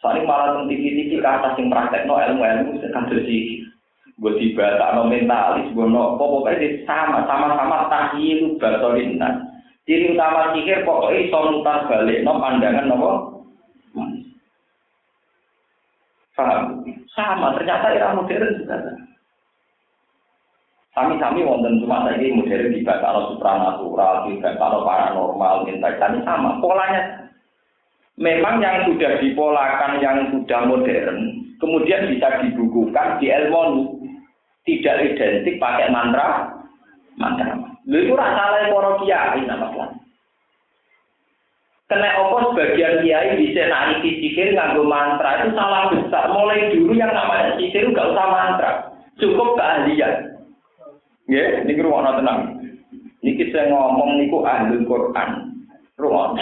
Soalnya 0.01 0.25
malah 0.25 0.47
tentang 0.57 0.69
tiki-tiki 0.73 1.21
ke 1.21 1.29
atas 1.29 1.61
yang 1.61 1.69
praktek 1.69 2.09
no 2.09 2.17
ilmu-ilmu 2.17 2.81
kan 2.89 3.05
bersih. 3.13 3.69
Gue 4.17 4.33
tiba 4.41 4.81
tak 4.81 4.97
no 4.97 5.05
mentalis, 5.05 5.69
gue 5.77 5.87
no 5.87 6.17
pokoknya 6.17 6.85
sama 6.89 7.29
sama-sama 7.29 7.89
tahilu 7.93 8.57
batolina. 8.57 9.45
Ciri 9.85 10.17
utama 10.17 10.57
sihir 10.57 10.89
pokoknya 10.89 11.29
iso 11.29 11.39
nutar 11.53 11.85
balik 11.85 12.25
no 12.25 12.41
pandangan 12.41 12.89
no? 12.89 13.09
Sama, 17.13 17.53
ternyata 17.53 17.93
era 17.93 18.17
modern 18.17 18.57
juga. 18.57 18.81
Sami-sami 20.97 21.45
wonten 21.45 21.85
cuma 21.85 22.09
saiki 22.09 22.33
modern 22.33 22.73
di 22.73 22.81
kalau 22.81 23.37
supranatural, 23.37 24.25
di 24.25 24.41
kalau 24.41 24.81
paranormal, 24.89 25.69
tadi 25.69 26.19
sama 26.25 26.57
polanya. 26.65 27.20
Memang 28.21 28.61
yang 28.61 28.85
sudah 28.85 29.17
dipolakan, 29.17 30.05
yang 30.05 30.29
sudah 30.29 30.69
modern, 30.69 31.41
kemudian 31.57 32.13
bisa 32.13 32.45
dibukukan 32.45 33.17
di 33.17 33.33
tidak 34.69 35.17
identik 35.17 35.57
pakai 35.57 35.89
mantra, 35.89 36.53
mantra. 37.17 37.57
Lu 37.89 37.97
itu 37.97 38.13
rasa 38.13 38.53
lain 38.53 38.77
para 38.77 38.91
kiai 39.01 39.41
nama 39.49 39.73
masalah. 39.73 39.97
Kena 41.91 42.23
opo 42.23 42.55
sebagian 42.55 43.03
kiai 43.03 43.41
bisa 43.41 43.67
nanti 43.67 44.21
sihir 44.21 44.55
nganggo 44.55 44.85
mantra 44.87 45.43
itu 45.43 45.57
salah 45.59 45.91
besar. 45.91 46.31
Mulai 46.31 46.71
dulu 46.71 46.93
yang 46.95 47.11
namanya 47.11 47.57
sihir 47.57 47.89
nggak 47.91 48.15
usah 48.15 48.27
mantra, 48.31 48.71
cukup 49.19 49.59
keahlian. 49.59 50.39
Ya, 51.27 51.63
ini 51.65 51.79
ruang 51.83 52.05
tenang. 52.05 52.63
Niki 53.23 53.53
saya 53.53 53.71
ngomong 53.71 54.19
niku 54.19 54.43
ahli 54.43 54.83
Quran. 54.83 55.31
Ruang. 56.01 56.39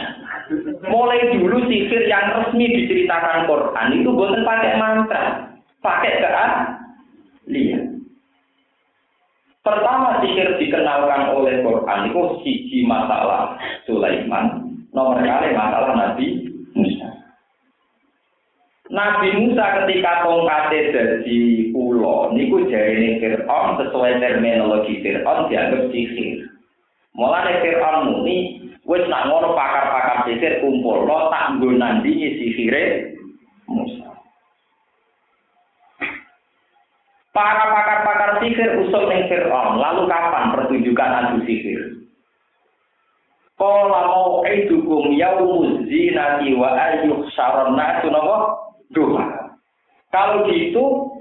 Mulai 0.89 1.37
dulu 1.37 1.69
sihir 1.69 2.09
yang 2.09 2.33
resmi 2.41 2.65
diceritakan 2.73 3.45
Quran 3.45 3.89
itu 4.01 4.09
bukan 4.09 4.41
pakai 4.49 4.81
mantra, 4.81 5.25
pakai 5.85 6.13
keahlian. 6.25 8.01
Pertama 9.61 10.25
sihir 10.25 10.57
dikenalkan 10.57 11.37
oleh 11.37 11.61
Quran 11.61 12.01
itu 12.09 12.23
siji 12.41 12.79
masalah 12.89 13.61
Sulaiman, 13.85 14.73
nomor 14.97 15.21
kali 15.21 15.53
masalah 15.53 15.93
Nabi 15.93 16.49
Musa. 16.73 17.09
Nabi 18.89 19.29
Musa 19.37 19.85
ketika 19.85 20.25
tongkatnya 20.25 20.81
dari 20.97 21.69
pulau, 21.77 22.33
niku 22.33 22.65
ini 22.65 23.21
Fir'aun 23.21 23.77
sesuai 23.85 24.17
terminologi 24.17 25.05
Fir'aun 25.05 25.53
dianggap 25.53 25.93
sihir. 25.93 26.49
Mulai 27.13 27.61
Fir'aun 27.61 28.17
muni, 28.17 28.68
wis 28.89 29.05
nak 29.07 29.28
ngono 29.28 29.53
pakar-pakar 29.53 30.24
sihir 30.24 30.64
kumpul, 30.64 31.05
lo 31.05 31.28
tak 31.28 31.61
nggo 31.61 31.76
nandingi 31.76 32.41
sihire 32.41 33.12
Musa. 33.68 34.09
Para 37.36 37.68
pakar-pakar 37.68 38.30
sihir 38.41 38.80
usul 38.80 39.12
ning 39.12 39.28
Fir'aun, 39.28 39.76
lalu 39.76 40.09
kapan 40.09 40.57
pertunjukan 40.57 41.14
adu 41.20 41.45
sihir? 41.45 42.01
Kala 43.59 43.91
mau 43.91 44.47
idukum 44.47 45.12
yaumuz 45.18 45.84
zinati 45.91 46.55
wa 46.57 46.78
ayyuh 46.78 47.26
syarana 47.34 48.01
napa? 48.07 48.36
duha. 48.95 49.53
Kalau 50.09 50.49
gitu 50.49 51.12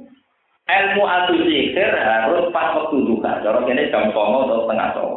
ilmu 0.70 1.04
adu 1.04 1.36
sihir 1.44 1.92
harus 2.00 2.48
pas 2.56 2.78
waktu 2.80 3.04
duha. 3.04 3.44
Cara 3.44 3.60
ini 3.68 3.92
jam 3.92 4.08
songo 4.16 4.48
atau 4.48 4.64
setengah 4.64 4.90
songo. 4.96 5.17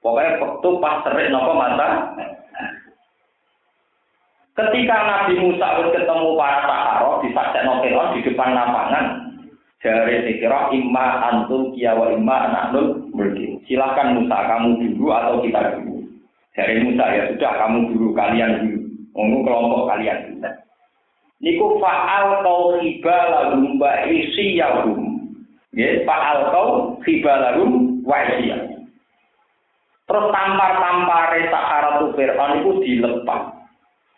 Pokoknya 0.00 0.40
waktu 0.40 0.68
pas 0.80 1.04
terik 1.04 1.28
nopo 1.28 1.52
mata. 1.52 2.16
Ketika 4.56 4.96
Nabi 4.96 5.40
Musa 5.40 5.88
ketemu 5.92 6.36
para 6.36 6.60
sahara 6.68 7.20
di 7.24 7.28
Saksen 7.32 7.64
Novelon 7.64 8.12
di 8.16 8.20
depan 8.28 8.52
lapangan, 8.52 9.04
dari 9.80 10.26
dikira 10.28 10.68
imma 10.72 11.06
antum 11.32 11.72
kiawa 11.72 12.12
imma 12.12 12.36
anaknul 12.48 13.08
mulki. 13.12 13.60
Silahkan 13.64 14.16
Musa 14.16 14.36
kamu 14.36 14.80
dulu 14.80 15.12
atau 15.12 15.40
kita 15.40 15.80
dulu. 15.80 16.04
Dari 16.52 16.82
Musa 16.84 17.04
ya 17.08 17.22
sudah 17.32 17.52
kamu 17.56 17.78
dulu 17.94 18.12
kalian 18.12 18.50
dulu. 18.64 18.80
Ungu 19.16 19.38
kelompok 19.44 19.88
kalian 19.96 20.18
dulu 20.28 20.40
niku 21.40 21.80
fa'al 21.80 22.44
kau 22.44 22.76
riba 22.78 23.18
lahum 23.32 23.80
wa 23.80 24.04
isiyahum. 24.06 25.00
Ya, 25.72 26.04
fa'al 26.04 26.52
kau 26.52 27.00
riba 27.02 27.32
lahum 27.32 28.04
wa 28.04 28.16
isiyahum. 28.28 28.69
Terus 30.10 30.26
tampar-tampare 30.34 31.46
Saharatu 31.54 32.10
Fir'aun 32.18 32.58
itu 32.58 32.70
dilepas. 32.82 33.54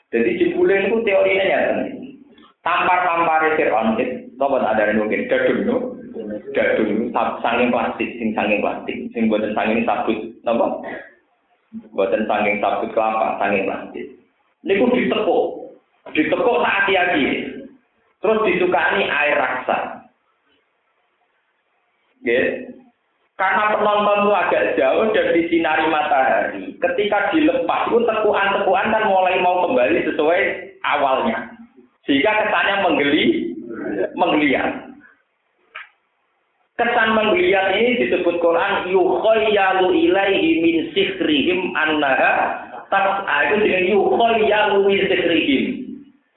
Jadi 0.08 0.40
jebule 0.40 0.88
itu 0.88 0.96
teorinya 1.04 1.44
ya 1.44 1.60
Tampar-tampare 2.64 3.60
Fir'aun 3.60 4.00
itu, 4.00 4.32
apa 4.40 4.56
ada 4.64 4.88
yang 4.88 5.04
mungkin 5.04 5.28
dadung 5.28 5.60
no? 5.68 5.76
Dadung 6.56 7.12
sanging 7.44 7.68
plastik, 7.68 8.08
sing 8.16 8.32
sanging 8.32 8.64
plastik, 8.64 8.96
sing 9.12 9.28
buatan 9.28 9.52
sanging 9.52 9.84
sabut, 9.84 10.16
apa? 10.48 10.66
Buatan 11.92 12.24
sanging 12.24 12.56
sabut 12.64 12.88
kelapa, 12.96 13.36
sanging 13.36 13.68
plastik. 13.68 14.16
Niku 14.64 14.88
ditepuk, 14.96 15.62
Ditekuk 16.10 16.58
hati-hati. 16.64 17.52
Terus 18.22 18.38
disukani 18.46 19.06
air 19.06 19.36
raksa. 19.38 19.78
Ya. 22.22 22.71
Karena 23.42 23.74
penonton 23.74 24.18
itu 24.22 24.30
agak 24.38 24.64
jauh 24.78 25.10
dan 25.10 25.34
disinari 25.34 25.90
matahari. 25.90 26.78
Ketika 26.78 27.34
dilepas 27.34 27.90
itu 27.90 27.98
tekuan-tekuan 28.06 28.86
kan 28.94 29.10
mulai 29.10 29.42
mau 29.42 29.66
kembali 29.66 29.98
sesuai 30.06 30.40
awalnya. 30.86 31.50
Sehingga 32.06 32.30
kesannya 32.38 32.86
menggeli, 32.86 33.50
menggeliat. 34.14 34.94
Kesan 36.78 37.18
menggeliat 37.18 37.74
ini 37.82 38.06
disebut 38.06 38.38
Quran 38.38 38.94
yukhayyalu 38.94 39.90
ilaihi 39.90 40.50
min 40.62 40.76
sihrihim 40.94 41.74
annaha 41.74 42.62
tas'a 42.94 43.36
itu 43.50 43.66
dengan 43.66 43.84
yukhayyalu 43.90 44.86
min 44.86 44.98
sihrihim. 45.10 45.64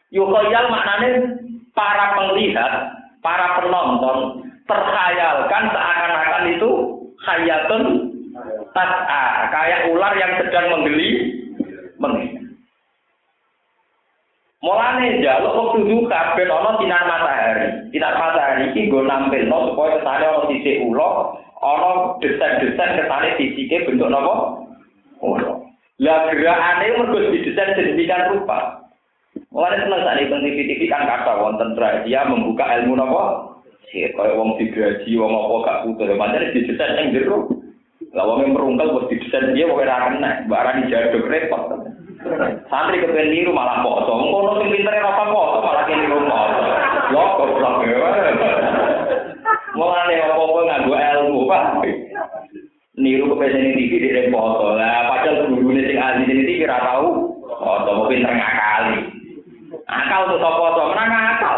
Yukoyal 0.09 0.73
maknanya 0.73 1.37
para 1.77 2.17
penglihat, 2.17 2.73
para 3.21 3.61
penonton 3.61 4.41
terkhayalkan 4.65 5.69
seakan-akan 5.69 6.43
itu 6.57 6.94
khayatun 7.23 7.83
tas'a, 8.75 9.47
kayak 9.53 9.87
ular 9.95 10.13
yang 10.19 10.31
sedang 10.43 10.67
menggeli, 10.75 11.09
menggeli. 11.95 12.35
Mulane 14.65 15.21
jaluk 15.21 15.53
waktu 15.53 15.85
duka 15.85 16.33
ben 16.33 16.49
ana 16.49 16.73
sinar 16.81 17.05
matahari. 17.05 17.85
Sinar 17.93 18.17
matahari 18.17 18.73
iki 18.73 18.89
nggo 18.89 19.05
nampilno 19.05 19.69
supaya 19.69 20.01
kesane 20.01 20.25
ana 20.25 20.49
sisik 20.49 20.81
ula, 20.81 21.37
ana 21.61 22.17
desain-desain 22.17 22.97
kesane 22.97 23.29
sisike 23.37 23.85
bentuk 23.85 24.09
napa? 24.09 24.65
Ula. 25.21 25.61
Lah 26.01 26.33
gerakane 26.33 26.97
mergo 26.97 27.29
didesain 27.29 27.77
sedemikian 27.77 28.33
rupa. 28.33 28.89
Mulane 29.53 29.85
seneng 29.85 30.01
sak 30.01 30.15
ning 30.17 30.33
TV-TV 30.33 30.81
kan 30.89 31.05
kata 31.05 31.45
wonten 31.45 31.77
dia 32.09 32.25
membuka 32.25 32.65
ilmu 32.65 32.97
napa? 32.97 33.54
Sih 33.93 34.09
kaya 34.17 34.33
wong 34.33 34.57
digaji 34.57 35.11
wong 35.17 35.33
apa 35.33 35.55
gak 35.65 35.81
putus. 35.85 36.17
Pancen 36.17 36.53
didesain 36.53 36.93
ning 36.97 37.07
jero. 37.13 37.49
Lah 38.15 38.23
wong 38.25 38.49
merungkel 38.49 38.93
bos 38.95 39.09
didesain 39.11 39.53
dia 39.53 39.69
kok 39.69 39.77
ora 39.77 40.09
kena, 40.09 40.31
barang 40.49 40.89
jaduk 40.89 41.29
repot. 41.29 41.63
Santri 42.71 43.03
kepen 43.03 43.29
niru 43.29 43.53
malah 43.53 43.85
poso. 43.85 44.17
Ngono 44.17 44.57
sing 44.63 44.73
pintere 44.73 45.03
ora 45.03 45.25
poso 45.29 45.57
malah 45.61 45.83
niru 45.85 46.19
poso. 46.25 46.63
Lho 47.13 47.23
goblok 47.37 47.75
ya. 47.85 48.09
Mulane 49.75 50.15
apa-apa 50.23 50.59
nganggo 50.65 50.95
ilmu, 50.95 51.39
Pak. 51.51 51.63
Niru 52.97 53.35
kepen 53.35 53.77
TV 53.77 53.91
di 54.01 54.31
poso. 54.33 54.73
Lah 54.73 55.13
padahal 55.13 55.51
gurune 55.53 55.85
sing 55.85 55.97
ahli 56.01 56.25
ini 56.25 56.43
TV 56.47 56.65
ora 56.65 56.79
tau. 56.81 57.07
Oh, 57.55 57.81
mau 57.85 58.09
pinter 58.09 58.33
ngakali. 58.33 58.99
Akal 59.85 60.21
tuh 60.33 60.37
sopo 60.41 60.65
to, 60.73 60.83
menang 60.91 61.13
akal. 61.13 61.57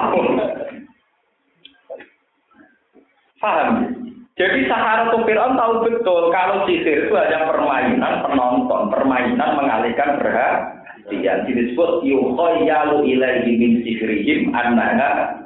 Paham? 3.37 3.93
Jadi 4.37 4.69
Sahara 4.69 5.09
Fir'aun 5.09 5.57
tahu 5.57 5.73
betul 5.81 6.29
kalau 6.29 6.69
sihir 6.69 7.09
itu 7.09 7.13
hanya 7.17 7.49
permainan 7.49 8.21
penonton, 8.21 8.93
permainan 8.93 9.57
mengalihkan 9.57 10.21
perhatian. 10.21 11.41
Disebut 11.49 12.05
yukhayyalu 12.05 13.01
ilaihi 13.17 13.57
min 13.57 13.81
sihrihim 13.81 14.53
annaha 14.53 15.41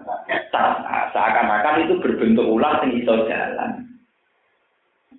seakan-akan 1.15 1.87
itu 1.87 1.93
berbentuk 2.03 2.43
ulang 2.43 2.83
sing 2.83 2.99
iso 2.99 3.23
jalan. 3.31 3.87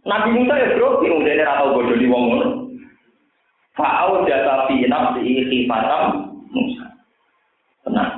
Nabi 0.05 0.37
Musa 0.37 0.55
ya 0.59 0.69
bro, 0.77 1.01
yang 1.07 1.23
udah 1.23 1.47
atau 1.57 1.73
bodoh 1.79 1.97
di 1.97 2.11
wong. 2.11 2.29
Fa'au 3.73 4.29
jasa 4.29 4.69
fi 4.69 4.85
nafsi 4.85 5.65
Musa. 6.53 6.87
Tenang. 7.89 8.11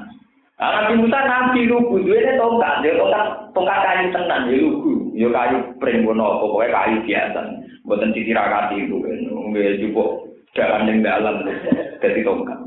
Nah, 0.59 0.71
Nabi 0.83 0.93
Musa 0.99 1.19
nabi 1.23 1.71
lugu, 1.71 2.03
dia 2.03 2.35
tongkat, 2.41 2.83
dia 2.83 2.99
tongkat, 2.99 3.44
tongkat 3.55 3.79
kayu 3.81 4.11
tenan 4.11 4.51
ya 4.51 4.57
lugu. 4.59 4.93
Ya 5.15 5.29
kayu 5.31 5.59
pring 5.79 6.03
ngono 6.03 6.23
apa 6.27 6.37
pokoke 6.43 6.69
kayu 6.69 6.97
biasa. 7.07 7.41
Mboten 7.87 8.13
ditirakati 8.13 8.75
ibu 8.85 8.97
nggih 9.55 9.79
jupo 9.81 10.29
dalan 10.53 10.91
ning 10.91 10.99
dalan 11.01 11.47
dadi 12.03 12.21
tongkat. 12.27 12.59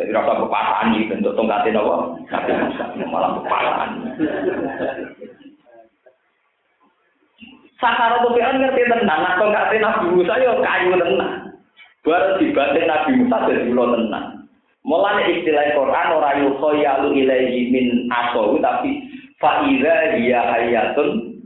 Dadi 0.00 0.10
rasa 0.10 0.40
kepasan 0.40 0.94
iki 0.96 1.10
bentuk 1.12 1.36
tongkat 1.36 1.68
napa? 1.70 1.96
Tapi 2.32 2.50
malah 3.06 3.30
kepasan 3.38 3.90
Sahara 7.78 8.18
tuh 8.26 8.34
kan 8.34 8.58
ngerti 8.58 8.90
tenang, 8.90 9.22
atau 9.22 9.54
nggak 9.54 9.70
tenang 9.70 10.02
dulu 10.02 10.26
saya 10.26 10.50
kayu 10.50 10.98
tenang. 10.98 11.54
Baru 12.02 12.34
dibantu 12.42 12.80
Nabi 12.82 13.10
Musa 13.22 13.36
dadi 13.46 13.70
dulu 13.70 13.94
tenang. 13.94 14.26
Mulai 14.88 15.36
istilah 15.36 15.76
Quran 15.76 16.08
ora 16.16 16.30
Yusoyalu 16.40 17.12
ilaihi 17.20 17.68
min 17.68 18.08
asohu 18.08 18.56
tapi 18.62 19.07
fa 19.38 19.62
idza 19.66 20.18
hiya 20.18 20.40
hayatun 20.42 21.38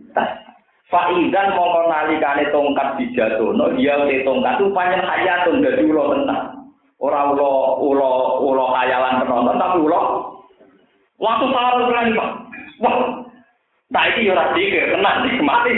Faizan 0.93 1.57
mongko 1.57 1.89
nalikane 1.89 2.53
tongkat 2.53 3.01
dijatuhno 3.01 3.73
dia 3.81 3.97
te 4.05 4.21
tongkat 4.29 4.61
itu 4.61 4.69
panjang 4.77 5.01
hayatun 5.01 5.65
dadi 5.65 5.89
ulo 5.89 6.13
tenang. 6.13 6.69
Ora 7.01 7.33
ulo 7.33 7.81
ulo 7.81 8.13
ulo 8.45 8.65
khayalan 8.77 9.25
penonton 9.25 9.57
tapi 9.57 9.79
ulo 9.81 10.01
waktu 11.17 11.49
salah 11.49 11.81
lagi 11.81 12.13
Pak. 12.13 12.31
Wah. 12.85 13.25
Nah 13.89 14.05
iki 14.13 14.29
ora 14.29 14.53
dikir 14.53 14.93
tenang 14.93 15.33
mati. 15.41 15.73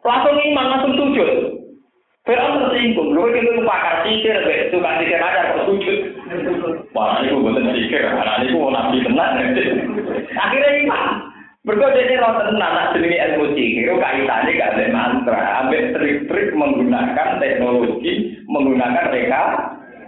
Langsung 0.00 0.40
iman 0.40 0.66
langsung 0.72 0.94
sujud. 0.96 1.30
Fir'aun 2.26 2.58
tersinggung, 2.58 3.14
lu 3.14 3.30
itu 3.30 3.62
pakar 3.62 4.02
sikir, 4.02 4.34
suka 4.74 4.90
sikir 4.98 5.22
aja 5.22 5.54
kok 5.54 5.70
sujud. 5.70 5.98
Wah, 6.90 7.22
ini 7.22 7.30
gue 7.30 7.38
bener 7.38 7.70
sikir, 7.78 8.02
karena 8.02 8.42
ini 8.42 8.50
gue 8.50 8.70
nabi 8.74 8.98
tenang. 9.06 9.32
Akhirnya 10.34 10.70
iman. 10.82 11.26
Mergo 11.66 11.90
dene 11.90 12.22
ora 12.22 12.46
tenan 12.46 12.62
nak 12.62 12.94
jenenge 12.94 13.18
ilmu 13.18 13.58
sihir 13.58 13.90
kaitane 13.98 14.54
gak 14.54 14.78
ada 14.78 14.86
mantra, 14.94 15.66
ambek 15.66 15.98
trik-trik 15.98 16.54
menggunakan 16.54 17.42
teknologi, 17.42 18.38
menggunakan 18.46 19.10
reka. 19.10 19.42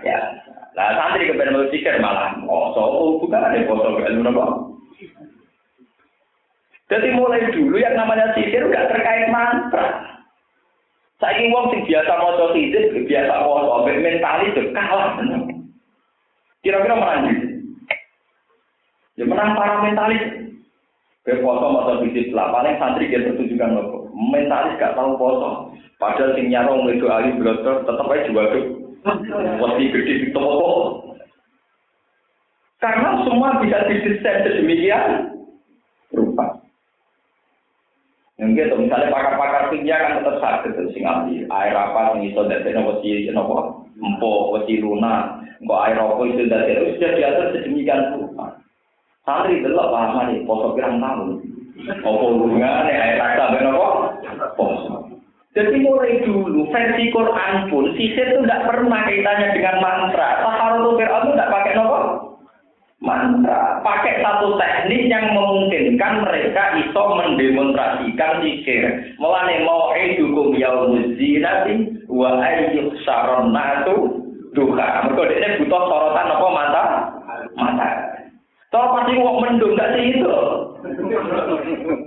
Ya. 0.06 0.38
Lah 0.78 0.94
santri 0.94 1.26
kepen 1.26 1.50
mau 1.50 1.66
sihir 1.74 1.98
malah 1.98 2.38
oh 2.46 2.70
so 2.78 2.82
bukan 3.18 3.42
ada 3.42 3.58
foto 3.66 3.98
ilmu 3.98 4.22
nopo. 4.22 4.46
Jadi 6.86 7.10
mulai 7.18 7.50
dulu 7.50 7.74
yang 7.74 7.98
namanya 7.98 8.38
sihir 8.38 8.70
gak 8.70 8.94
terkait 8.94 9.26
mantra. 9.34 10.17
Saya 11.18 11.50
wong 11.50 11.66
sing 11.74 11.82
biasa 11.82 12.12
maca 12.14 12.46
sihir, 12.54 12.94
biasa 12.94 13.34
maca 13.42 13.70
ambek 13.82 13.98
mentalis 13.98 14.54
kalah. 14.70 15.18
Kira-kira 16.62 16.94
menang. 16.94 17.26
Ya 19.18 19.24
menang 19.26 19.58
para 19.58 19.82
mentalis. 19.82 20.22
Poso 21.28 21.66
masa 21.68 22.00
bisnis 22.00 22.32
lah, 22.32 22.48
paling 22.48 22.80
santri 22.80 23.12
dia 23.12 23.20
pertunjukan 23.20 23.76
nopo. 23.76 24.08
Mentalis 24.16 24.80
gak 24.80 24.96
tahu 24.96 25.20
poso. 25.20 25.76
Padahal 26.00 26.32
sing 26.38 26.48
nyarong 26.48 26.88
itu 26.88 27.04
ahli 27.04 27.36
blotor 27.36 27.84
tetap 27.84 28.08
aja 28.08 28.30
juga 28.30 28.42
tuh. 28.54 28.64
Wasi 29.60 29.92
gede 29.92 30.14
di 30.24 30.28
toko. 30.32 31.04
Karena 32.78 33.26
semua 33.26 33.58
bisa 33.60 33.90
didesain 33.90 34.46
sedemikian 34.46 35.34
rupa. 36.14 36.62
Yang 38.39 38.51
gitu, 38.55 38.74
misalnya 38.86 39.11
pakar-pakar 39.11 39.74
kimia 39.74 39.99
kan 39.99 40.22
tetap 40.22 40.39
sakit 40.39 40.70
terus 40.78 40.95
sing 40.95 41.03
ahli. 41.03 41.43
Air 41.51 41.74
apa 41.74 42.14
sing 42.14 42.30
iso 42.30 42.47
dari 42.47 42.70
nopo 42.70 43.03
si 43.03 43.26
nopo 43.34 43.82
empo, 43.99 44.55
wasi 44.55 44.78
luna, 44.78 45.43
kok 45.59 45.82
air 45.91 45.99
apa 45.99 46.22
itu 46.22 46.47
dari 46.47 46.70
itu 46.70 47.03
sudah 47.03 47.11
diatur 47.18 47.47
sedemikian 47.51 48.14
rupa. 48.14 48.62
Santri 49.26 49.59
delok 49.59 49.91
paham 49.91 50.30
nih, 50.30 50.47
poso 50.47 50.70
pirang 50.78 51.03
tahun. 51.03 51.43
Apa 51.99 52.11
hubungannya 52.30 52.95
ayat 52.95 53.18
rasa 53.18 53.45
ben 53.59 53.74
apa? 53.74 53.86
Poso. 54.55 55.18
Jadi 55.59 55.82
mulai 55.82 56.22
dulu 56.22 56.70
versi 56.70 57.11
Quran 57.11 57.66
pun 57.66 57.91
sisir 57.99 58.39
itu 58.39 58.47
tidak 58.47 58.70
pernah 58.70 59.03
kaitannya 59.03 59.51
dengan 59.59 59.82
mantra. 59.82 60.47
Taharul 60.47 60.95
Fir'aun 60.95 61.26
itu 61.26 61.34
tidak 61.34 61.51
pakai 61.51 61.74
nopo 61.74 62.27
mantra, 62.99 63.78
pakai 63.86 64.18
satu 64.20 64.59
teknik 64.59 65.07
yang 65.07 65.30
memungkinkan 65.30 66.26
mereka 66.26 66.82
iso 66.82 67.03
mendemonstrasikan 67.14 68.42
sihir. 68.42 69.14
Mulane 69.22 69.62
mau 69.62 69.94
edukum 69.94 70.59
yaumuz 70.59 71.14
zinati 71.14 72.03
wa 72.11 72.42
ayyuh 72.42 72.90
saron 73.07 73.55
natu 73.55 74.18
duha. 74.53 75.07
Mereka 75.07 75.34
ini 75.38 75.59
butuh 75.62 75.82
sorotan 75.86 76.34
apa 76.34 76.49
mata? 76.51 76.84
Mata. 77.55 77.88
Tahu 78.68 78.86
pasti 79.01 79.16
wong 79.16 79.36
mendung 79.40 79.78
gak 79.78 79.96
sih 79.96 80.12
itu. 80.12 80.36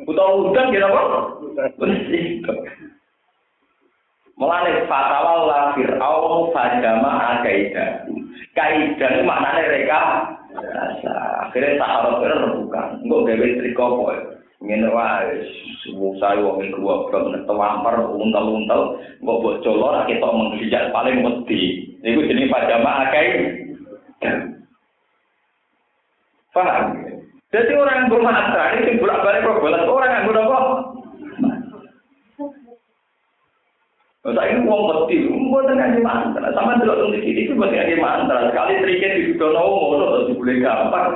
Utawa 0.06 0.32
udan 0.46 0.70
kira 0.70 0.88
apa? 0.92 1.04
Mulane 4.42 4.89
fatawalla 4.89 5.78
fir'aun 5.78 6.50
fadama 6.50 7.38
akaida. 7.38 8.10
Kaida 8.58 9.22
maknane 9.22 9.70
reka 9.70 10.02
rasa. 10.58 11.14
Akhire 11.46 11.78
sahara 11.78 12.18
pira 12.18 12.50
rebuka. 12.50 12.98
Engko 13.06 13.22
gawe 13.22 13.48
triko 13.62 13.86
poe. 14.02 14.18
Ngene 14.66 14.89
wae 14.89 15.46
susu 15.86 16.18
wong 16.18 16.58
iku 16.66 16.82
apa 16.89 17.18
nek 17.22 17.46
tawamper 17.46 17.96
untel-untel 18.18 18.98
mbok 19.22 19.39
bocol 19.46 19.78
ora 19.78 20.10
ketok 20.10 20.34
mengkijak 20.34 20.89
paling 20.89 21.22
mesti. 21.22 21.62
Niku 22.02 22.26
jenenge 22.26 22.50
fadama 22.50 23.06
akaida. 23.06 23.46
Paham? 26.50 26.98
Jadi 27.54 27.78
orang 27.78 27.96
yang 27.96 28.10
bermanfaat 28.10 28.80
ini 28.80 28.98
bolak-balik 28.98 29.46
problem. 29.46 29.86
Orang 29.86 30.12
yang 30.12 30.26
bermanfaat 30.28 30.91
Masa 34.22 34.45
ini 34.53 34.69
uang 34.69 35.09
peti, 35.09 35.26
buat 35.49 35.65
ngaji 35.65 35.99
mantra. 36.05 36.53
Sama 36.53 36.78
dulu 36.78 36.93
tuh 36.93 37.17
di 37.17 37.26
sini 37.26 37.57
buat 37.57 37.74
ngaji 37.74 37.97
mantra. 37.97 38.53
Sekali 38.53 38.78
triknya 38.78 39.17
di 39.17 39.22
Sudono, 39.34 39.65
mau 39.65 39.97
tuh 40.30 40.38
boleh 40.38 40.61
gampang. 40.61 41.11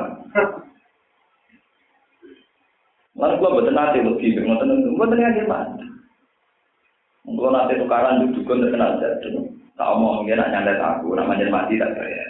Lalu 3.14 3.38
gua 3.38 3.54
buat 3.62 3.70
nanti 3.70 4.02
lebih, 4.02 4.42
mau 4.50 4.58
tenang, 4.58 4.98
buat 4.98 5.14
ngaji 5.14 5.42
mantra. 5.46 5.86
Gua 7.30 7.54
nanti 7.54 7.78
tukaran 7.78 8.26
duduk 8.26 8.50
untuk 8.50 8.74
kenal 8.74 8.98
jadi. 8.98 9.30
Tak 9.78 9.92
omong, 9.92 10.26
dia 10.26 10.40
nak 10.42 10.50
nyandet 10.50 10.82
aku, 10.82 11.14
namanya 11.14 11.46
mati 11.54 11.78
tak 11.78 11.94
kaya. 11.94 12.26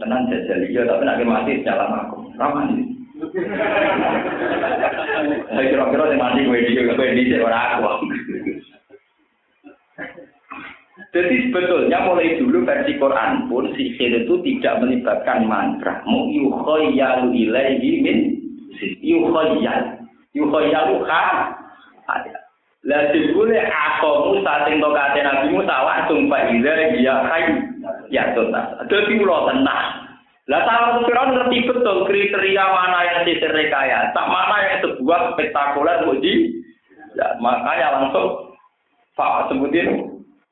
Tenang 0.00 0.30
jajal 0.32 0.64
iya, 0.64 0.88
tapi 0.88 1.04
nak 1.04 1.20
mati 1.20 1.60
jalan 1.60 2.00
aku. 2.00 2.32
Ramah 2.40 2.64
ini. 2.72 2.96
Saya 5.52 5.68
kira-kira 5.68 6.16
yang 6.16 6.20
mati 6.22 6.48
gue 6.48 6.64
di 6.64 6.80
gue 6.80 6.96
di 7.12 7.34
orang 7.44 7.82
aku. 7.84 8.03
Jadi 11.14 11.46
sebetulnya 11.46 12.10
mulai 12.10 12.34
dulu 12.42 12.66
versi 12.66 12.98
Quran 12.98 13.46
pun 13.46 13.70
sihir 13.78 14.26
itu 14.26 14.34
tidak 14.42 14.82
melibatkan 14.82 15.46
mantra. 15.46 16.02
Mu 16.10 16.26
yukhayyalu 16.34 17.30
ilaihi 17.30 18.02
min 18.02 18.18
yukhayyal. 18.98 20.02
Yukhayyalu 20.34 21.06
kha 21.06 21.22
ada. 22.10 22.34
Lah 22.84 23.14
aku 23.14 24.10
Musa 24.34 24.52
sing 24.66 24.82
tokate 24.82 25.22
Nabi 25.22 25.54
Musa 25.54 25.76
langsung 25.86 26.26
Iza 26.28 26.72
dia 26.98 27.14
kai 27.30 27.46
ya 28.10 28.34
tuntas. 28.34 28.74
Dadi 28.90 29.14
kula 29.16 29.54
tenang. 29.54 30.04
Lah 30.44 30.60
salah 30.68 31.00
Firaun 31.00 31.32
ngerti 31.32 31.64
betul 31.64 32.04
kriteria 32.04 32.64
mana 32.68 33.00
yang 33.00 33.18
sisir 33.24 33.48
rekayasa, 33.48 34.20
mana 34.28 34.56
yang 34.60 34.76
sebuah 34.84 35.32
spektakuler 35.32 36.04
uji. 36.04 36.60
Ya, 37.16 37.38
makanya 37.40 38.02
langsung 38.02 38.52
Pak 39.16 39.48
sebutin 39.48 40.03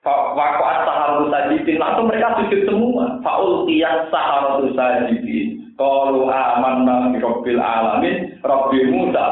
Wakuat 0.03 0.83
saharatu 0.83 1.31
sajidin 1.31 1.79
langsung 1.79 2.11
mereka 2.11 2.35
sujud 2.43 2.67
semua. 2.67 3.23
Faul 3.23 3.71
tias 3.71 4.11
saharatu 4.11 4.75
sajidin. 4.75 5.63
Kalau 5.79 6.27
aman 6.27 7.15
bi 7.15 7.23
rabbil 7.23 7.63
alamin, 7.63 8.35
rabbi 8.43 8.83
Musa. 8.91 9.27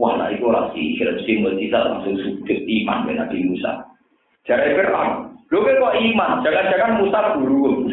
Wah, 0.00 0.16
nah 0.16 0.32
itu 0.32 0.48
orang 0.48 0.72
sihir 0.72 1.12
simbol 1.28 1.52
kita 1.60 1.76
langsung 1.76 2.16
sujud 2.16 2.58
iman 2.64 3.04
dengan 3.04 3.28
Nabi 3.28 3.52
Musa. 3.52 3.84
Jadi 4.48 4.72
Fir'aun, 4.72 5.36
Lu 5.52 5.60
kan 5.60 5.76
kok 5.76 5.98
iman, 5.98 6.40
jangan-jangan 6.40 6.96
Musa 7.04 7.18
guru. 7.36 7.84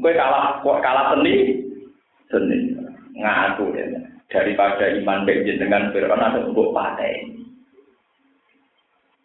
Kue 0.00 0.12
kalah, 0.16 0.64
kok 0.64 0.80
kalah 0.80 1.12
seni, 1.12 1.60
seni 2.32 2.72
ngaku 3.20 3.68
ya. 3.76 3.84
Daripada 4.32 4.96
iman 4.96 5.28
dengan 5.28 5.92
Fir'aun 5.92 6.24
ada 6.24 6.48
untuk 6.48 6.72
paten. 6.72 7.37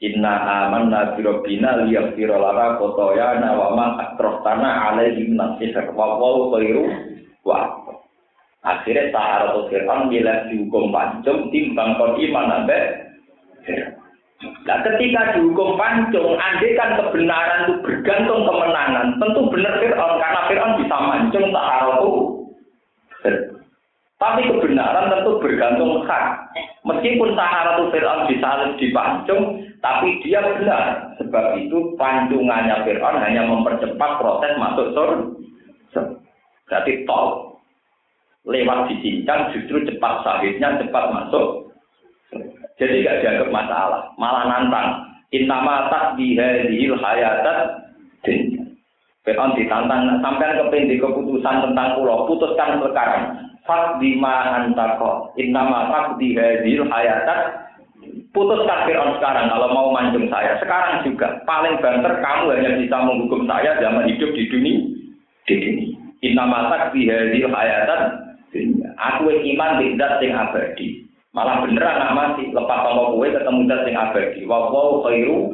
Inna 0.04 0.68
aman 0.68 0.92
nabi 0.92 1.24
robbina 1.24 1.88
liyak 1.88 2.20
firolana 2.20 2.76
kotoya 2.76 3.40
nawama 3.40 3.96
akrohtana 4.04 4.92
alaihi 4.92 5.32
nasihar 5.32 5.96
wawaw 5.96 6.52
khairu 6.52 6.92
wa 7.48 7.80
Akhirnya 8.64 9.12
Sahara 9.12 9.60
Fir'aun 9.68 10.08
bila 10.08 10.48
dihukum 10.48 10.88
pancung 10.96 11.52
timbang 11.52 12.00
kon 12.00 12.16
iman 12.16 12.64
Fir'aun. 12.64 12.80
Nah, 14.64 14.80
ketika 14.88 15.36
dihukum 15.36 15.76
pancung, 15.76 16.40
andai 16.40 16.72
kan 16.80 16.96
kebenaran 16.96 17.68
itu 17.68 17.74
bergantung 17.84 18.48
kemenangan, 18.48 19.20
tentu 19.20 19.52
benar 19.52 19.84
Fir'aun, 19.84 20.16
karena 20.16 20.42
Fir'aun 20.48 20.80
bisa 20.80 20.96
mancung 20.96 21.46
itu. 21.52 22.12
Tapi 24.16 24.42
kebenaran 24.48 25.12
tentu 25.12 25.32
bergantung 25.44 26.00
hak. 26.08 26.26
Meskipun 26.88 27.36
itu 27.36 27.84
Fir'aun 27.92 28.22
bisa 28.32 28.50
dipancung, 28.80 29.44
tapi 29.84 30.24
dia 30.24 30.40
benar. 30.40 31.12
Sebab 31.20 31.60
itu 31.60 31.94
pancungannya 32.00 32.88
Fir'aun 32.88 33.20
hanya 33.20 33.44
mempercepat 33.52 34.12
proses 34.18 34.56
masuk 34.56 34.88
surga. 34.96 36.02
Berarti 36.66 37.04
tol. 37.04 37.52
Lewat 38.44 38.92
dicincang 38.92 39.56
justru 39.56 39.88
cepat 39.88 40.20
sahihnya, 40.20 40.76
cepat 40.76 41.16
masuk 41.16 41.64
jadi 42.82 43.06
gak 43.06 43.20
dianggap 43.22 43.50
masalah, 43.54 44.02
malah 44.18 44.44
nantang. 44.50 45.06
Intama 45.34 45.90
tak 45.90 46.18
dihadihil 46.18 46.98
hayatat. 46.98 47.90
Fir'aun 49.24 49.56
ditantang 49.56 50.20
sampai 50.20 50.58
kepenting 50.60 51.00
keputusan 51.00 51.64
tentang 51.70 51.96
pulau, 51.96 52.28
putuskan 52.28 52.84
sekarang. 52.84 53.40
Fak 53.64 54.04
bima 54.04 54.60
antako, 54.60 55.32
innama 55.40 55.88
fak 55.88 56.20
di 56.20 56.36
hadir 56.36 56.84
hayatan. 56.84 57.63
Putuskan 58.34 58.90
Fir'aun 58.90 59.22
sekarang 59.22 59.46
kalau 59.54 59.70
mau 59.70 59.88
mancung 59.94 60.26
saya. 60.26 60.58
Sekarang 60.58 61.06
juga 61.06 61.38
paling 61.46 61.78
banter 61.86 62.18
kamu 62.18 62.50
hanya 62.58 62.72
bisa 62.82 62.98
menghukum 63.06 63.46
saya 63.46 63.78
zaman 63.78 64.10
hidup 64.10 64.34
di 64.34 64.50
dunia. 64.50 64.82
Di 65.46 65.56
dunia. 65.62 65.94
Innama 66.26 66.74
fak 66.74 66.98
di 66.98 67.06
hadir 67.06 67.46
hayatan. 67.46 68.02
Aku 68.98 69.30
iman 69.30 69.72
di 69.78 69.94
zat 70.02 70.18
sing 70.18 70.34
abadi. 70.34 71.06
Malah 71.38 71.62
beneran 71.62 72.02
nak 72.02 72.16
mati. 72.18 72.50
Lepas 72.50 72.80
sama 72.82 73.14
kue 73.14 73.30
ketemu 73.30 73.70
zat 73.70 73.82
sing 73.86 73.94
abadi. 73.94 74.40
Wa 74.50 74.66
wa 74.66 75.06
khairu. 75.06 75.54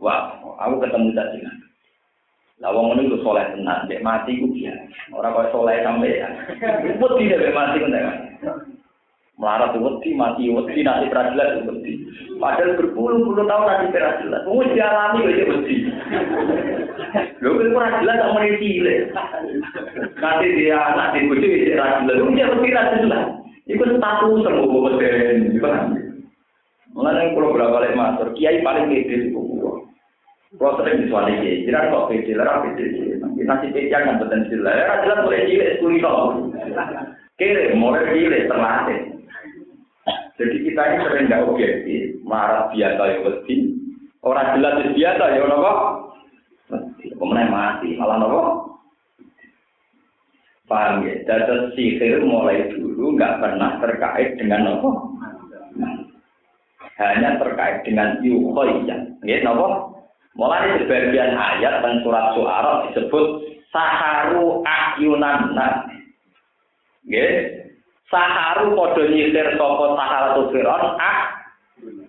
Wah, 0.00 0.32
aku 0.64 0.80
ketemu 0.80 1.12
zat 1.12 1.28
sing 1.36 1.44
abadi. 1.44 1.68
Lah 2.64 2.70
wong 2.72 2.96
ngene 2.96 3.12
iku 3.12 3.20
saleh 3.20 3.46
mati 4.00 4.40
ku 4.40 4.48
biasa. 4.48 5.12
Ora 5.12 5.28
kok 5.28 5.52
saleh 5.52 5.76
sampe 5.84 6.08
ya. 6.08 6.28
Wedi 6.96 7.24
nek 7.28 7.52
mati 7.52 7.78
nek. 7.84 8.06
Melarat 9.34 9.74
wedi 9.74 10.14
mati 10.14 10.46
wedi 10.46 10.86
nanti 10.86 11.10
peradilan 11.10 11.66
wedi. 11.66 12.06
Padahal 12.38 12.78
berpuluh-puluh 12.78 13.42
tahun 13.50 13.66
nanti 13.66 13.86
peradilan. 13.90 14.46
Wong 14.46 14.70
dialami 14.70 15.26
kok 15.26 15.50
wedi. 15.50 15.76
Lho 17.42 17.48
kok 17.50 17.70
peradilan 17.74 18.20
tak 18.22 18.30
muni 18.30 18.50
cilik. 18.62 19.00
Nanti 20.22 20.46
dia 20.54 20.78
anak 20.78 21.18
di 21.18 21.26
bojo 21.26 21.46
wis 21.50 21.74
peradilan. 21.74 22.22
Wong 22.22 22.32
dia 22.38 22.46
wedi 22.46 22.70
peradilan. 22.70 23.24
Iku 23.64 23.84
status 23.98 24.42
semua 24.46 24.70
boten. 24.70 25.58
Mulane 26.94 27.34
kalau 27.34 27.50
berapa 27.50 27.74
kali 27.74 27.98
masuk, 27.98 28.38
kiai 28.38 28.62
paling 28.62 28.86
gede 28.86 29.34
itu 29.34 29.42
kalau 30.54 30.78
sering 30.78 31.02
disuali 31.02 31.42
kiai, 31.42 31.66
jiran 31.66 31.90
kok 31.90 32.06
pede, 32.06 32.38
lara 32.38 32.62
pede. 32.62 33.18
Kita 33.18 33.54
si 33.58 33.74
pede 33.74 33.90
kan 33.90 34.22
potensi 34.22 34.54
lah. 34.54 35.02
Jelas 35.02 35.26
mulai 35.26 35.50
cilik 35.50 35.72
sepuluh 35.74 35.98
tahun. 35.98 36.34
Kiri, 37.34 37.74
mulai 37.74 38.14
cilik 38.14 38.46
terlatih. 38.46 39.13
Jadi 40.34 40.56
kita 40.66 40.82
ini 40.82 40.98
sering 41.06 41.24
nggak 41.30 41.46
objektif, 41.46 42.18
marah 42.26 42.66
biasa 42.74 43.02
ya 43.06 43.18
mesti. 43.22 43.54
Orang 44.24 44.58
jelas 44.58 44.82
biasa 44.90 45.24
ya 45.30 45.42
nopo. 45.46 45.72
Kemudian 47.04 47.54
mati, 47.54 47.94
malah 47.94 48.18
nopo. 48.18 48.42
Paham 50.66 51.06
ya? 51.06 51.14
Jadi 51.22 51.76
sihir 51.78 52.24
mulai 52.26 52.66
dulu 52.72 53.14
nggak 53.14 53.38
pernah 53.38 53.78
terkait 53.78 54.34
dengan 54.34 54.74
nopo. 54.74 55.14
Hanya 56.98 57.38
terkait 57.38 57.86
dengan 57.86 58.18
yuhoyah. 58.18 59.06
Ya, 59.22 59.38
nopo? 59.46 59.94
Mulai 60.34 60.82
sebagian 60.82 61.38
ayat 61.38 61.78
dan 61.78 62.02
surat 62.02 62.34
suara 62.34 62.90
disebut 62.90 63.26
saharu 63.70 64.66
akyunan. 64.66 65.54
Nggih. 67.06 67.63
Saharu 68.12 68.76
padha 68.76 69.02
nyisir 69.08 69.56
saka 69.56 69.86
saharatu 69.96 70.52
firon 70.52 70.84
ah 71.00 71.18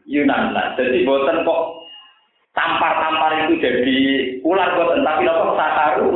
yunan 0.05 0.51
Jadi 0.75 1.07
boten 1.07 1.47
kok 1.47 1.61
tampar-tampar 2.51 3.47
itu 3.47 3.53
jadi 3.63 3.97
ular 4.43 4.75
boten 4.75 5.07
tapi 5.07 5.23
nopo 5.23 5.55
saharu 5.55 6.11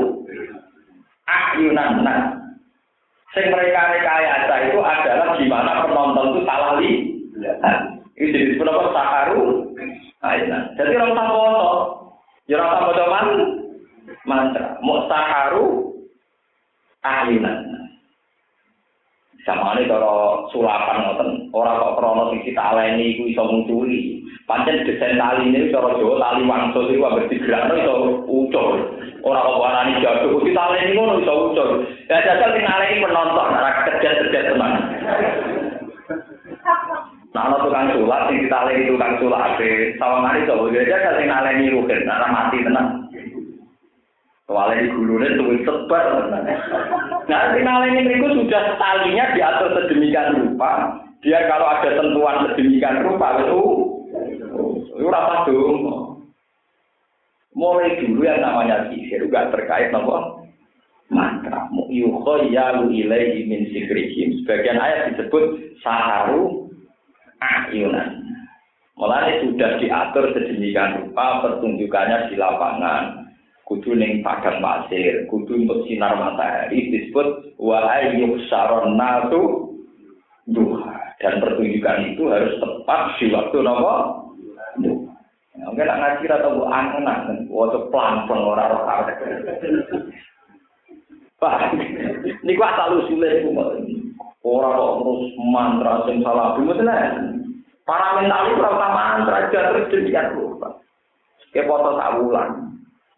ah 1.25 1.45
yunan 1.55 2.03
Sing 3.30 3.45
mereka 3.53 3.93
rekayasa 3.93 4.55
itu 4.73 4.80
adalah 4.82 5.38
gimana 5.38 5.86
penonton 5.86 6.34
itu 6.34 6.39
salah 6.49 6.82
lihat. 6.82 7.77
Ini 8.17 8.34
jadi 8.34 8.57
apa 8.57 8.89
saharu 8.89 9.69
Aina. 10.25 10.73
Jadi 10.75 10.97
orang 10.97 11.30
foto. 11.30 11.69
Ya 12.49 12.57
orang 12.57 12.82
foto 12.89 13.03
man 13.05 13.27
mantra. 14.25 14.82
Mustaharu 14.82 15.93
ahlinan. 17.05 17.68
Sama 19.47 19.79
ini 19.79 19.87
kalau 19.87 20.51
sulapan 20.51 20.99
ngoten, 20.99 21.29
orang 21.55 21.79
kok 21.79 21.95
krono 21.95 22.23
sing 22.31 22.43
kita 22.43 22.59
aleni 22.59 23.15
iku 23.15 23.23
iso 23.31 23.43
munculi. 23.47 24.19
Pancen 24.43 24.83
desain 24.83 25.15
tali 25.15 25.47
ini 25.47 25.71
cara 25.71 25.95
Jawa 25.95 26.19
tali 26.19 26.43
wangsul 26.43 26.91
iku 26.91 27.07
ambek 27.07 27.31
digerakno 27.31 27.73
iso 27.79 27.93
ucul. 28.27 28.67
Ora 29.23 29.39
kok 29.45 29.59
warani 29.63 30.03
jatuh, 30.03 30.43
kita 30.43 30.59
aleni 30.59 30.91
ngono 30.91 31.13
iso 31.23 31.33
ucul. 31.51 31.69
Ya 32.11 32.19
jajal 32.19 32.51
sing 32.51 32.65
aleni 32.67 33.03
penonton, 33.03 33.47
ora 33.47 33.71
kerja-kerja 33.87 34.39
teman. 34.51 34.73
Nah, 37.29 37.45
ana 37.45 37.61
tukang 37.61 37.93
sulap 37.93 38.25
sing 38.27 38.41
ditaleni 38.43 38.89
tukang 38.89 39.13
sulap 39.21 39.55
ape, 39.55 39.95
sawangane 40.01 40.49
coba 40.49 40.73
aja 40.73 41.13
sing 41.15 41.27
naleni 41.29 41.71
rugen, 41.71 42.09
ana 42.09 42.27
mati 42.27 42.59
tenan. 42.65 43.09
Soalnya 44.50 44.82
di 44.82 44.89
gulune 44.97 45.38
tuh 45.38 45.62
sebar. 45.62 46.26
Nah, 47.30 47.41
sing 47.54 47.62
naleni 47.62 48.02
niku 48.02 48.34
sudah 48.34 48.82
talinya 48.82 49.30
diatur 49.38 49.78
sedemikian 49.78 50.34
rupa, 50.41 50.97
dia 51.22 51.45
kalau 51.45 51.70
ada 51.70 51.93
sentuhan 51.93 52.50
sedemikian 52.50 53.06
rupa 53.06 53.45
itu 53.45 53.62
itu 54.97 55.06
ora 55.06 55.45
dong. 55.45 56.18
Mulai 57.54 58.02
dulu 58.02 58.26
yang 58.26 58.41
namanya 58.41 58.89
sihir 58.89 59.30
juga 59.30 59.54
terkait 59.54 59.93
nopo 59.93 60.41
mantra 61.14 61.70
yukhayyalu 61.93 62.89
ilaihi 63.06 63.45
min 63.45 63.70
sikrihim. 63.70 64.41
Sebagian 64.41 64.82
ayat 64.82 65.14
disebut 65.14 65.78
saharu 65.86 66.74
ayunan. 67.38 68.18
Mulai 68.97 69.45
sudah 69.45 69.78
diatur 69.78 70.34
sedemikian 70.34 71.06
rupa 71.06 71.45
pertunjukannya 71.45 72.34
di 72.34 72.36
lapangan. 72.39 73.18
Kudu 73.70 73.93
ning 73.93 74.26
padang 74.26 74.65
pasir, 74.65 75.30
kudu 75.30 75.61
untuk 75.61 75.86
sinar 75.86 76.17
matahari 76.17 76.89
disebut 76.89 77.53
wa 77.61 77.86
saron 78.49 78.97
natu 78.97 79.70
duha. 80.49 81.13
Dan 81.22 81.38
pertunjukan 81.38 82.17
itu 82.17 82.26
harus 82.34 82.57
tepat 82.57 83.22
di 83.22 83.30
waktu 83.30 83.57
nopo 83.61 83.93
duha. 84.82 85.13
Mungkin 85.70 85.86
nak 85.86 85.99
ngaji 86.01 86.26
atau 86.34 86.57
bu 86.57 86.63
anak 86.65 87.17
waktu 87.45 87.80
pelan 87.93 88.26
pelan 88.26 88.41
orang 88.41 88.74
orang 88.74 89.05
Pak, 91.39 91.72
ini 92.43 92.51
kok 92.59 92.67
asal 92.67 92.99
usulnya 92.99 93.47
Orang 94.43 94.76
kok 94.76 94.95
terus 94.99 95.24
mantra 95.39 95.93
sing 96.03 96.20
salah 96.20 96.55
bumi 96.59 96.84
Para 97.88 98.22
mental 98.22 98.53
itu 98.53 98.61
rasa 98.61 98.88
mantra 98.93 99.36
aja 99.49 99.59
terus 99.74 99.89
demikian 99.89 100.38
lupa. 100.38 100.78
Kayak 101.49 101.65
foto 101.65 101.97
tak 101.97 102.13
bulan. 102.22 102.68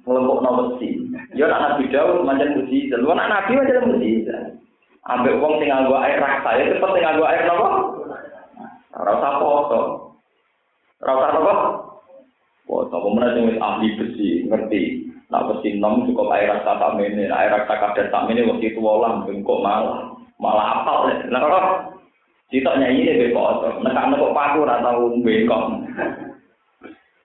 Melempuk 0.02 0.42
nomor 0.42 0.82
si. 0.82 0.98
Ya 1.38 1.46
anak 1.46 1.78
Nabi 1.78 1.94
Daud 1.94 2.26
macam 2.26 2.58
mujizat. 2.58 2.98
Lu 2.98 3.14
anak 3.14 3.30
Nabi 3.30 3.52
macam 3.62 3.90
mujizat. 3.94 4.58
Ambil 5.06 5.38
uang 5.38 5.62
tinggal 5.62 5.90
gua 5.90 6.06
air 6.06 6.18
rasa 6.18 6.58
ya 6.58 6.74
cepet 6.74 6.90
tinggal 6.98 7.18
gua 7.22 7.28
air 7.30 7.44
nopo. 7.46 7.70
Rasa 8.98 9.30
foto. 9.38 9.82
Rasa 11.06 11.38
apa? 11.38 11.54
Foto. 12.66 12.96
Kemudian 12.98 13.38
yang 13.46 13.62
ahli 13.62 13.94
besi 13.98 14.50
ngerti. 14.50 15.10
Nah 15.30 15.46
besi 15.50 15.78
nom 15.78 16.10
cukup 16.10 16.34
air 16.34 16.50
rasa 16.50 16.82
tak 16.82 16.98
ini. 16.98 17.30
Air 17.30 17.54
rasa 17.54 17.74
kadar 17.78 18.06
tak 18.10 18.26
ini 18.34 18.50
waktu 18.50 18.74
itu 18.74 18.82
walang 18.82 19.30
bengkok 19.30 19.62
malah 19.62 20.18
malah 20.42 20.82
ya. 21.14 21.30
Nah, 21.30 21.94
kita 22.52 22.68
nyanyi 22.76 23.08
ini 23.08 23.20
bengkok, 23.32 23.80
nekak 23.80 24.12
nekok 24.12 24.36
paku 24.36 24.68
atau 24.68 25.14
bengkok. 25.24 25.64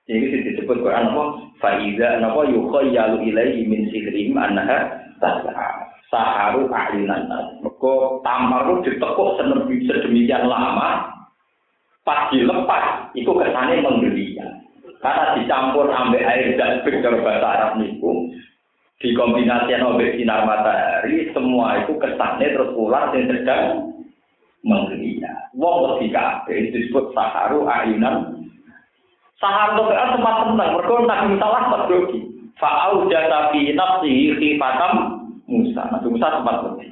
Ini 0.07 0.55
disebut 0.55 0.87
Quran 0.87 1.11
apa? 1.11 1.46
Faiza 1.57 2.21
napa 2.21 2.45
yukhayyalu 2.49 3.33
ilaihi 3.33 3.65
min 3.65 3.89
sihrim 3.89 4.37
annaha 4.37 4.93
tas'a. 5.19 5.89
Saharu 6.07 6.71
ahlinan. 6.71 7.27
Mergo 7.65 8.23
tampar 8.23 8.71
itu 8.71 8.95
ditekuk 8.95 9.43
sedemikian 9.43 10.47
lama 10.47 11.17
pas 12.07 12.31
dilepas 12.31 13.11
itu 13.19 13.27
kesannya 13.27 13.83
menggeliat. 13.83 14.63
Karena 15.03 15.35
dicampur 15.35 15.91
ambek 15.91 16.23
air 16.23 16.55
dan 16.55 16.87
cara 16.87 17.19
bahasa 17.21 17.47
Arab 17.47 17.73
niku 17.83 18.31
dikombinasikan 19.03 19.85
oleh 19.85 20.17
sinar 20.17 20.49
matahari, 20.49 21.29
semua 21.37 21.85
itu 21.85 21.99
kesannya 22.01 22.55
terus 22.55 22.73
ular 22.73 23.13
yang 23.13 23.29
sedang 23.29 23.65
menggeliat. 24.65 25.53
Wong 25.53 26.01
lebih 26.01 26.15
disebut 26.73 27.13
saharu 27.13 27.67
ayunan. 27.69 28.36
Sahar 29.37 29.77
itu 29.77 29.85
kan 29.93 30.17
sempat 30.17 30.35
tenang, 30.49 30.71
mereka 30.81 30.95
nabi 31.05 31.37
salah 31.37 31.63
terdoki. 31.69 32.21
Fa'au 32.57 33.05
jata 33.13 33.53
fi 33.53 33.69
nafsihi 33.77 34.33
khifatam 34.41 34.93
Musa. 35.45 35.93
Nabi 35.93 36.09
Musa 36.09 36.41
sempat 36.41 36.57
lebih. 36.65 36.89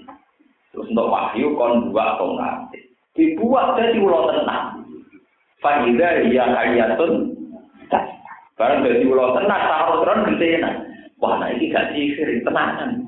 Terus 0.76 0.90
untuk 0.92 1.08
wahyu 1.08 1.56
kon 1.56 1.88
dua 1.88 2.20
kong 2.20 2.36
nanti. 2.36 2.84
Dibuat 3.16 3.80
jadi 3.80 3.96
ulo 3.96 4.28
tenang. 4.28 4.84
Fa'idha 5.64 6.28
ya 6.28 6.44
ayatun. 6.52 7.32
Barang 8.54 8.86
dari 8.86 9.08
ulo 9.08 9.34
tenang, 9.40 9.62
sahur 9.66 10.04
terus 10.04 10.36
gede 10.36 10.62
Wah, 11.22 11.40
nah 11.40 11.48
ini 11.48 11.72
gak 11.72 11.94
sihir, 11.94 12.44
tenanan. 12.44 13.00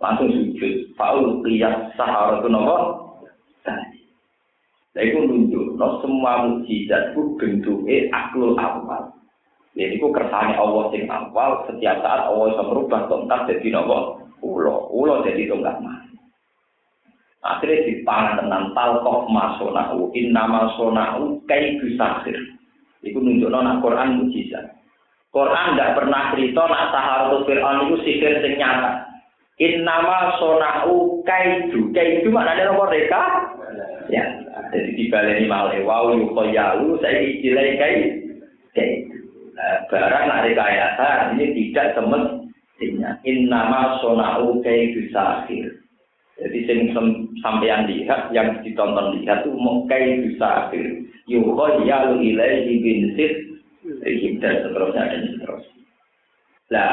Langsung 0.00 0.32
sujud. 0.32 0.96
Faul 0.96 1.44
lihat 1.44 1.92
sahara 1.94 2.40
itu 2.40 2.48
nopo. 2.48 2.76
Nah, 4.92 5.00
itu 5.00 5.18
nunjuk. 5.24 5.80
No, 5.80 6.04
semua 6.04 6.44
mujizat 6.44 7.16
itu 7.16 7.32
bentuknya 7.40 8.12
aklul 8.12 8.52
awal. 8.60 9.08
Jadi 9.72 9.96
ku 9.96 10.12
kersane 10.12 10.52
Allah 10.52 10.92
sing 10.92 11.08
awal 11.08 11.64
setiap 11.64 12.04
saat 12.04 12.28
Allah 12.28 12.52
bisa 12.52 12.62
merubah 12.68 13.08
tongkat 13.08 13.40
jadi 13.48 13.72
nopo 13.72 14.20
ulo, 14.44 14.92
ulo 14.92 15.24
jadi 15.24 15.48
tongkat 15.48 15.80
mah. 15.80 15.96
Akhirnya 17.42 17.88
dipangan 17.88 18.38
tenan 18.44 18.64
talkoh 18.76 19.26
masonau, 19.32 20.12
inna 20.12 20.44
masonau 20.44 21.40
kai 21.48 21.80
bisahir. 21.80 22.36
Iku 23.00 23.16
nunjuk 23.16 23.48
nona 23.48 23.80
Quran 23.80 24.20
mujizat. 24.20 24.76
Quran 25.32 25.74
tidak 25.74 25.96
pernah 25.96 26.36
cerita 26.36 26.68
nak 26.68 26.92
Saharatu 26.92 27.48
Fir'aun 27.48 27.88
itu 27.88 27.96
sihir 28.04 28.44
sing 28.44 28.60
nyata. 28.60 29.08
Innama 29.56 30.36
sonau 30.36 31.24
kaidu. 31.24 31.88
Kaidu 31.96 32.28
maknanya 32.28 32.68
nomor 32.68 32.92
mereka? 32.92 33.48
Ya, 34.12 34.41
jadi 34.72 34.90
dibaleni 34.96 35.44
malih 35.44 35.84
wau 35.84 36.16
yukoyalu 36.16 36.96
saya 37.04 37.20
istilahnya 37.20 37.76
kaidu. 37.76 38.10
Kaidu. 38.72 39.18
Nah, 39.52 39.76
barang 39.92 40.24
nak 40.24 40.42
rekayasa 40.48 41.36
ini 41.36 41.52
tidak 41.52 41.92
semestinya. 41.92 43.20
Innama 43.28 44.00
sonau 44.00 44.64
kaidu 44.64 45.12
sahir. 45.12 45.76
Jadi 46.40 46.58
sing 46.64 46.78
sampeyan 47.44 47.84
lihat, 47.84 48.32
yang 48.32 48.64
ditonton 48.64 49.20
lihat 49.20 49.44
itu 49.44 49.52
mau 49.52 49.84
kayak 49.84 50.24
bisa 50.24 50.66
akhir. 50.66 51.04
Yuho 51.28 51.84
ya 51.84 52.08
lu 52.08 52.18
ilaihi 52.18 52.80
bin 52.80 53.14
dan 54.40 54.54
seterusnya 54.64 55.02
dan 55.06 55.22
seterusnya. 55.36 55.80
Nah, 56.72 56.92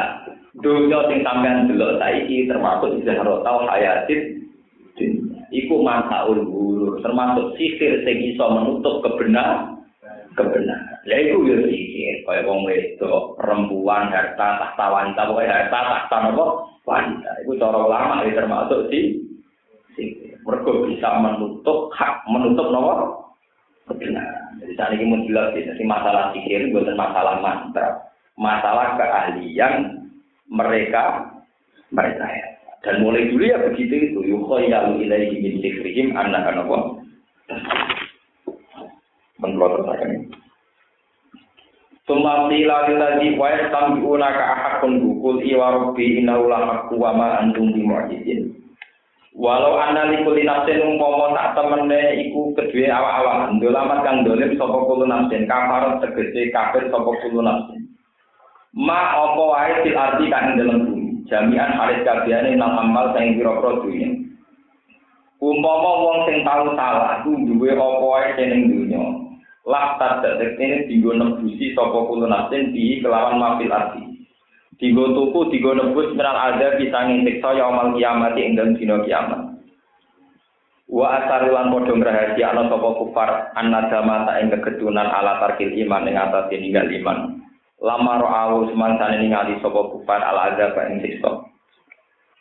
dunia 0.60 1.00
sing 1.08 1.24
sampeyan 1.24 1.72
delok 1.72 1.98
saiki 2.04 2.46
termasuk 2.52 3.00
Zahra 3.08 3.40
tau 3.42 3.64
hayatin 3.64 4.44
iku 5.50 5.82
manfaul 5.82 6.40
guru 6.46 7.02
termasuk 7.02 7.58
sihir 7.58 8.06
sing 8.06 8.18
iso 8.34 8.46
menutup 8.54 9.02
kebenaran 9.06 9.80
kebenaran. 10.38 10.98
Lah 11.06 11.20
iku 11.20 11.38
yo 11.46 11.58
sihir 11.68 12.24
kaya 12.24 12.46
wong 12.46 12.70
perempuan, 13.36 14.14
harta, 14.14 14.50
tahta 14.62 14.86
wanita, 14.88 15.22
pokoke 15.26 15.50
harta, 15.50 15.80
tahta 15.80 16.18
napa 16.30 16.46
wanita. 16.86 17.32
Iku 17.44 17.52
cara 17.58 17.78
ulama 17.82 18.24
termasuk 18.30 18.90
sih 18.94 19.20
mergo 20.46 20.88
bisa 20.88 21.10
menutup 21.20 21.92
hak 21.94 22.24
menutup 22.30 22.72
nomor 22.72 22.98
kebenaran. 23.90 24.58
Jadi 24.62 24.74
saat 24.78 24.94
ini 24.96 25.06
mau 25.10 25.22
jelas 25.26 25.54
jadi 25.56 25.84
masalah 25.84 26.32
sihir 26.34 26.70
bukan 26.72 26.96
masalah 26.96 27.42
mantra, 27.42 27.88
masalah 28.38 28.96
keahlian 28.96 30.06
mereka 30.50 31.30
mereka 31.90 32.26
ya. 32.26 32.49
Dan 32.80 33.04
mulai 33.04 33.28
dulu 33.28 33.44
ya 33.44 33.60
begitu 33.60 33.92
itu 33.92 34.20
yukhayalu 34.24 35.04
ilaihi 35.04 35.36
min 35.44 35.54
sihrihim 35.60 36.16
anak 36.16 36.48
apa? 36.56 36.78
Menurut 39.40 39.84
saya 39.84 40.08
ini. 40.08 40.32
Tumati 42.10 42.66
lagi 42.66 42.98
lagi 42.98 43.28
wa 43.38 43.54
yastabi'una 43.54 44.28
ka 44.34 44.46
ahakun 44.58 44.98
bukul 44.98 45.46
iwa 45.46 45.78
rabbi 45.78 46.18
innahu 46.18 46.50
la 46.50 46.60
haqqu 46.66 46.98
wa 46.98 47.14
ma 47.14 47.28
antum 47.38 47.70
bimu'jizin. 47.70 48.50
Walau 49.38 49.78
anda 49.78 50.10
likuli 50.10 50.42
nafsin 50.42 50.82
umpama 50.84 51.38
tak 51.38 51.56
temene 51.56 52.28
iku 52.28 52.52
kedua 52.58 52.92
awak-awak 52.92 53.56
ndolamat 53.56 54.00
kang 54.02 54.18
dolim 54.26 54.58
sapa 54.58 54.84
kulo 54.84 55.06
nafsin 55.06 55.46
kafarat 55.46 56.02
tegese 56.02 56.50
kafir 56.52 56.90
sapa 56.90 57.12
kulo 57.24 57.40
nafsin. 57.46 57.88
Ma 58.76 59.16
apa 59.16 59.44
wae 59.54 59.74
fil 59.86 59.96
arti 59.96 60.26
kang 60.28 60.60
dalam 60.60 60.92
bumi 60.92 60.99
jami'an 61.30 61.78
halis 61.78 62.04
kabehane 62.04 62.58
nang 62.58 62.76
amal 62.76 63.14
sing 63.16 63.38
pira-pira 63.38 63.80
dunya. 63.80 64.10
Umpama 65.40 65.92
wong 66.04 66.18
sing 66.28 66.44
tau 66.44 66.76
salah 66.76 67.24
ku 67.24 67.32
duwe 67.48 67.72
apa 67.72 67.86
wae 68.04 68.44
ning 68.44 68.62
dunya. 68.68 69.00
Lah 69.70 69.96
tak 70.02 70.26
ini 70.42 70.90
dienggo 70.90 71.14
nembusi 71.14 71.78
sapa 71.78 72.10
kulo 72.10 72.26
nafsin 72.26 72.74
di 72.74 73.00
kelawan 73.00 73.38
mafil 73.38 73.70
arti. 73.70 74.02
Digo 74.80 75.12
tuku, 75.12 75.52
digo 75.52 75.76
nebus 75.76 76.16
miral 76.16 76.56
ada 76.56 76.80
bisa 76.80 77.04
ngintiksa 77.04 77.52
ya 77.52 77.68
amal 77.68 77.94
kiamat 77.94 78.40
ing 78.40 78.56
dalam 78.56 78.80
dino 78.80 79.04
kiamat. 79.04 79.60
Wa 80.90 81.22
asarulan 81.22 81.70
padha 81.70 81.94
ngrahasiakno 81.94 82.72
sapa 82.72 82.90
kufar 82.98 83.30
annadama 83.60 84.26
ta 84.26 84.40
ing 84.42 84.50
kegedunan 84.50 85.06
ala 85.06 85.38
tarkil 85.44 85.70
iman 85.86 86.08
ing 86.08 86.16
atas 86.16 86.50
ninggal 86.50 86.88
iman. 86.90 87.39
Lama 87.80 88.20
ro'awu 88.20 88.68
semansane 88.72 89.24
ningali 89.24 89.56
sapa 89.64 89.80
kufar 89.96 90.20
ala 90.20 90.52
azab 90.52 90.76
ing 90.92 91.00
siksa. 91.00 91.32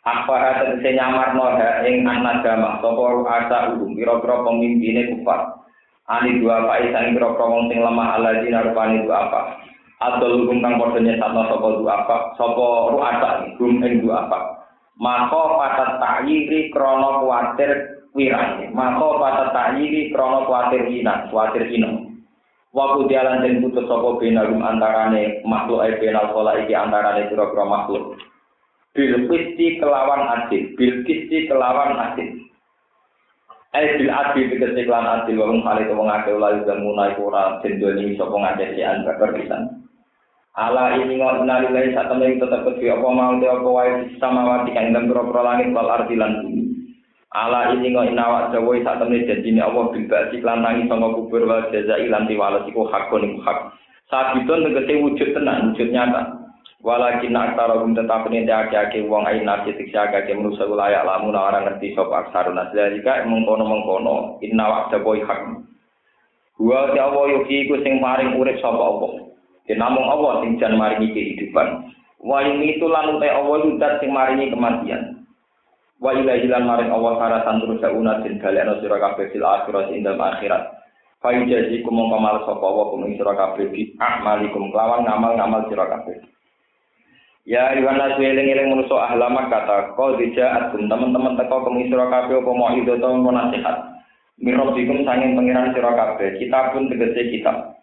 Apa 0.03 0.63
tegese 0.63 0.95
nyamarno 0.95 1.55
ha 1.55 1.83
ing 1.87 2.03
annadama 2.03 2.83
sapa 2.83 3.03
asa 3.27 3.57
ulum 3.75 3.95
pira-pira 3.95 4.43
pemimpine 4.43 5.15
kufar. 5.15 5.55
Ani 6.09 6.41
dua 6.43 6.67
pak 6.67 6.89
isang 6.89 7.15
pira-pira 7.15 7.47
sing 7.71 7.79
lemah 7.79 8.19
ala 8.19 8.43
dina 8.43 8.67
rupane 8.67 9.05
dua 9.07 9.17
apa. 9.29 9.41
atau 9.99 10.31
hukum 10.31 10.63
kang 10.63 10.79
padha 10.79 10.99
nyesatno 11.03 11.43
sapa 11.51 11.67
du 11.75 11.83
apa 11.83 12.15
sapa 12.39 12.67
ru'asa 12.95 13.29
hukum 13.51 13.83
ing 13.83 13.99
du 13.99 14.15
apa 14.15 14.63
maka 14.95 15.43
patat 15.59 15.91
ta'yiri 15.99 16.71
krana 16.71 17.19
kuwatir 17.19 17.99
wirane 18.15 18.71
maka 18.71 19.07
patat 19.19 19.49
ta'yiri 19.51 20.15
krana 20.15 20.47
kuwatir 20.47 20.87
ina 20.87 21.27
kuwatir 21.27 21.67
ina 21.67 21.99
Waktu 22.69 23.09
jalan 23.09 23.41
dan 23.41 23.65
putus 23.65 23.89
sopo 23.89 24.21
binalum 24.21 24.61
antarane 24.61 25.41
makhluk 25.41 25.81
ay 25.81 25.97
binal 25.97 26.29
kola 26.29 26.53
iki 26.61 26.77
antarane 26.77 27.25
pura-pura 27.25 27.65
makhluk. 27.65 28.13
Bil 28.93 29.25
kisti 29.25 29.81
kelawan 29.81 30.29
adil, 30.29 30.77
bil 30.77 31.01
kisti 31.01 31.49
kelawan 31.49 31.97
adil. 31.97 32.29
Ay 33.73 33.97
bil 33.97 34.13
adil 34.13 34.53
dikasih 34.53 34.85
kelawan 34.85 35.25
adil, 35.25 35.41
wong 35.41 35.65
kali 35.65 35.89
wong 35.89 36.13
akeh 36.13 36.33
ulah 36.37 36.61
dan 36.61 36.85
munai 36.85 37.17
ora 37.17 37.57
jendoni 37.65 38.13
sopo 38.21 38.37
ngakeh 38.37 38.77
si 38.77 38.85
antar 38.85 39.17
pisan. 39.33 39.89
Ala 40.53 40.93
ini 41.01 41.17
ngot 41.17 41.45
nalilai 41.49 41.93
saat 41.97 42.09
temen 42.09 42.37
tetap 42.37 42.67
kedua 42.67 42.99
apa 42.99 43.07
mau 43.09 43.37
dia 43.39 43.53
apa 43.55 43.69
wae 43.69 44.13
sama 44.19 44.43
wati 44.43 44.75
kang 44.75 44.93
dan 44.93 45.07
pro 45.09 45.25
langit 45.41 45.73
wal 45.73 45.89
ardi 45.89 46.19
lan 46.19 46.45
bumi. 46.45 46.68
Ala 47.29 47.77
ini 47.77 47.93
ngot 47.93 48.09
inawak 48.09 48.49
jawa 48.49 48.73
saat 48.81 49.05
temen 49.05 49.21
janji 49.29 49.53
ini 49.53 49.61
Allah 49.61 49.93
bilba 49.93 50.33
si 50.33 50.41
kelantangi 50.41 50.89
sama 50.89 51.13
kubur 51.13 51.45
wal 51.45 51.69
jaza 51.69 52.01
ilan 52.01 52.25
tiwalas 52.25 52.65
iku 52.65 52.89
hakun 52.89 53.21
iku 53.21 53.37
hak. 53.45 53.69
Saat 54.09 54.41
itu 54.41 54.49
negesi 54.49 54.97
wujud 54.97 55.37
tenang, 55.37 55.69
wujud 55.69 55.93
nyata. 55.93 56.39
Walakin 56.81 57.37
aksara 57.37 57.85
gum 57.85 57.93
tetap 57.93 58.25
ini 58.31 58.49
dia 58.49 58.65
aki 58.65 59.05
wong 59.05 59.29
ain 59.29 59.45
nasi 59.45 59.77
tiksa 59.77 60.09
kaki 60.09 60.31
menusa 60.31 60.65
wilayah 60.65 61.05
lamun 61.05 61.35
orang 61.37 61.69
ngerti 61.69 61.91
sop 61.93 62.09
aksarun 62.09 62.57
asli 62.57 62.97
jika 62.97 63.27
mengkono 63.29 63.61
mengkono 63.67 64.15
inawak 64.41 64.89
jawa 64.89 65.13
hak. 65.21 65.59
Gua 66.57 66.95
ya 66.97 67.13
Allah 67.13 67.35
yuki 67.35 67.69
ku 67.69 67.77
sing 67.85 68.01
paring 68.01 68.41
urip 68.41 68.57
sapa 68.57 68.79
Allah. 68.79 69.29
Ya 69.69 69.77
namung 69.77 70.07
Allah 70.07 70.41
sing 70.41 70.57
jan 70.57 70.79
maringi 70.81 71.13
kehidupan. 71.13 71.93
Wa 72.25 72.41
itu 72.41 72.87
lan 72.89 73.21
Allah 73.21 73.57
yudat 73.69 74.01
sing 74.01 74.09
maringi 74.09 74.49
kematian. 74.49 75.18
Wa 75.99 76.15
ilahi 76.15 76.47
lan 76.47 76.63
maring 76.63 76.95
Allah 76.95 77.13
karatan 77.19 77.59
terus 77.59 77.83
sauna 77.83 78.23
den 78.23 78.39
galekno 78.39 78.79
sira 78.79 79.03
kabeh 79.03 79.35
fil 79.35 79.43
akhirat 79.43 79.91
ing 79.91 80.07
dalem 80.07 80.23
akhirat. 80.23 80.63
Fa 81.19 81.35
yujazikum 81.35 81.91
mongko 81.91 82.17
mal 82.23 82.39
sapa 82.47 82.63
wa 82.63 82.87
kum 82.95 83.03
sira 83.19 83.35
kabeh 83.35 83.67
bi 83.67 83.91
amalikum 83.99 84.71
kelawan 84.71 85.03
ngamal-ngamal 85.03 85.67
sira 85.67 85.91
kabeh. 85.91 86.23
Ya 87.43 87.75
Iwan 87.75 87.99
eling 87.99 88.47
eling 88.47 88.67
manusa 88.71 89.11
ahlamak 89.11 89.51
kata 89.51 89.99
kau 89.99 90.15
dijak 90.15 90.71
teman-teman 90.71 91.35
teko 91.35 91.67
kemi 91.67 91.91
sira 91.91 92.07
kabeh 92.07 92.39
apa 92.39 92.51
mau 92.55 92.71
itu 92.71 92.95
tau 92.95 93.19
nasihat. 93.19 93.77
Mirobikum 94.39 95.03
sanging 95.03 95.35
pengiran 95.35 95.75
sira 95.75 95.91
kabeh. 95.99 96.39
Kita 96.39 96.71
pun 96.71 96.87
tegese 96.87 97.27
kitab. 97.27 97.75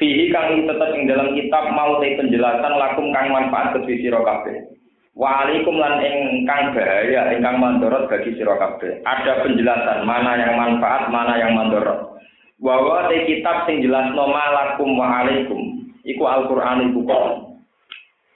Fihi 0.00 0.32
kang 0.32 0.64
tetap 0.64 0.90
ing 0.96 1.04
dalam 1.06 1.36
kitab 1.36 1.68
mau 1.76 2.00
te 2.00 2.16
penjelasan 2.16 2.72
lakum 2.80 3.12
kang 3.12 3.28
manfaat 3.28 3.76
kedhi 3.76 4.00
sira 4.00 4.24
kabeh. 4.24 4.73
Wa 5.14 5.46
alaikum 5.46 5.78
lan 5.78 6.02
ingkang 6.02 6.74
bahaya 6.74 7.30
ingkang 7.34 7.62
mandorot 7.62 8.10
bagi 8.10 8.34
sira. 8.34 8.58
Ada 9.06 9.46
penjelasan 9.46 10.02
mana 10.02 10.34
yang 10.34 10.58
manfaat, 10.58 11.06
mana 11.10 11.38
yang 11.38 11.54
mandorot. 11.54 12.18
Wa 12.58 12.74
wa 12.82 13.06
te 13.06 13.22
kitab 13.26 13.66
sing 13.66 13.82
jelasno 13.82 14.26
malakum 14.26 14.98
wa 14.98 15.22
alaikum. 15.22 15.86
Iku 16.04 16.22
Al-Qur'an 16.26 16.90
iku 16.90 17.00
kok. 17.06 17.26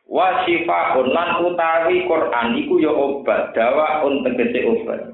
Wa 0.08 0.46
syifaun 0.46 1.12
lan 1.12 1.44
utawi 1.44 2.08
Quran 2.08 2.56
iku 2.64 2.80
ya 2.80 2.94
obat, 2.94 3.52
dawa 3.52 4.00
tegese 4.24 4.64
obat. 4.64 5.12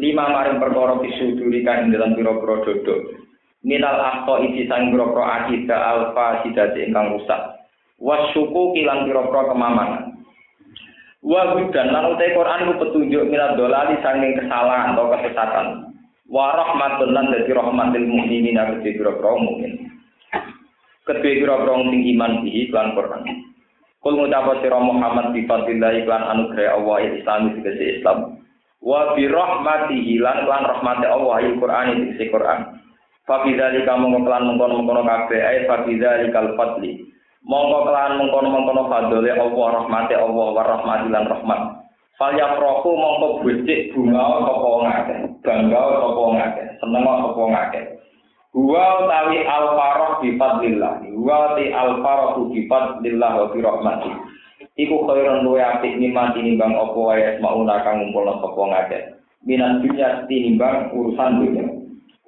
Lima 0.00 0.32
maring 0.32 0.58
perkara 0.58 0.98
pisuduri 0.98 1.62
kan 1.62 1.92
dalam 1.92 2.16
pira-pira 2.16 2.64
dodok 2.64 3.22
minal 3.62 3.98
akto 3.98 4.42
isi 4.42 4.66
sang 4.66 4.90
biro 4.90 5.14
akida 5.22 5.74
alfa 5.78 6.42
sidati 6.42 6.90
ingkang 6.90 7.14
rusak 7.14 7.62
wasyuku 8.02 8.74
kilang 8.74 9.06
biro-biro 9.06 9.54
kemamangan 9.54 10.11
wa 11.22 11.54
dan 11.70 11.88
lan 11.94 12.12
utai 12.12 12.34
Quran 12.34 12.66
ku 12.66 12.74
petunjuk 12.82 13.30
minal 13.30 13.54
dolali 13.54 13.94
sanging 14.02 14.34
kesalahan 14.36 14.98
atau 14.98 15.06
kesesatan. 15.14 15.66
Wa 16.26 16.54
rahmatun 16.58 17.14
lan 17.14 17.30
dadi 17.30 17.54
rahmatil 17.54 18.06
mukminin 18.10 18.58
aku 18.58 18.82
biro-biro 18.82 19.38
mukmin. 19.38 19.72
Kedua 21.06 21.22
biro-biro 21.22 21.74
sing 21.90 22.02
iman 22.18 22.42
bihi 22.42 22.70
lan 22.74 22.94
Quran. 22.98 23.22
Kul 24.02 24.18
ngucapa 24.18 24.58
sira 24.58 24.82
Muhammad 24.82 25.30
bi 25.30 25.46
fadlillah 25.46 25.94
iklan 26.02 26.26
anugerah 26.26 26.74
Allah 26.74 26.98
Islam 27.06 27.54
dikasih 27.54 28.02
Islam. 28.02 28.18
Wa 28.82 29.14
bi 29.14 29.30
rahmatihi 29.30 30.18
lan 30.18 30.42
lan 30.50 30.66
rahmati 30.66 31.06
Allah 31.06 31.38
Al-Qur'an 31.38 31.94
dikasih 31.94 32.34
Quran. 32.34 32.60
Fabidali 33.22 33.86
kamu 33.86 34.10
ngeklan 34.10 34.42
mengkono 34.42 34.82
mengkono 34.82 35.06
kafe, 35.06 35.38
ay 35.38 35.70
fabidali 35.70 36.34
kal 36.34 36.58
fadli. 36.58 37.11
Mongko 37.42 37.90
kelan 37.90 38.22
mengkono-mengkono 38.22 38.86
fadole 38.86 39.34
Allah 39.34 39.66
rahmate 39.82 40.14
Allah 40.14 40.46
wa 40.54 40.62
rahmatilan 40.62 41.26
rahmat. 41.26 41.60
Fal 42.14 42.38
yafrahu 42.38 42.94
mongko 42.94 43.42
becik 43.42 43.90
bunga 43.90 44.46
sapa 44.46 44.68
ngakeh, 44.86 45.18
bangga 45.42 45.82
sapa 45.82 46.22
ngakeh, 46.38 46.66
seneng 46.78 47.02
sapa 47.02 47.42
ngakeh. 47.50 47.84
Huwa 48.52 48.84
utawi 49.02 49.42
al-farah 49.48 50.20
bi 50.20 50.36
fadlillah. 50.36 51.02
Huwa 51.08 51.56
ti 51.56 51.72
al-farah 51.72 52.36
bi 52.46 52.68
fadlillah 52.70 53.30
wa 53.32 53.46
bi 53.50 53.58
rahmatih. 53.58 54.14
Iku 54.78 55.02
khairun 55.08 55.42
luwe 55.42 55.64
apik 55.64 55.98
mimma 55.98 56.36
tinimbang 56.36 56.78
apa 56.78 56.94
wae 56.94 57.40
mauna 57.42 57.82
kang 57.82 58.06
ngumpulna 58.06 58.38
sapa 58.38 58.62
ngakeh. 58.70 59.02
Minan 59.42 59.82
dunya 59.82 60.22
tinimbang 60.30 60.94
urusan 60.94 61.42
dunya. 61.42 61.64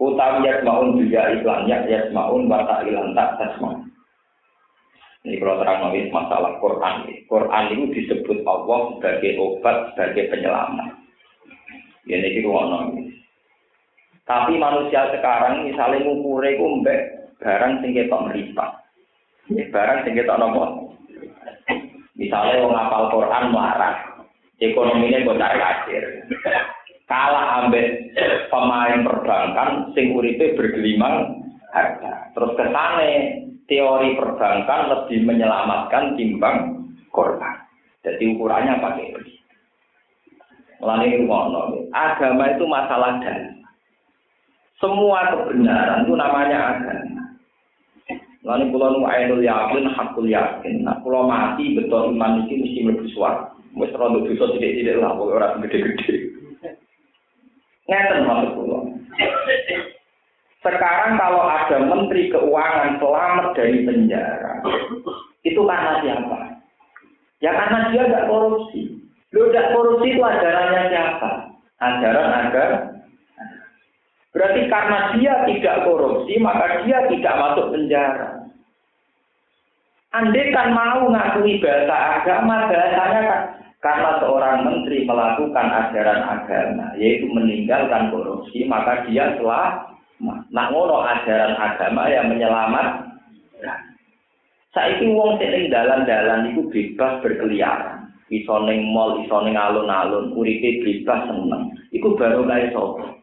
Utawi 0.00 0.48
yasmaun 0.48 0.98
juga 0.98 1.28
iklan 1.38 1.70
ya 1.70 1.86
yasmaun 1.86 2.50
wa 2.50 2.66
ta'ilan 2.66 3.14
tak 3.14 3.38
tasma. 3.38 3.84
Ini 5.25 5.41
kalau 5.41 5.57
terang 5.57 5.89
masalah 6.12 6.61
Quran. 6.61 7.09
Quran 7.25 7.64
itu 7.72 7.85
disebut 7.97 8.45
Allah 8.45 8.93
sebagai 8.93 9.41
obat, 9.41 9.97
sebagai 9.97 10.29
penyelamat. 10.29 11.01
Ya 12.05 12.20
ini 12.20 12.45
ruang 12.45 13.01
Tapi 14.29 14.61
manusia 14.61 15.09
sekarang 15.16 15.64
misalnya 15.64 16.05
ngukure 16.05 16.53
itu 16.53 16.64
mbak 16.81 17.01
barang 17.41 17.81
sing 17.81 17.97
ketok 17.97 18.25
meripat. 18.29 18.70
Barang 19.72 20.05
sing 20.05 20.12
ketok 20.12 20.37
nopo. 20.37 20.93
Misalnya 22.20 22.61
orang 22.61 22.72
ngapal 22.77 23.05
Quran 23.12 23.45
marah, 23.53 23.97
ekonominya 24.61 25.25
bocah 25.25 25.53
kacir. 25.57 26.05
Kalah 27.09 27.64
ambek 27.64 28.12
pemain 28.49 29.05
perbankan 29.05 29.93
sing 29.97 30.12
uripe 30.12 30.57
bergelimang 30.57 31.41
harga. 31.72 32.33
Terus 32.33 32.57
kesane 32.57 33.12
teori 33.64 34.16
perbankan 34.16 34.80
lebih 34.92 35.24
menyelamatkan 35.24 36.16
timbang 36.20 36.84
korban. 37.08 37.64
Jadi 38.04 38.36
ukurannya 38.36 38.84
pakai 38.84 39.16
ini. 39.16 39.32
Mulai 40.84 41.16
ngono, 41.24 41.88
agama 41.96 42.52
itu 42.52 42.68
masalah 42.68 43.16
dan 43.24 43.64
semua 44.76 45.32
kebenaran 45.32 46.04
itu 46.04 46.12
namanya 46.12 46.58
agama. 46.76 47.22
Lalu 48.44 48.68
pulau 48.68 49.00
nu 49.00 49.08
ainul 49.08 49.40
yakin, 49.40 49.88
hakul 49.96 50.28
yakin. 50.28 50.84
Nah, 50.84 51.00
pulau 51.00 51.24
mati 51.24 51.72
betul 51.72 52.12
iman 52.12 52.44
itu 52.44 52.84
mesti 52.84 53.16
suar. 53.16 53.56
Mesti 53.72 53.96
rondo 53.96 54.28
dosa 54.28 54.52
tidak 54.60 54.76
tidak 54.76 55.00
lah, 55.00 55.16
orang 55.16 55.64
gede-gede. 55.64 56.36
Ngeten 57.88 58.28
maksud 58.28 58.50
pulau. 58.60 58.84
Sekarang 60.64 61.20
kalau 61.20 61.44
ada 61.44 61.76
menteri 61.76 62.32
keuangan 62.32 62.96
selamat 62.96 63.52
dari 63.52 63.84
penjara, 63.84 64.64
itu 65.44 65.60
karena 65.60 66.00
siapa? 66.00 66.38
Ya 67.44 67.52
karena 67.52 67.92
dia 67.92 68.08
tidak 68.08 68.26
korupsi. 68.32 68.96
Lu 69.36 69.52
tidak 69.52 69.76
korupsi 69.76 70.16
itu 70.16 70.22
ajarannya 70.24 70.82
siapa? 70.88 71.30
Ajaran 71.84 72.30
agar 72.48 72.70
Berarti 74.34 74.66
karena 74.66 75.14
dia 75.14 75.46
tidak 75.46 75.86
korupsi, 75.86 76.34
maka 76.42 76.82
dia 76.82 77.06
tidak 77.06 77.34
masuk 77.38 77.70
penjara. 77.70 78.42
Andai 80.10 80.50
kan 80.50 80.74
mau 80.74 81.06
ngakui 81.06 81.62
bahasa 81.62 82.18
agama, 82.18 82.66
bahasanya 82.66 83.20
kan 83.30 83.42
karena 83.78 84.10
seorang 84.18 84.56
menteri 84.66 85.06
melakukan 85.06 85.66
ajaran 85.70 86.20
agama, 86.26 86.86
yaitu 86.98 87.30
meninggalkan 87.30 88.10
korupsi, 88.10 88.66
maka 88.66 89.06
dia 89.06 89.38
telah 89.38 89.93
Nak 90.25 90.70
ngono 90.72 91.05
ajaran 91.05 91.55
agama 91.61 92.09
yang 92.09 92.33
menyelamat. 92.33 93.14
Saiki 94.75 95.07
wong 95.14 95.39
sing 95.39 95.70
dalan-dalan 95.70 96.51
iku 96.51 96.66
bebas 96.66 97.22
berkeliaran. 97.22 98.11
Iso 98.33 98.57
ning 98.66 98.91
mall, 98.91 99.22
iso 99.22 99.39
ning 99.45 99.55
alun-alun, 99.55 100.35
uripe 100.35 100.83
bebas 100.83 101.31
seneng. 101.31 101.70
Iku 101.95 102.18
baru 102.18 102.43
kae 102.49 102.75
sapa? 102.75 103.14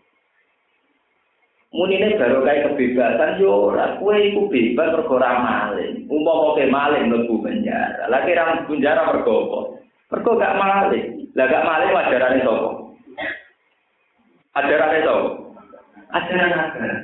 Munine 1.75 2.15
baru 2.15 2.43
kae 2.47 2.63
kebebasan 2.67 3.39
yo 3.43 3.71
ora 3.71 3.99
kowe 3.99 4.15
iku 4.15 4.47
bebas 4.47 4.95
mergo 4.95 5.19
ora 5.19 5.31
maling. 5.43 6.07
Umpama 6.07 6.55
kowe 6.55 6.65
maling 6.67 7.03
mlebu 7.11 7.35
penjara. 7.43 8.07
Lah 8.07 8.23
kira 8.23 8.63
penjara 8.69 9.11
mergo 9.11 9.35
apa? 9.43 9.59
Mergo 10.15 10.31
gak 10.39 10.55
maling. 10.55 11.07
Lah 11.35 11.45
gak 11.51 11.67
maling 11.67 11.89
ajarane 11.91 12.39
sapa? 12.45 12.69
Ajarane 14.55 14.99
sapa? 15.03 15.40
Ajaran 16.11 16.51
agama. 16.51 16.95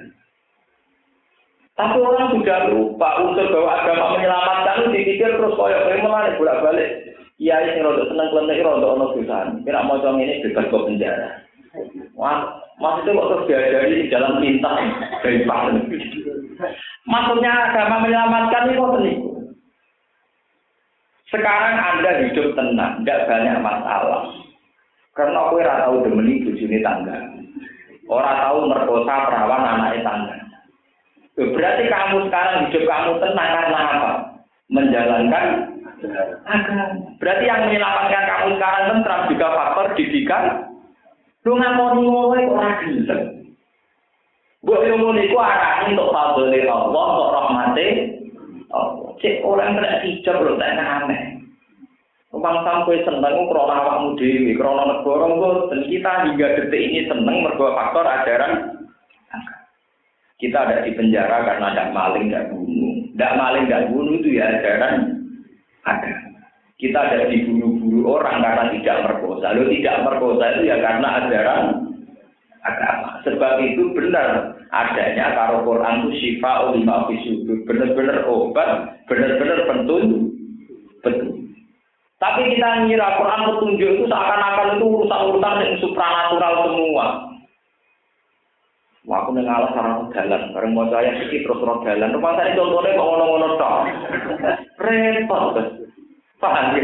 Tapi 1.77 1.97
orang 2.01 2.33
sudah 2.33 2.59
lupa 2.73 3.09
unsur 3.21 3.53
bahwa 3.53 3.71
agama 3.77 4.05
menyelamatkan 4.17 4.89
dipikir 4.89 5.29
terus 5.37 5.53
koyok 5.53 5.81
koyok 5.85 6.01
melalui 6.01 6.37
bolak 6.41 6.61
balik. 6.65 6.89
Iya 7.37 7.55
ini 7.69 7.85
rodo 7.85 8.09
seneng 8.09 8.33
klenek 8.33 8.65
rodo 8.65 8.97
ono 8.97 9.13
dosan. 9.13 9.61
Kira 9.61 9.85
mau 9.85 10.01
ini 10.01 10.41
bebas 10.41 10.65
ke 10.73 10.77
penjara. 10.89 11.29
Wah, 12.17 12.65
maksudnya 12.81 13.13
kok 13.13 13.29
terus 13.29 13.45
di 13.93 14.09
jalan 14.09 14.41
pintas 14.41 14.79
dari 15.21 15.45
Maksudnya 17.05 17.51
agama 17.69 18.01
menyelamatkan 18.01 18.73
itu 18.73 18.81
kok 18.81 19.05
Sekarang 21.27 21.75
Anda 21.77 22.23
hidup 22.23 22.55
tenang, 22.55 23.03
tidak 23.03 23.27
banyak 23.27 23.59
masalah. 23.59 24.31
Karena 25.11 25.45
aku 25.45 25.59
rata 25.59 25.91
udah 25.91 26.07
demeni 26.07 26.41
bujuni 26.41 26.79
tangga. 26.79 27.36
Orang 28.07 28.39
tahu 28.39 28.57
merkosa 28.71 29.13
perawan 29.27 29.67
anak 29.67 29.99
tangga. 30.03 30.35
Berarti 31.37 31.83
kamu 31.85 32.17
sekarang 32.27 32.55
hidup 32.67 32.83
kamu 32.87 33.11
tenang 33.21 33.49
karena 33.53 33.79
apa? 33.83 34.11
Menjalankan 34.67 35.45
agama. 36.47 36.85
Berarti 37.19 37.43
yang 37.45 37.61
menyelamatkan 37.67 38.23
kamu 38.25 38.47
sekarang 38.57 38.83
tentram 38.89 39.21
juga 39.29 39.47
faktor 39.53 39.85
didikan. 39.99 40.43
Lu 41.45 41.55
ngomong 41.55 42.03
ngomong 42.03 42.43
orang 42.57 42.75
gelem. 42.83 43.21
Buat 44.65 44.83
ilmu 44.83 45.15
niku 45.15 45.37
arah 45.39 45.87
untuk 45.87 46.11
fadli 46.11 46.67
Allah, 46.67 47.05
untuk 47.13 47.31
rahmati 47.31 47.87
Allah. 48.73 49.09
Cek 49.21 49.45
orang 49.45 49.79
kena 49.79 50.03
hijab 50.03 50.43
loh, 50.43 50.59
tak 50.59 50.75
aneh. 50.75 51.36
Wong 52.27 52.43
sampai 52.43 53.07
seneng 53.07 53.47
krono 53.47 53.71
awakmu 53.71 54.19
dhewe, 54.19 54.51
krono 54.59 54.83
negara 54.83 55.71
dan 55.71 55.81
kita 55.87 56.11
hingga 56.27 56.47
detik 56.59 56.83
ini 56.83 57.07
seneng 57.07 57.39
mergo 57.39 57.71
faktor 57.71 58.03
ajaran 58.03 58.77
kita 60.37 60.57
ada 60.69 60.85
di 60.85 60.93
penjara 60.93 61.49
karena 61.49 61.73
ada 61.73 61.85
maling 61.89 62.29
dan 62.29 62.53
bunuh. 62.53 63.09
Tidak 63.13 63.35
maling 63.41 63.65
dan 63.65 63.89
bunuh 63.89 64.21
itu 64.21 64.37
ya 64.37 64.45
ajaran 64.53 65.17
ada. 65.81 66.13
Kita 66.77 66.99
ada 67.09 67.25
dibunuh-bunuh 67.25 68.05
orang 68.05 68.45
karena 68.45 68.69
tidak 68.77 68.97
merkosa. 69.01 69.57
Lalu 69.57 69.81
tidak 69.81 70.05
merkosa 70.05 70.45
itu 70.53 70.69
ya 70.69 70.77
karena 70.77 71.07
ajaran 71.25 71.63
agama. 72.61 73.09
Sebab 73.25 73.53
itu 73.65 73.83
benar 73.97 74.53
adanya 74.69 75.33
karo 75.33 75.65
Quran 75.65 76.13
itu 76.13 76.37
ulima 76.45 77.09
fisudur. 77.09 77.57
Benar-benar 77.65 78.29
obat, 78.29 78.69
benar-benar 79.09 79.65
pentun, 79.65 80.37
betul. 81.01 81.46
Tapi 82.17 82.41
kita 82.49 82.89
ngira 82.89 83.21
Quran 83.21 83.45
petunjuk 83.45 83.89
itu 83.93 84.03
seakan-akan 84.09 84.81
itu 84.81 84.85
urusan-urusan 84.89 85.61
yang 85.61 85.77
supranatural 85.77 86.53
semua. 86.65 87.05
Wah, 89.07 89.23
aku 89.23 89.39
ngalah 89.39 89.71
sarang 89.71 90.11
jalan, 90.11 90.51
bareng 90.51 90.73
mau 90.75 90.89
saya 90.91 91.15
sedikit 91.15 91.47
terus 91.47 91.61
terus 91.63 91.83
jalan. 91.85 92.11
Rumah 92.11 92.33
saya 92.35 92.57
contohnya 92.59 92.97
kok 92.97 93.07
ngono-ngono 93.07 93.47
toh. 93.55 93.77
Repot, 94.83 95.55
paham 96.43 96.75
ya? 96.75 96.83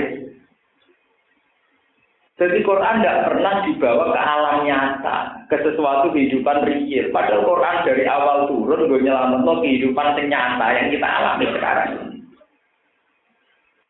Jadi 2.33 2.65
Quran 2.65 2.99
tidak 3.03 3.29
pernah 3.29 3.53
dibawa 3.61 4.03
ke 4.09 4.19
alam 4.19 4.57
nyata, 4.65 5.17
ke 5.51 5.57
sesuatu 5.67 6.09
kehidupan 6.15 6.65
real. 6.65 7.13
Padahal 7.13 7.45
Quran 7.45 7.75
dari 7.85 8.03
awal 8.09 8.49
turun 8.49 8.89
gue 8.89 9.05
nyelamat 9.05 9.45
kehidupan 9.61 10.17
nyata 10.27 10.67
yang 10.73 10.87
kita 10.89 11.07
alami 11.07 11.45
sekarang. 11.53 12.02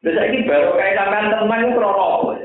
Terus 0.03 0.19
ini 0.19 0.43
baru 0.43 0.75
kayak 0.75 0.99
sampean 0.99 1.31
teman 1.31 1.63
itu 1.63 1.79
krono? 1.79 2.35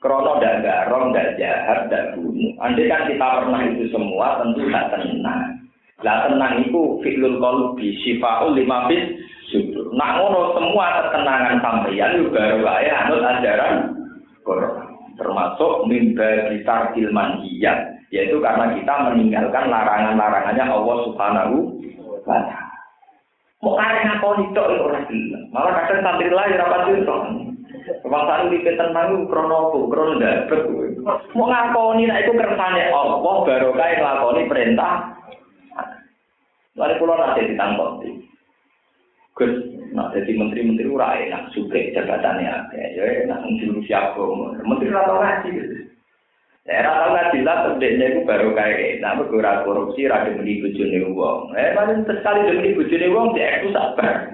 Krono 0.00 0.32
dan 0.40 0.64
garong, 0.64 1.12
dan 1.12 1.36
jahat, 1.36 1.92
dan 1.92 2.16
bunuh. 2.16 2.56
Andai 2.64 2.88
kan 2.88 3.04
kita 3.06 3.26
pernah 3.38 3.60
itu 3.68 3.92
semua, 3.92 4.40
tentu 4.40 4.64
tidak 4.64 4.88
tenang. 4.96 5.62
Lah 6.00 6.26
tenang 6.26 6.64
itu 6.64 6.98
fi'lul 7.04 7.38
qulubi, 7.38 7.92
syifaul 8.00 8.56
lima 8.56 8.88
bis 8.88 9.04
sudur. 9.52 9.92
Nah 9.92 10.16
ngono 10.16 10.56
semua 10.56 11.06
ketenangan 11.06 11.60
sampeyan 11.60 12.16
itu 12.18 12.32
baru 12.32 12.64
kaya 12.64 12.92
anut 13.04 13.20
ajaran. 13.20 13.74
Termasuk 15.20 15.72
mimba 15.86 16.56
tarkil 16.64 17.12
manhiyat. 17.12 18.00
Yaitu 18.08 18.40
karena 18.40 18.72
kita 18.72 18.94
meninggalkan 19.12 19.68
larangan-larangannya 19.68 20.64
Allah 20.68 20.96
subhanahu 21.04 21.56
wa 22.00 22.18
ta'ala. 22.24 22.71
Kok 23.62 23.78
karek 23.78 24.02
ngakon 24.02 24.50
itu 24.50 24.58
itu 24.58 24.82
orang 24.82 25.06
gila. 25.06 25.40
Malah 25.54 25.72
kadang 25.86 26.02
santri 26.02 26.34
lain 26.34 26.58
rapat 26.58 26.98
itu. 26.98 27.16
Kebangsaan 28.02 28.50
di 28.50 28.58
petenang 28.58 29.30
krono 29.30 29.70
aku, 29.70 29.86
krono 29.86 30.18
dapet. 30.18 30.66
Mau 31.38 31.46
ngakoni 31.46 32.10
nek 32.10 32.26
itu 32.26 32.34
kersane 32.34 32.90
Allah 32.90 33.22
baru 33.46 33.70
nglakoni 33.70 34.50
perintah. 34.50 35.14
Lalu 36.74 36.98
pulau 36.98 37.14
nanti 37.14 37.54
ditangkap. 37.54 38.02
Gus, 39.38 39.52
nak 39.94 40.12
jadi 40.12 40.30
menteri-menteri 40.36 40.88
urai, 40.88 41.30
nak 41.30 41.52
suke 41.54 41.94
jabatannya. 41.94 42.52
Ya, 42.74 43.06
nak 43.30 43.46
menteri-menteri 43.46 43.86
siapa. 43.86 44.20
Menteri 44.66 44.90
rata-rata. 44.90 45.48
Ya 46.62 46.78
ora 46.78 46.94
tau 46.94 47.10
ngaji 47.10 47.38
lah 47.42 47.56
terdeknya 47.66 48.06
itu 48.06 48.20
baru 48.22 48.54
kayak 48.54 49.02
nah 49.02 49.18
berkurang 49.18 49.66
korupsi 49.66 50.06
ra 50.06 50.22
demi 50.22 50.62
bojone 50.62 51.10
wong. 51.10 51.58
Eh 51.58 51.74
paling 51.74 52.06
sekali 52.06 52.46
demi 52.46 52.78
bojone 52.78 53.06
wong 53.10 53.26
dia 53.34 53.58
itu 53.58 53.74
sabar. 53.74 54.30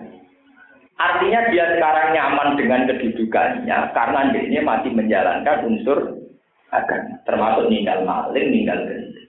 Artinya 1.01 1.41
dia 1.49 1.65
sekarang 1.73 2.13
nyaman 2.13 2.49
dengan 2.61 2.85
kedudukannya 2.85 3.79
karena 3.97 4.21
dia 4.35 4.61
masih 4.61 4.93
menjalankan 4.93 5.65
unsur 5.73 6.21
agama, 6.69 7.17
termasuk 7.25 7.65
ninggal 7.73 8.05
maling, 8.05 8.53
ninggal 8.53 8.77
gendut. 8.85 9.25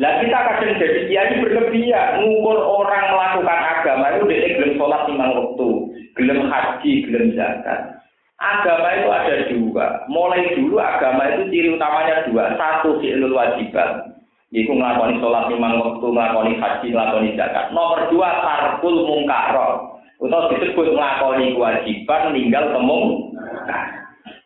Lah 0.00 0.24
kita 0.24 0.38
kadang 0.40 0.80
jadi 0.80 1.00
kiai 1.04 1.36
berlebihan 1.44 2.24
ngukur 2.24 2.64
orang 2.64 3.12
melakukan 3.12 3.60
agama 3.60 4.06
itu 4.16 4.24
dia 4.32 4.56
gelem 4.56 4.80
sholat 4.80 5.04
lima 5.04 5.26
waktu, 5.36 5.68
gelem 6.16 6.40
haji, 6.48 6.92
gelem 7.04 7.36
zakat. 7.36 7.99
Agama 8.40 8.88
itu 8.96 9.08
ada 9.12 9.36
dua. 9.52 9.86
Mulai 10.08 10.56
dulu 10.56 10.80
agama 10.80 11.28
itu 11.28 11.52
ciri 11.52 11.68
utamanya 11.76 12.24
dua. 12.24 12.56
Satu 12.56 12.96
fi'lul 12.96 13.36
wajibat. 13.36 14.16
Iku 14.50 14.72
ngelakoni 14.74 15.20
sholat 15.20 15.46
lima 15.52 15.76
waktu, 15.76 16.06
ngelakoni 16.08 16.52
haji, 16.56 16.86
ngelakoni 16.90 17.36
zakat. 17.36 17.70
Nomor 17.70 18.08
dua 18.08 18.40
tarkul 18.40 19.04
mungkaro. 19.04 19.94
Atau 20.20 20.52
disebut 20.56 20.88
ngelakoni 20.88 21.52
kewajiban, 21.52 22.32
ninggal 22.32 22.64
temung. 22.72 23.30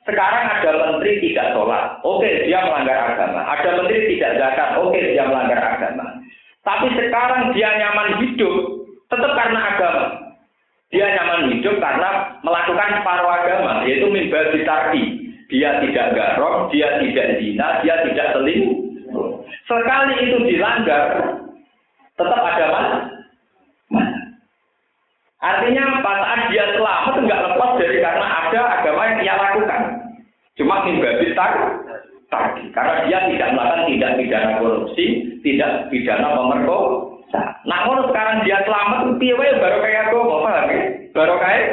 Sekarang 0.05 0.45
ada 0.45 0.71
menteri 0.91 1.17
tidak 1.25 1.57
sholat, 1.57 1.97
oke 2.05 2.29
dia 2.29 2.61
melanggar 2.61 3.15
agama. 3.15 3.41
Ada 3.57 3.79
menteri 3.79 4.05
tidak 4.13 4.37
zakat, 4.37 4.77
oke 4.77 4.99
dia 5.01 5.25
melanggar 5.25 5.57
agama. 5.57 6.21
Tapi 6.61 6.93
sekarang 6.93 7.57
dia 7.57 7.73
nyaman 7.81 8.21
hidup, 8.21 8.55
tetap 9.09 9.33
karena 9.33 9.61
agama. 9.65 10.24
Dia 10.95 11.11
nyaman 11.11 11.51
hidup 11.51 11.83
karena 11.83 12.39
melakukan 12.47 13.03
separuh 13.03 13.27
agama, 13.27 13.83
yaitu 13.83 14.07
mimba 14.07 14.55
ditarki. 14.55 15.27
Dia 15.51 15.83
tidak 15.83 16.15
garong, 16.15 16.71
dia 16.71 17.03
tidak 17.03 17.43
zina, 17.43 17.83
dia 17.83 17.99
tidak 18.07 18.31
selingkuh. 18.31 18.79
Sekali 19.67 20.15
itu 20.23 20.39
dilanggar, 20.47 21.35
tetap 22.15 22.41
ada 22.47 22.67
mana? 22.71 22.99
Artinya 25.43 25.83
apa? 26.01 26.11
Saat 26.15 26.41
dia 26.49 26.65
selamat 26.73 27.15
enggak 27.21 27.43
lepas 27.43 27.71
dari 27.77 27.99
karena 28.01 28.27
ada 28.31 28.61
agama 28.81 29.03
yang 29.05 29.19
dia 29.21 29.35
lakukan. 29.35 29.83
Cuma 30.55 30.87
mimbabi 30.87 31.35
tadi. 31.35 31.65
Karena 32.73 32.95
dia 33.07 33.19
tidak 33.31 33.53
melakukan 33.53 33.87
tidak 33.91 34.13
pidana 34.19 34.51
korupsi, 34.63 35.07
tidak 35.43 35.91
pidana 35.91 36.39
pemerkosa. 36.39 37.14
Kalau 37.85 38.11
sekarang 38.11 38.43
dia 38.43 38.59
selamat, 38.67 39.23
piye 39.23 39.35
baru 39.39 39.79
kayak 39.79 40.11
agama, 40.11 40.43
paham 40.43 40.67
ya? 40.67 40.83
Baru 41.15 41.35
kayak 41.39 41.65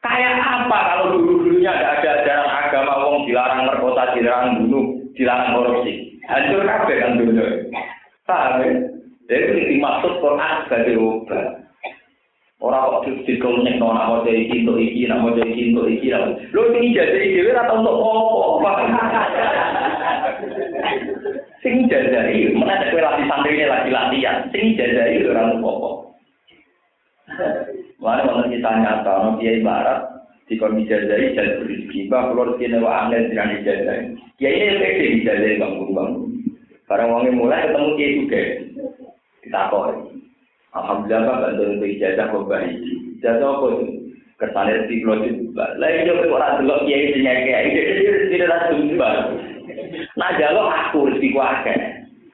kayak 0.00 0.32
apa 0.40 0.78
kalau 0.88 1.04
dulu-dulunya 1.14 1.68
ada 1.68 2.00
ada 2.00 2.08
ajaran 2.24 2.48
agama 2.48 2.92
wong 3.04 3.28
dilarang 3.28 3.68
merkosa, 3.68 4.16
dilarang 4.16 4.64
bunuh, 4.64 4.98
dilarang 5.12 5.52
korupsi. 5.52 6.16
Hancur 6.26 6.64
kabeh 6.64 6.96
kan 6.96 7.20
dulu. 7.20 7.44
Paham 8.24 8.52
ya? 8.64 8.70
Jadi 9.28 9.76
dimaksud 9.76 10.16
Quran 10.24 10.54
sebagai 10.64 10.96
obat. 10.96 11.46
Orang 12.62 13.04
kok 13.04 13.26
dikomunik 13.26 13.76
no 13.76 13.90
nak 13.90 14.06
mau 14.06 14.22
jadi 14.22 14.46
cinta 14.46 14.72
iki, 14.78 15.10
nak 15.10 15.18
mau 15.20 15.34
jadi 15.34 15.50
cinta 15.50 15.82
iki. 15.92 16.08
Lo 16.54 16.70
ini 16.72 16.94
jadi 16.94 17.20
dewi 17.20 17.52
atau 17.52 17.82
untuk 17.82 18.62
apa? 18.62 18.72
Sing 21.62 21.86
jajari, 21.86 22.50
mana 22.58 22.74
ada 22.74 22.90
kue 22.90 22.98
latih 22.98 23.26
santri 23.30 23.54
ini 23.54 23.70
lagi 23.70 23.94
latihan. 23.94 24.50
Sing 24.50 24.74
jajari 24.74 25.22
orang 25.30 25.62
apa? 25.62 25.90
Mana 28.02 28.26
kalau 28.26 28.50
kita 28.50 28.70
nyata, 28.82 29.14
no 29.22 29.30
kiai 29.38 29.62
barat 29.62 30.10
di 30.50 30.58
kondisi 30.58 30.90
jajari 30.90 31.38
jadi 31.38 31.62
berizki. 31.62 32.10
Bah, 32.10 32.34
kalau 32.34 32.58
kita 32.58 32.82
nawa 32.82 33.06
angin 33.06 33.30
dengan 33.30 33.54
dijajari. 33.54 34.18
Kiai 34.42 34.58
ini 34.58 34.80
pede 34.82 35.04
dijajari 35.22 35.62
bangun 35.62 35.90
bangun. 35.94 36.22
Barang 36.90 37.08
wangi 37.14 37.30
mulai 37.30 37.70
ketemu 37.70 37.94
kiai 37.94 38.18
juga. 38.18 38.42
Kita 39.46 39.60
kok. 39.70 39.86
Alhamdulillah 40.72 41.20
Pak 41.22 41.40
bantu 41.46 41.62
untuk 41.78 41.88
ijazah 41.94 42.26
baik. 42.32 42.74
Ijazah 43.22 43.48
apa 43.54 43.66
itu? 43.70 43.86
Kesannya 44.42 44.90
juga. 44.90 45.66
Lain 45.78 46.10
juga 46.10 46.26
orang 46.26 46.66
dulu 46.66 46.90
kiai 46.90 47.14
sini 47.14 47.32
kiai. 47.46 47.70
Jadi 47.70 48.34
tidak 48.34 48.50
ada 48.50 48.74
juga. 48.74 49.10
Rezeki 51.22 51.38
kuaga. 51.38 51.74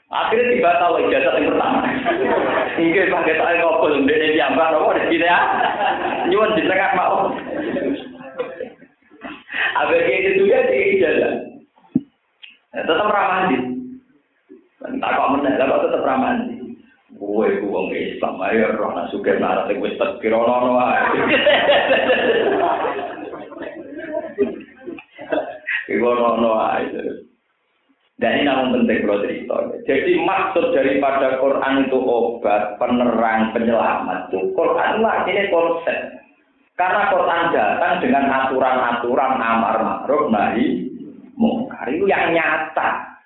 Akhirnya 0.08 0.56
tiba 0.56 0.72
tahu 0.80 1.04
ijazah 1.04 1.36
yang 1.36 1.52
pertama. 1.52 1.84
Mungkin 2.80 3.12
pakai 3.12 3.36
tangan 3.36 3.60
kopel, 3.60 3.92
dia 4.08 4.32
diambil, 4.32 4.72
apa 4.72 4.96
di 4.96 5.02
sini 5.12 5.28
ya? 5.28 5.38
Nyuwun 6.32 6.56
di 6.56 6.64
tengah 6.64 6.96
mau. 6.96 7.36
Kayak 9.76 10.20
gitu 10.24 10.48
ya 10.48 10.64
di 10.64 10.96
ijazah. 10.96 11.32
Tetap 12.72 13.12
ramah 13.12 13.52
Tak 14.78 15.10
kok 15.12 15.30
menang, 15.36 15.60
kok 15.60 15.82
tetap 15.84 16.06
ramah 16.08 16.40
Kowe 17.18 17.50
ku 17.60 17.66
wong 17.68 17.92
Islam 17.92 18.40
ayo 18.46 18.78
roh 18.78 18.94
nak 18.94 19.10
suge 19.10 19.36
marah 19.42 19.66
wis 19.66 19.98
tekir 19.98 20.32
ono 20.32 20.70
wae. 20.78 21.02
Iku 25.90 26.04
ono. 26.06 27.27
Dan 28.18 28.34
ini 28.34 28.50
namun 28.50 28.82
penting 28.82 29.06
kalau 29.06 29.22
cerita. 29.22 29.56
Jadi 29.86 30.12
maksud 30.26 30.74
daripada 30.74 31.38
Quran 31.38 31.86
itu 31.86 31.98
obat, 32.02 32.74
penerang, 32.82 33.54
penyelamat 33.54 34.26
itu. 34.26 34.50
Quran 34.58 34.92
lah 34.98 35.22
ini 35.30 35.46
konsep. 35.54 36.18
Karena 36.74 37.10
Quran 37.14 37.54
datang 37.54 38.02
dengan 38.02 38.26
aturan-aturan 38.26 39.32
amar 39.38 39.76
ma'ruf 39.82 40.30
nahi 40.34 40.90
mungkar 41.38 41.86
itu 41.94 42.10
yang 42.10 42.34
nyata. 42.34 43.18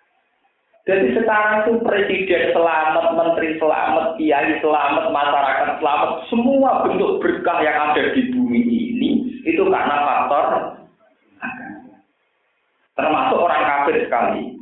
Jadi 0.83 1.15
sekarang 1.15 1.63
itu 1.63 1.73
presiden 1.81 2.53
selamat, 2.53 3.15
menteri 3.15 3.55
selamat, 3.57 4.19
kiai 4.19 4.59
selamat, 4.61 5.15
masyarakat 5.15 5.69
selamat, 5.79 6.11
semua 6.27 6.83
bentuk 6.85 7.23
berkah 7.23 7.63
yang 7.65 7.93
ada 7.93 8.13
di 8.13 8.29
bumi 8.35 8.61
ini 8.61 9.11
itu 9.47 9.63
karena 9.71 9.97
faktor 10.05 10.47
Termasuk 12.93 13.41
orang 13.41 13.65
kafir 13.65 14.05
sekali. 14.05 14.62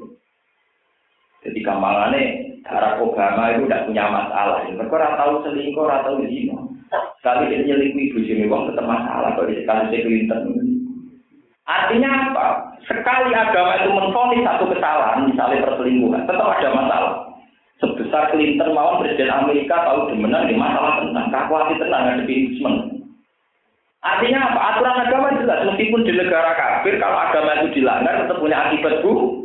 Jadi 1.40 1.58
gampangannya 1.64 2.22
darah 2.68 3.00
Obama 3.00 3.56
itu 3.56 3.64
tidak 3.64 3.88
punya 3.88 4.04
masalah. 4.12 4.60
Mereka 4.68 4.92
orang 4.92 5.16
tahu 5.16 5.32
selingkuh, 5.48 5.82
orang 5.88 6.02
tahu 6.04 6.14
zina. 6.28 6.58
Sekali 7.20 7.52
dia 7.52 7.64
nyelingkuh 7.64 8.02
ibu 8.12 8.18
sini 8.24 8.44
uang 8.48 8.72
tetap 8.72 8.84
masalah. 8.84 9.32
Kalau 9.36 9.48
sekali 9.48 10.04
Clinton 10.04 10.40
Artinya 11.70 12.10
apa? 12.34 12.46
Sekali 12.82 13.30
agama 13.30 13.78
itu 13.78 13.94
menfonis 13.94 14.42
satu 14.42 14.66
kesalahan, 14.74 15.30
misalnya 15.30 15.62
perselingkuhan, 15.62 16.26
tetap 16.26 16.42
ada 16.42 16.68
masalah. 16.74 17.12
Sebesar 17.78 18.34
Clinton 18.34 18.74
mawon 18.74 19.06
Presiden 19.06 19.30
Amerika 19.30 19.86
tahu 19.86 20.10
demenan 20.10 20.50
di 20.50 20.58
masalah 20.58 20.98
tentang 21.00 21.30
kakuati 21.30 21.78
tenang 21.78 22.04
ada 22.10 22.20
impeachment. 22.20 23.06
Artinya 24.02 24.40
apa? 24.50 24.60
Aturan 24.74 24.96
agama 25.06 25.28
jelas, 25.38 25.60
meskipun 25.70 26.08
di 26.08 26.12
negara 26.16 26.56
kafir, 26.56 26.96
kalau 26.98 27.20
agama 27.20 27.60
itu 27.60 27.80
dilanggar 27.80 28.24
tetap 28.24 28.40
punya 28.40 28.56
akibat 28.68 29.04
buruk. 29.04 29.44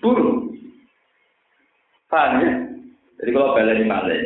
Buruk. 0.00 0.37
Paham 2.08 2.40
ya? 2.40 2.52
Jadi 3.20 3.30
kalau 3.36 3.52
balik 3.52 3.84
malah 3.84 4.20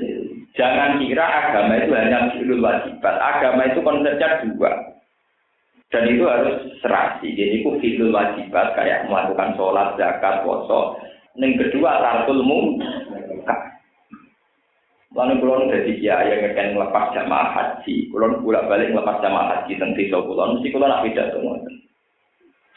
jangan 0.52 1.00
kira 1.00 1.24
agama 1.24 1.80
itu 1.80 1.92
hanya 1.96 2.30
fi'lul 2.36 2.62
wajibat. 2.62 3.14
Agama 3.18 3.66
itu 3.66 3.80
konsepnya 3.80 4.44
dua. 4.46 4.70
Dan 5.92 6.08
itu 6.08 6.24
harus 6.24 6.56
serasi. 6.80 7.36
Jadi 7.36 7.60
itu 7.60 7.68
fitur 7.80 8.08
wajibat 8.12 8.72
kayak 8.76 9.08
melakukan 9.12 9.52
sholat, 9.60 9.92
zakat, 10.00 10.40
puasa. 10.40 10.96
Yang 11.36 11.68
kedua 11.68 12.00
tartul 12.00 12.40
mungkar. 12.44 13.60
Lalu 15.12 15.44
kulon 15.44 15.68
dari 15.68 16.00
kiai 16.00 16.32
yang 16.32 16.56
akan 16.56 16.68
melepas 16.72 17.12
jamaah 17.12 17.48
haji. 17.52 18.08
Kulon 18.08 18.40
bolak 18.40 18.64
balik 18.72 18.96
melepas 18.96 19.20
jamaah 19.20 19.60
haji 19.60 19.76
tentang 19.76 19.92
desa 19.92 20.18
kulon. 20.24 20.56
Mesti 20.56 20.72
kulon 20.72 20.88
nak 20.88 21.04
beda 21.04 21.24
semua. 21.36 21.60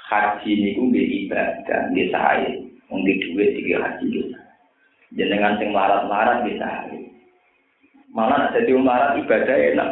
Haji 0.06 0.50
ini 0.52 0.76
pun 0.76 0.92
ibadah, 0.92 1.80
bisa 1.96 2.12
saya. 2.12 2.52
Mungkin 2.92 3.18
duit 3.32 3.56
tiga 3.56 3.80
haji 3.88 4.06
bisa. 4.12 4.45
Jenengan 5.14 5.62
sing 5.62 5.70
marat-marat 5.70 6.42
bisa. 6.50 6.90
Malah 8.16 8.50
ada 8.50 8.60
di 8.64 8.74
marat 8.74 9.20
ibadah 9.22 9.58
enak. 9.76 9.90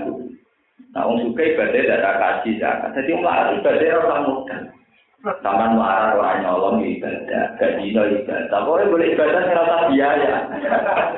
Nah, 0.94 1.10
orang 1.10 1.26
suka 1.26 1.42
ibadah 1.44 1.74
tidak 1.74 2.18
kaji 2.22 2.52
zakat. 2.62 2.90
Jadi 2.98 3.12
orang 3.18 3.60
ibadah 3.60 3.98
orang 4.00 4.24
muda. 4.30 4.58
Sama 5.40 5.72
marah 5.72 6.20
orang 6.20 6.44
nyolong 6.44 6.78
ibadah, 6.84 7.56
gaji 7.56 7.96
no 7.96 8.04
ibadah. 8.12 8.60
Boleh 8.68 8.86
boleh 8.92 9.08
ibadah 9.16 9.42
saya 9.48 9.56
rasa 9.56 9.78
biaya. 9.90 10.34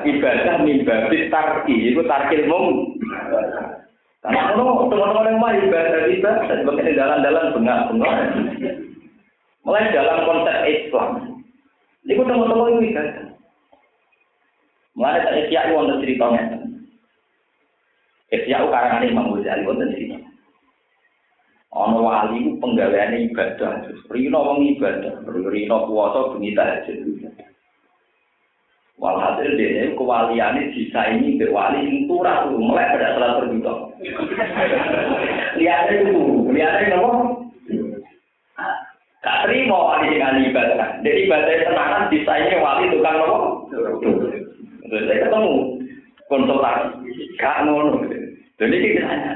Ibadah 0.06 0.54
mimbabi 0.62 1.26
tarki, 1.26 1.90
itu 1.90 2.00
tarkil 2.06 2.46
mum. 2.46 2.94
Karena 4.22 4.54
teman-teman 4.54 5.26
yang 5.30 5.38
mah 5.42 5.52
ibadah 5.58 6.02
ibadah, 6.10 6.54
sebagai 6.54 6.94
dalam-dalam 6.94 7.54
bengak-bengak. 7.54 8.18
Mulai 9.66 9.94
dalam 9.94 10.18
konsep 10.22 10.58
Islam. 10.66 11.10
Itu 12.06 12.22
teman-teman 12.22 12.82
ibadah. 12.86 13.25
Mulai 14.96 15.20
tak 15.28 15.52
siap 15.52 15.76
untuk 15.76 16.00
ceritanya. 16.00 16.56
Ihya 18.32 18.58
karangan 18.64 19.06
Imam 19.06 19.36
Ghazali 19.36 19.68
wonten 19.68 19.92
sini. 19.92 20.16
Ana 21.76 22.00
wali 22.00 22.40
ku 22.40 22.56
penggaweane 22.56 23.28
ibadah, 23.28 23.84
rino 24.08 24.40
wong 24.40 24.64
ibadah, 24.74 25.20
rino 25.28 25.76
puasa 25.84 26.32
bengi 26.32 26.56
tahajud. 26.56 27.28
Walhasil 28.96 29.60
dia 29.60 29.92
kewaliannya 29.92 30.72
disaingi 30.72 31.36
ke 31.36 31.52
wali 31.52 31.84
yang 31.84 32.08
turah 32.08 32.48
tuh 32.48 32.56
mulai 32.56 32.96
pada 32.96 33.12
salat 33.12 33.44
berbuka. 33.44 33.92
Lihatnya 35.60 36.00
itu, 36.00 36.48
lihatnya 36.48 36.96
apa? 36.96 37.10
Gak 39.20 39.38
terima 39.44 39.76
wali 39.76 40.16
dengan 40.16 40.40
ibadah. 40.48 41.04
Jadi 41.04 41.28
ibadah 41.28 41.54
tenangan 41.68 42.08
disaingi 42.08 42.56
wali 42.56 42.84
tukang 42.88 43.20
apa? 43.20 43.38
Saya 44.90 45.26
ketemu 45.26 45.54
konsultasi, 46.26 47.10
gak 47.38 47.66
ngono. 47.66 48.06
Jadi 48.56 48.76
kita 48.80 49.02
tanya, 49.04 49.32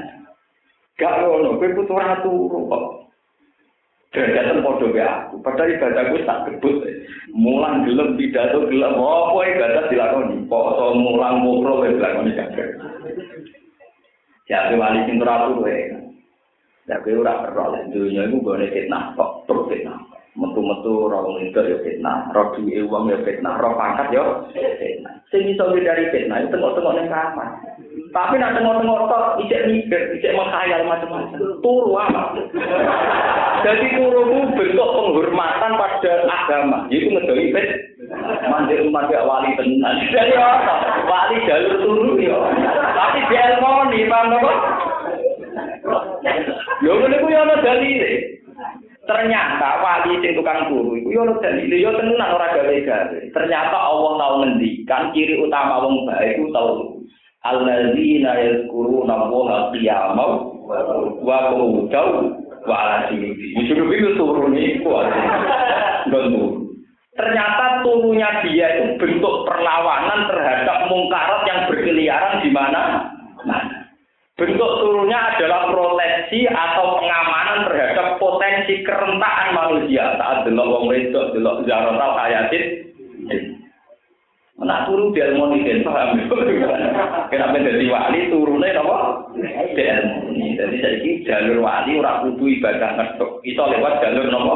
gak 0.97 1.15
ngono, 1.23 1.59
gue 1.59 1.75
butuh 1.75 1.97
ratu 1.97 2.31
kok. 2.47 3.01
Derajatan 4.11 4.59
podo 4.59 4.91
ya 4.91 5.23
aku. 5.23 5.39
Padahal 5.39 5.71
ibadahku 5.71 6.19
tak 6.27 6.43
kebut. 6.43 6.83
Mulang 7.31 7.87
gelem 7.87 8.19
pidato 8.19 8.67
gelem 8.67 8.99
apa 8.99 9.39
ibadah 9.55 9.87
dilakoni. 9.87 10.35
Poso 10.51 10.99
mulang 10.99 11.47
mukro 11.47 11.79
wis 11.87 11.95
dilakoni 11.95 12.35
kabeh. 12.35 12.67
Ya 14.51 14.67
wali 14.75 15.07
sing 15.07 15.15
ora 15.23 15.47
turu 15.47 15.63
wae. 15.63 15.95
Ya 16.91 16.99
ora 16.99 17.39
perlu 17.47 17.71
lek 17.71 17.83
dunya 17.95 18.27
iku 18.27 18.43
gone 18.43 18.67
fitnah 18.67 19.15
kok 19.15 19.47
terus 19.47 19.67
fitnah. 19.71 20.03
Metu-metu 20.31 21.11
wong 21.11 21.43
itu 21.43 21.59
ya 21.59 21.77
fitnah, 21.83 22.31
ora 22.31 22.55
duwe 22.55 22.87
wong 22.87 23.11
ya 23.11 23.19
fitnah, 23.27 23.59
ora 23.59 23.75
pangkat 23.75 24.15
ya 24.15 24.23
fitnah. 24.79 25.19
Sing 25.27 25.43
iso 25.51 25.75
dari 25.75 26.07
fitnah 26.07 26.39
itu 26.39 26.55
tengok-tengok 26.55 26.95
ning 26.95 27.11
kamar. 27.11 27.59
Tapi 28.15 28.39
nak 28.39 28.55
tengok-tengok 28.55 29.11
tok 29.11 29.43
ijek 29.43 29.67
mikir, 29.67 30.01
ijek 30.15 30.35
menghayal 30.35 30.87
macam-macam. 30.87 31.59
Turu 31.59 31.91
apa? 31.99 32.23
Jadi 33.67 33.85
turu 33.91 34.21
itu 34.31 34.39
bentuk 34.55 34.89
penghormatan 34.95 35.75
pada 35.75 36.13
agama. 36.23 36.87
Itu 36.87 37.11
ngedoi 37.11 37.51
pet. 37.51 37.67
Mandi 38.47 38.75
umat 38.87 39.11
ya 39.11 39.27
wali 39.27 39.51
tenan. 39.59 39.99
Jadi 40.15 40.35
apa? 40.39 40.73
Wali 41.11 41.43
jalur 41.43 41.75
turu 41.83 42.15
ya. 42.23 42.39
Tapi 42.95 43.19
dia 43.27 43.59
elmoni, 43.59 44.07
paham 44.07 44.35
apa? 44.39 44.51
Yo 46.83 46.91
ngene 47.03 47.19
ku 47.19 47.27
yo 47.27 47.39
ana 47.43 47.55
dalile. 47.59 48.11
Ternyata 49.01 49.81
wali 49.81 50.21
sing 50.21 50.37
tukang 50.37 50.69
turu 50.69 50.93
iku 50.93 51.09
yo 51.09 51.21
ana 51.25 51.33
dalile 51.41 51.73
yo 51.81 51.89
tenan 51.97 52.21
ora 52.21 52.53
gawe-gawe. 52.53 53.17
Ternyata 53.33 53.73
Allah 53.73 54.11
tahu 54.21 54.33
ngendikan 54.45 55.09
ciri 55.09 55.41
utama 55.41 55.81
wong 55.81 56.05
baik 56.05 56.37
ku 56.37 56.53
tau 56.53 57.01
alladzina 57.41 58.37
yazkuruna 58.37 59.25
Allah 59.25 59.73
qiyaman 59.73 60.31
wa 61.17 61.37
qu'udan 61.49 62.09
wa 62.69 62.75
ala 62.77 63.09
junubi. 63.09 63.57
Justru 63.65 63.89
itu 63.89 64.09
turun 64.13 64.53
itu 64.53 64.89
Ternyata 67.11 67.83
turunnya 67.83 68.29
dia 68.45 68.67
itu 68.79 69.01
bentuk 69.01 69.49
perlawanan 69.49 70.31
terhadap 70.31 70.87
mungkarat 70.87 71.41
yang 71.43 71.59
berkeliaran 71.67 72.39
di 72.39 72.49
mana? 72.53 72.81
Nah, 73.43 73.80
bentuk 74.41 74.71
turunnya 74.81 75.37
adalah 75.37 75.69
proteksi 75.69 76.49
atau 76.49 76.97
pengamanan 76.97 77.69
terhadap 77.69 78.17
potensi 78.17 78.81
kerentakan 78.81 79.53
manusia 79.53 80.17
saat 80.17 80.49
delok 80.49 80.65
wong 80.65 80.89
wedok, 80.89 81.37
delok 81.37 81.61
zarotal 81.69 82.17
hayatin 82.17 82.89
Nak 84.61 84.85
turu 84.85 85.09
di 85.09 85.17
ilmu 85.17 85.57
ini, 85.57 85.81
paham? 85.81 86.21
Kenapa 87.33 87.57
jadi 87.65 87.81
wali 87.89 88.29
turunnya 88.29 88.77
apa? 88.77 88.97
Di 89.73 89.81
ilmu 89.81 90.37
ini. 90.37 90.53
Jadi 90.53 90.75
saya 90.77 91.01
ini 91.01 91.25
jalur 91.25 91.65
wali 91.65 91.97
orang 91.97 92.29
kudu 92.29 92.61
ibadah 92.61 92.93
ngetuk. 92.93 93.41
Itu 93.41 93.57
lewat 93.57 94.05
jalur 94.05 94.29
apa? 94.29 94.55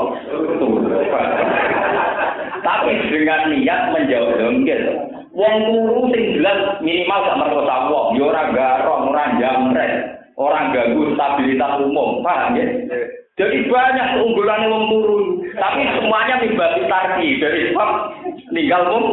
Turun. 0.61 0.93
Tapi 2.69 2.91
dengan 3.09 3.49
niat 3.49 3.81
menjauh 3.97 4.29
dongkel. 4.37 4.83
Wong 5.35 5.55
turu 5.67 6.07
sing 6.15 6.39
jelas 6.39 6.79
minimal 6.79 7.19
gak 7.27 7.39
merkosa 7.43 7.91
wong. 7.91 8.15
Ya 8.15 8.23
orang 8.23 8.55
garong, 8.55 9.03
orang 9.11 9.35
jamret. 9.35 9.93
Orang 10.39 10.71
ganggu 10.71 11.11
stabilitas 11.15 11.83
umum. 11.83 12.23
Paham 12.23 12.55
ya? 12.55 12.65
Jadi 13.35 13.67
banyak 13.67 14.15
keunggulan 14.15 14.63
yang 14.63 14.87
turun, 14.87 15.43
tapi 15.59 15.83
semuanya 15.91 16.39
mibati 16.39 16.87
tarki 16.87 17.35
dari 17.43 17.67
sebab 17.67 17.89
ninggal 18.55 18.81
pun. 18.87 19.03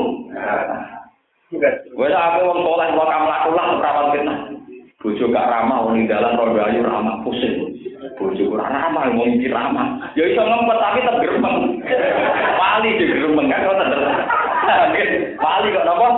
Gue 1.91 2.07
aku 2.07 2.39
wong 2.47 2.59
soleh 2.63 2.87
kok 2.95 3.11
kamlakulah 3.11 3.67
perawat 3.83 4.07
fitnah. 4.15 4.39
Bojo 5.03 5.27
gak 5.35 5.51
ramah 5.51 5.91
wong 5.91 6.07
dalan 6.07 6.39
rondo 6.39 6.63
ayu 6.63 6.87
ramah 6.87 7.19
pusing. 7.27 7.75
Bojo 8.15 8.55
ora 8.55 8.71
ramah 8.71 9.11
wong 9.11 9.43
iki 9.43 9.51
ramah. 9.51 9.99
Ya 10.15 10.31
iso 10.31 10.39
ngempet 10.39 10.79
tapi 10.79 11.03
tetep. 11.03 11.43
Wali 12.63 12.91
di 12.95 13.05
gremeng 13.11 13.51
kan 13.51 13.75
tetep. 13.75 14.03
Wali 15.43 15.75
kok 15.75 15.87
napa? 15.87 16.09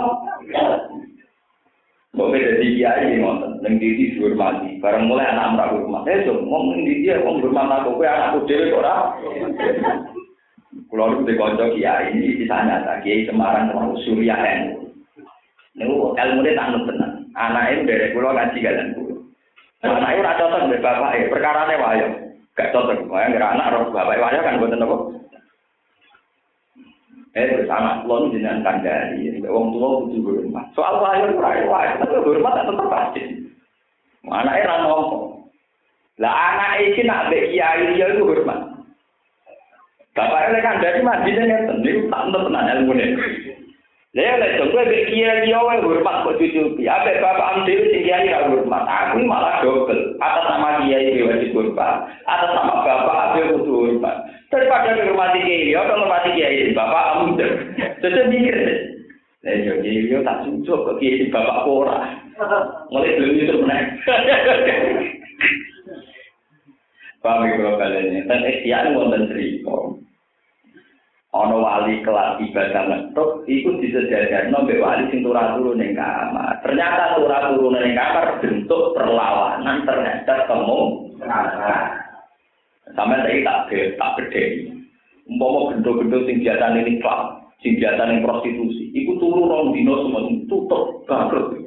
Kok 2.15 2.31
beda 2.31 2.63
di 2.63 2.79
kiai 2.79 3.19
ngoten, 3.19 3.59
ning 3.59 3.75
didi 3.75 4.15
dihormati. 4.15 4.79
Bareng 4.79 5.11
mulai 5.11 5.27
anak 5.27 5.59
ora 5.59 5.65
hormat. 5.75 6.07
Eh, 6.07 6.23
so, 6.23 6.39
wong 6.47 6.71
ning 6.71 6.87
didi 6.87 7.11
wong 7.11 7.43
hormat 7.43 7.83
aku 7.83 7.99
kowe 7.99 8.07
anakku 8.07 8.47
dhewe 8.47 8.71
kok 8.71 8.79
ora. 8.79 8.95
Kulo 10.87 11.03
niku 11.11 11.27
dikonco 11.27 11.75
kiai 11.75 12.15
ini 12.15 12.39
ditanya 12.39 12.87
ta 12.87 13.03
kiai 13.03 13.27
Semarang 13.27 13.67
sama 13.67 13.99
Surya 14.07 14.35
NU. 14.39 14.95
Niku 15.75 16.15
ilmu 16.15 16.39
dia 16.45 16.55
tak 16.55 16.71
tenan. 16.87 17.11
Anaknya 17.35 17.83
dari 17.83 18.07
kulo 18.15 18.31
ngaji 18.31 18.63
kalian 18.63 18.95
kulo. 18.95 19.15
Anaknya 19.83 20.21
ora 20.23 20.39
cocok 20.39 20.61
mbek 20.71 20.83
bapak 20.83 21.15
e, 21.19 21.27
perkarane 21.27 21.75
wayo. 21.83 22.07
Gak 22.55 22.71
cocok, 22.71 23.11
wae 23.11 23.27
ngira 23.27 23.59
anak 23.59 23.75
roh 23.75 23.91
bapak 23.91 24.23
wayo 24.23 24.39
kan 24.39 24.59
boten 24.61 24.83
apa. 24.87 24.95
Eh 27.35 27.51
bersama 27.51 27.99
kulon 28.07 28.31
dengan 28.31 28.63
kandari, 28.63 29.43
wong 29.43 29.75
tua 29.75 30.07
butuh 30.07 30.39
hormat. 30.39 30.71
Soal 30.71 31.03
lahir 31.03 31.35
rai 31.35 31.67
rai, 31.67 31.99
tapi 31.99 32.23
hormat 32.23 32.55
tak 32.55 32.65
tetap 32.71 32.87
pasti. 32.87 33.21
Mana 34.23 34.55
era 34.55 34.87
nopo? 34.87 35.43
Lah 36.15 36.31
anak 36.31 36.79
iki 36.87 37.03
nak 37.03 37.27
kiai 37.27 37.91
dia 37.91 38.07
itu 38.15 38.23
hormat. 38.23 38.79
Bapak 40.15 40.47
ini 40.47 40.63
kandari 40.63 40.99
mah 41.03 41.27
dia 41.27 41.43
nyetan, 41.43 41.83
dia 41.83 42.07
tak 42.07 42.23
tetap 42.31 42.47
nanya 42.47 42.79
ilmu 42.79 42.95
negeri. 42.95 43.44
Lha 44.15 44.39
lek 44.39 44.71
kowe 44.71 44.79
mek 44.79 45.11
kiai 45.11 45.51
yo 45.51 45.59
wae 45.67 45.83
hormat 45.83 46.23
kok 46.23 46.39
cucuki. 46.39 46.87
Ape 46.87 47.19
bapak 47.19 47.51
am 47.51 47.67
dhewe 47.67 47.91
sing 47.91 48.07
kiai 48.07 48.31
ra 48.31 48.47
hormat. 48.47 48.87
Aku 48.87 49.19
malah 49.27 49.59
dobel. 49.59 50.15
Atas 50.23 50.55
nama 50.55 50.87
kiai 50.87 51.11
dhewe 51.19 51.35
wajib 51.35 51.51
hormat. 51.51 52.07
Atas 52.23 52.55
nama 52.55 52.79
bapak 52.79 53.15
ape 53.35 53.51
kudu 53.51 53.75
hormat. 53.75 54.23
Daripada 54.47 54.95
menghormati 54.95 55.43
kiai, 55.43 55.75
yo 55.75 55.83
menghormati 55.83 56.31
kiai 56.31 56.71
bapak 56.71 57.03
am 57.11 57.35
Terus 57.99 58.31
mikir. 58.31 58.55
Lah 59.43 59.51
yo 59.51 59.83
kiai 59.83 60.07
yo 60.07 60.23
tak 60.23 60.47
cucuk 60.47 60.79
kok 60.87 60.97
kiai 61.03 61.27
bapak 61.27 61.67
ora. 61.67 62.15
Mulai 62.95 63.19
belum 63.19 63.35
itu 63.35 63.55
meneh. 63.59 63.83
Paham 67.19 67.51
kalau 67.51 67.75
kalian 67.81 68.31
dan 68.31 68.47
ikhtiar 68.47 68.95
wonten 68.95 69.27
cerita. 69.27 69.75
Ana 71.35 71.55
wali 71.59 71.99
kelas 71.99 72.39
ibadah 72.39 72.83
metuk 72.87 73.43
iku 73.43 73.75
disejajarno 73.83 74.63
mbek 74.63 74.79
wali 74.79 75.03
sing 75.11 75.19
turah 75.19 75.59
turu 75.59 75.75
ning 75.75 75.91
kamar. 75.91 76.63
Ternyata 76.63 77.19
turah 77.19 77.51
turu 77.51 77.75
ning 77.75 77.91
kamar 77.91 78.39
bentuk 78.39 78.95
perlawanan 78.95 79.83
terhadap 79.83 80.47
temu 80.47 81.11
Sampai 82.95 83.19
saya 83.27 83.43
tak 83.43 83.59
tak 83.99 84.13
beda. 84.15 84.43
Umpama 85.25 85.73
gendo-gendo 85.73 86.21
sing 86.29 86.39
biasa 86.39 86.79
ini 86.79 87.01
klub, 87.01 87.49
sing 87.59 87.81
biasa 87.81 88.01
ning 88.07 88.21
prostitusi, 88.21 88.93
iku 88.93 89.17
turu 89.17 89.49
rong 89.49 89.73
dino 89.73 90.05
semua 90.05 90.21
tutup 90.47 91.03
bangkrut. 91.09 91.59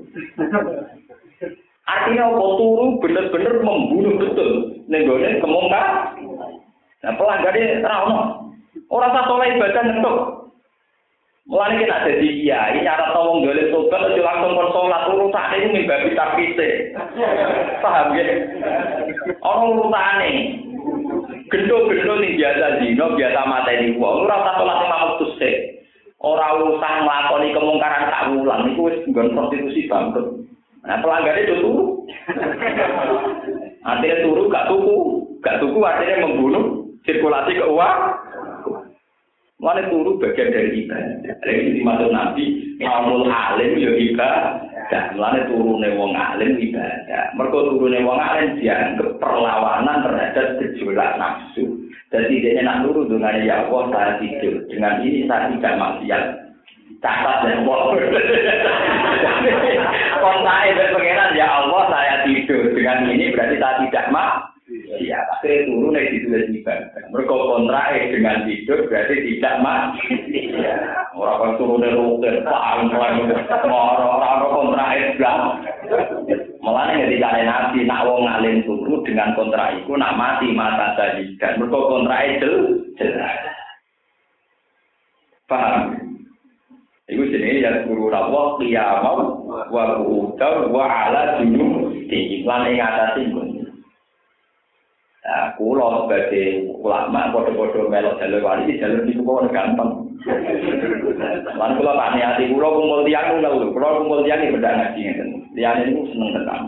Artinya 1.84 2.32
apa 2.32 2.44
turu 2.56 3.02
bener-bener 3.02 3.54
membunuh 3.60 4.14
betul 4.16 4.50
ning 4.88 5.04
gone 5.04 5.42
kemungka. 5.42 5.82
Nah 7.02 7.12
pelanggarnya 7.18 7.82
ra 7.82 7.98
Orang 8.88 9.12
tak 9.12 9.26
soleh 9.28 9.52
ibadah 9.52 9.82
ngetuk. 9.84 10.18
Mulane 11.48 11.80
kita 11.80 11.94
ada 11.96 12.12
di 12.20 12.44
kiai, 12.44 12.84
cara 12.84 13.08
tolong 13.16 13.40
golek 13.40 13.72
tobat 13.72 14.04
aja 14.04 14.20
langsung 14.20 14.52
kon 14.52 14.68
salat 14.68 15.08
urusan 15.08 15.56
itu 15.56 15.68
mimbabi 15.72 16.12
tapite. 16.12 16.92
Paham 17.80 18.12
ya? 18.12 18.24
Orang 19.40 19.72
urutane. 19.72 20.60
Gendo-gendo 21.48 22.20
ning 22.20 22.36
biasa 22.36 22.84
dino, 22.84 23.16
biasa 23.16 23.40
mateni 23.48 23.96
wong, 23.96 24.28
ora 24.28 24.44
usah 24.44 24.54
salat 24.60 24.76
lima 24.84 24.96
waktu 25.08 25.26
sik. 25.40 25.56
Ora 26.20 26.52
usah 26.60 26.92
nglakoni 27.00 27.56
kemungkaran 27.56 28.12
tak 28.12 28.24
ulang 28.28 28.62
iku 28.68 28.92
wis 28.92 29.00
nggon 29.08 29.32
prostitusi 29.32 29.88
bangkrut. 29.88 30.44
Nah, 30.84 31.00
pelanggannya 31.00 31.48
itu 31.48 31.64
turu. 31.64 31.84
artinya 33.88 34.16
turu 34.20 34.42
gak 34.52 34.68
tuku, 34.68 34.96
gak 35.40 35.58
tuku 35.64 35.78
artinya 35.80 36.28
membunuh 36.28 36.92
sirkulasi 37.08 37.56
keuangan. 37.56 38.27
Mana 39.58 39.90
turu 39.90 40.22
bagian 40.22 40.54
dari 40.54 40.86
ibadah. 40.86 41.34
Jadi 41.42 41.82
dimaksud 41.82 42.14
Nabi, 42.14 42.78
kaumul 42.78 43.26
alim 43.26 43.74
ya 43.74 43.90
ibadah. 43.90 44.68
ibadah. 44.88 45.12
Mulane 45.14 45.40
turune 45.52 45.88
wong 46.00 46.12
alim 46.16 46.56
ibadah. 46.56 47.22
Mergo 47.36 47.76
turune 47.76 48.00
wong 48.00 48.16
alim 48.16 48.56
dianggap 48.56 49.20
perlawanan 49.20 50.06
terhadap 50.06 50.56
gejolak 50.62 51.20
nafsu. 51.20 51.76
Jadi 52.08 52.40
dia 52.40 52.64
nak 52.64 52.88
turu 52.88 53.04
dengan 53.04 53.36
ya 53.44 53.68
Allah 53.68 53.82
saya 53.92 54.12
tidur. 54.16 54.64
Dengan 54.72 55.04
ini 55.04 55.28
saya 55.28 55.52
tidak 55.52 55.76
maksiat. 55.76 56.24
Catat 57.04 57.36
dan 57.44 57.68
Allah. 57.68 57.94
Kontak 60.24 60.88
pengenan 60.96 61.36
ya 61.36 61.46
Allah 61.46 61.82
saya 61.92 62.14
tidur. 62.24 62.72
Dengan 62.72 63.12
ini 63.12 63.36
berarti 63.36 63.60
saya 63.60 63.76
tidak 63.84 64.08
mak. 64.08 64.47
Akhirnya 65.38 65.70
turun 65.70 65.94
dari 65.94 66.18
ditulis 66.18 66.50
ibadah. 66.50 67.02
Mereka 67.14 67.30
kontrak 67.30 67.94
dengan 68.10 68.42
tidur 68.42 68.78
berarti 68.90 69.14
tidak 69.22 69.54
mati. 69.62 70.06
Orang 71.14 71.54
turun 71.62 71.78
dari 71.78 71.94
rukun, 71.94 72.42
pelan 72.42 72.90
pelan, 72.90 73.22
orang 73.70 74.18
orang 74.18 74.50
kontrak 74.50 74.90
Islam. 74.98 75.40
Malah 76.58 76.90
nih 76.90 77.06
ketika 77.06 77.38
nabi 77.38 77.86
nak 77.86 78.02
wong 78.02 78.26
ngalim 78.26 78.66
turu 78.66 78.98
dengan 79.06 79.38
kontrak 79.38 79.78
itu 79.78 79.94
nak 79.94 80.18
mati 80.18 80.50
mata 80.50 80.98
tadi 80.98 81.38
dan 81.38 81.62
mereka 81.62 81.86
kontrak 81.86 82.20
itu 82.34 82.52
jelas. 82.98 83.38
Paham? 85.46 86.02
Iku 87.06 87.22
jenenge 87.30 87.62
ya 87.62 87.86
guru 87.86 88.10
rawa 88.10 88.58
qiyamah 88.58 89.18
wa 89.70 89.84
qu'udan 90.02 90.74
wa 90.74 90.84
ala 90.84 91.40
junub 91.40 91.94
lan 92.44 92.62
ing 92.68 92.80
atase 92.82 93.22
Nah, 95.28 95.52
kulo 95.60 96.08
sebagai 96.08 96.72
ulama 96.80 97.28
bodoh-bodoh 97.36 97.92
melok 97.92 98.16
jalur 98.16 98.40
wali 98.40 98.80
jalur 98.80 99.04
itu 99.04 99.20
kok 99.20 99.52
gampang. 99.52 100.08
Lan 101.52 101.76
kulo 101.76 101.92
tak 101.92 102.16
niati 102.16 102.48
kulo 102.48 102.80
kumpul 102.80 103.04
tiang 103.04 103.36
nunggu, 103.36 103.76
kulo 103.76 103.88
kumpul 104.00 104.24
tiang 104.24 104.40
ini 104.40 104.56
beda 104.56 104.72
ngaji. 104.72 105.00
Tiang 105.52 105.84
itu 105.84 106.00
seneng 106.16 106.32
tenan. 106.32 106.60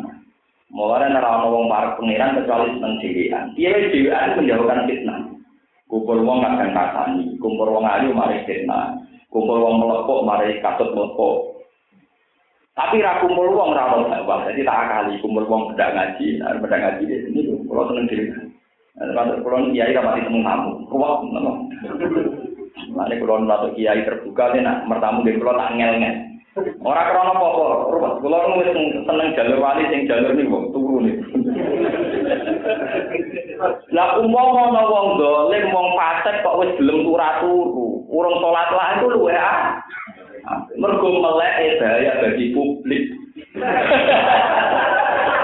Mulai 0.77 1.09
nara 1.09 1.41
wong 1.49 1.73
para 1.73 1.97
pengiran 1.97 2.37
kecuali 2.37 2.77
seneng 2.77 3.01
dewean. 3.01 3.45
Dia 3.57 3.81
dewean 3.81 4.37
menjauhkan 4.37 4.85
fitnah. 4.85 5.21
Kumpul 5.89 6.21
wong 6.21 6.45
akan 6.45 6.77
kasani, 6.77 7.41
kumpul 7.41 7.73
wong 7.73 7.89
ayu 7.89 8.13
mari 8.13 8.45
fitnah. 8.45 8.93
Kumpul 9.33 9.57
wong 9.57 9.81
melepok 9.81 10.21
mari 10.29 10.61
katut 10.61 10.93
melepok. 10.93 11.65
Tapi 12.77 13.01
ra 13.01 13.25
kumpul 13.25 13.57
wong 13.57 13.73
ra 13.73 14.05
dakwah. 14.05 14.45
Jadi 14.53 14.69
tak 14.69 14.85
kali 14.85 15.17
kumpul 15.25 15.49
wong 15.49 15.73
beda 15.73 15.97
ngaji, 15.97 16.45
beda 16.61 16.77
ngaji 16.77 17.03
di 17.09 17.17
sini 17.25 17.41
kulo 17.65 17.89
seneng 17.89 18.05
dhewe. 18.05 18.50
Kalau 19.01 19.41
kulon 19.41 19.73
kiai 19.73 19.97
mati 19.97 20.21
temu 20.21 20.45
tamu, 20.45 20.85
ruwet 20.93 21.25
nopo. 21.33 21.53
Mane 22.93 23.17
kulon 23.17 23.49
masuk 23.49 23.73
kiai 23.73 24.05
terbuka 24.05 24.53
nih 24.53 24.61
nak 24.61 24.85
mertamu 24.93 25.25
di 25.25 25.41
kulon 25.41 25.57
tak 25.57 25.73
ngel 25.73 25.93
ngel. 25.97 26.17
Orang 26.85 27.09
krono 27.09 27.33
apa 27.33 27.65
ruwet. 27.97 28.15
Kulon 28.21 28.61
wis 28.61 28.69
seneng 29.09 29.33
jalur 29.33 29.57
wali 29.57 29.89
sing 29.89 30.05
jalur 30.05 30.37
nih 30.37 30.45
wong 30.53 30.69
turu 30.77 31.01
nih. 31.01 31.17
Lah 33.97 34.21
umpama 34.21 34.69
ana 34.69 34.83
wong 34.85 35.17
dolim 35.17 35.65
wong 35.73 35.89
fasik 35.97 36.45
kok 36.45 36.61
wis 36.61 36.77
gelem 36.77 37.09
turu 37.09 38.05
urung 38.05 38.37
salat 38.45 38.69
lah 38.69 39.01
itu 39.01 39.17
luwe 39.17 39.33
ah. 39.33 39.81
Mergo 40.77 41.09
melek 41.25 41.81
bahaya 41.81 42.21
bagi 42.21 42.53
publik. 42.53 43.05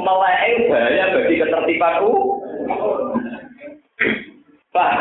melek 0.00 0.42
bahaya 0.68 1.04
bagi 1.16 1.40
ketertibanku. 1.40 2.12
Pak, 4.72 4.92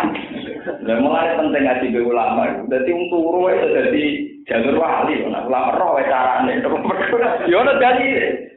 lah 0.84 0.98
mulai 1.00 1.40
penting 1.40 1.64
ngaji 1.64 1.96
be 1.96 2.04
ulama. 2.04 2.68
Dadi 2.68 2.92
wong 2.92 3.08
turu 3.08 3.48
itu 3.48 3.68
dadi 3.72 4.04
jalur 4.44 4.84
wali, 4.84 5.16
nah 5.32 5.48
ulama 5.48 5.80
roh 5.80 5.96
wae 5.96 6.04
carane. 6.12 6.60
Yo 7.48 7.64
ono 7.64 7.80
dadi. 7.80 8.08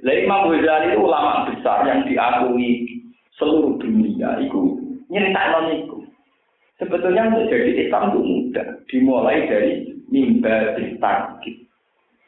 Lah 0.03 0.15
Imam 0.21 0.51
Ghazali 0.51 0.91
itu 0.91 1.01
ulama 1.01 1.49
besar 1.49 1.87
yang 1.87 2.03
diakui 2.05 2.99
seluruh 3.39 3.79
dunia 3.79 4.43
itu 4.43 4.77
nyeritakno 5.09 5.71
niku. 5.71 5.99
Sebetulnya 6.83 7.31
untuk 7.31 7.47
jadi 7.47 7.87
Islam 7.87 8.11
itu 8.11 8.21
mudah, 8.21 8.69
dimulai 8.91 9.47
dari 9.47 9.73
mimbar 10.11 10.75
takik. 10.77 11.64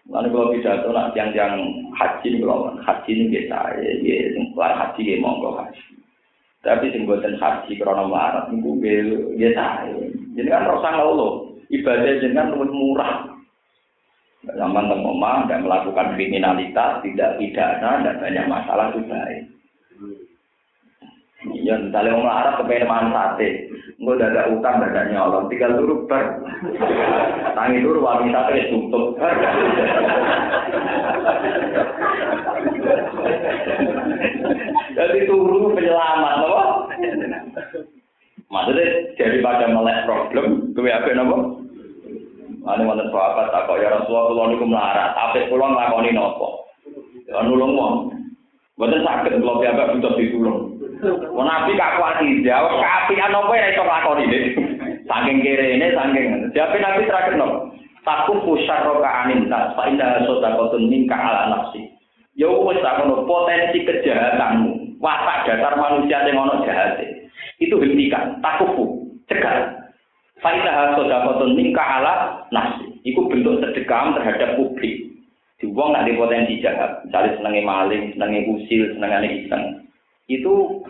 Lalu 0.07 0.29
kalau 0.31 0.53
pidato 0.55 0.89
nak 0.95 1.19
yang 1.19 1.35
haji 1.99 2.27
ini 2.31 2.39
kalau 2.39 2.79
haji 2.79 3.11
ini 3.11 3.25
biasa 3.27 3.59
ya, 3.83 3.91
ya 4.07 4.17
keluar 4.55 4.73
haji 4.79 5.03
ya 5.03 5.17
monggo 5.19 5.59
haji. 5.59 5.83
Tapi 6.63 6.95
sing 6.95 7.11
buatan 7.11 7.35
haji 7.39 7.73
krono 7.75 8.07
marat 8.07 8.47
itu 8.55 8.71
biasa 9.35 9.67
ya. 9.91 9.99
Jadi 10.39 10.49
kan 10.49 10.67
rasa 10.71 10.89
ngeluh 10.95 11.59
ibadah 11.75 12.23
jenengan 12.23 12.55
lebih 12.55 12.71
murah. 12.71 13.15
Zaman 14.47 14.87
teman 14.87 15.51
tidak 15.51 15.63
melakukan 15.67 16.15
kriminalitas, 16.15 17.03
tidak 17.03 17.35
pidana, 17.35 18.07
dan 18.07 18.15
banyak 18.23 18.47
masalah 18.47 18.95
itu 18.95 19.03
baik. 19.11 19.43
Ya, 21.55 21.79
misalnya 21.79 22.15
orang 22.15 22.39
Arab 22.43 22.55
kepengen 22.63 22.91
makan 22.91 23.11
sate, 23.15 23.49
Enggak 23.97 24.29
ada 24.29 24.53
utang, 24.53 24.77
ada 24.85 25.09
nyolong, 25.09 25.49
tinggal 25.49 25.73
dulu 25.81 26.05
ber. 26.05 26.45
Tangi 27.57 27.81
dulu 27.81 28.05
wanita 28.05 28.53
itu 28.53 28.77
tutup. 28.77 29.17
Jadi 34.97 35.19
turu 35.25 35.73
penyelamat, 35.73 36.35
apa? 36.45 36.63
Maksudnya 38.47 38.87
daripada 39.17 39.65
melek 39.73 40.05
problem, 40.05 40.71
gue 40.77 40.93
apa 40.93 41.11
nopo? 41.17 41.67
Ane 42.67 42.83
wonten 42.83 43.09
sahabat 43.15 43.55
tak 43.55 43.71
ya 43.79 43.95
Rasulullah 43.95 44.27
kula 44.27 44.45
niku 44.51 44.67
melarat, 44.67 45.15
tapi 45.15 45.47
kula 45.49 45.71
nglakoni 45.71 46.11
nopo? 46.13 46.69
Ya 47.31 47.41
nulung 47.41 47.79
wong. 47.79 47.95
Saged 48.77 49.41
kula 49.41 49.63
piyambak 49.63 49.97
butuh 49.97 50.13
ditulung. 50.21 50.76
Wong 51.05 51.45
nabi 51.45 51.77
gak 51.77 52.01
kuat 52.01 52.25
jawab 52.41 52.81
kaapian 52.81 53.37
apa 53.37 53.53
ya 53.53 53.67
iso 53.73 53.85
lakoni 53.85 54.25
iki. 54.25 54.39
Saking 55.05 55.37
kirene 55.45 55.93
saking 55.93 56.27
jawab 56.57 56.73
nabi 56.81 57.05
terakhir 57.05 57.35
no. 57.37 57.49
Taku 58.07 58.39
pusar 58.47 58.87
roka 58.87 59.11
anin 59.11 59.51
tas, 59.51 59.75
pak 59.75 59.91
indah 59.91 60.23
soda 60.31 60.55
kotun 60.55 60.87
minka 60.87 61.19
ala 61.19 61.51
nafsi. 61.51 61.91
Ya 62.39 62.47
wis 62.47 62.79
ngono 62.79 63.27
potensi 63.27 63.83
kejahatanmu, 63.83 65.03
watak 65.03 65.43
dasar 65.51 65.75
manusia 65.75 66.23
yang 66.23 66.39
ono 66.39 66.63
jahat. 66.63 67.03
Itu 67.59 67.83
hentikan, 67.83 68.39
takufu, 68.39 69.11
cegah. 69.27 69.91
Faidah 70.39 70.95
soda 70.95 71.27
kotun 71.27 71.59
minka 71.59 71.83
ala 71.83 72.47
nafsi. 72.55 72.95
Iku 73.03 73.27
bentuk 73.27 73.59
sedekah 73.59 74.15
terhadap 74.15 74.55
publik. 74.55 75.03
Di 75.59 75.67
wong 75.67 75.99
di 76.07 76.15
potensi 76.15 76.63
jahat, 76.63 77.03
misalnya 77.09 77.43
senengnya 77.43 77.65
maling, 77.67 78.13
senengnya 78.15 78.45
usil, 78.55 78.93
senengnya 78.95 79.25
iseng 79.25 79.86
itu 80.27 80.83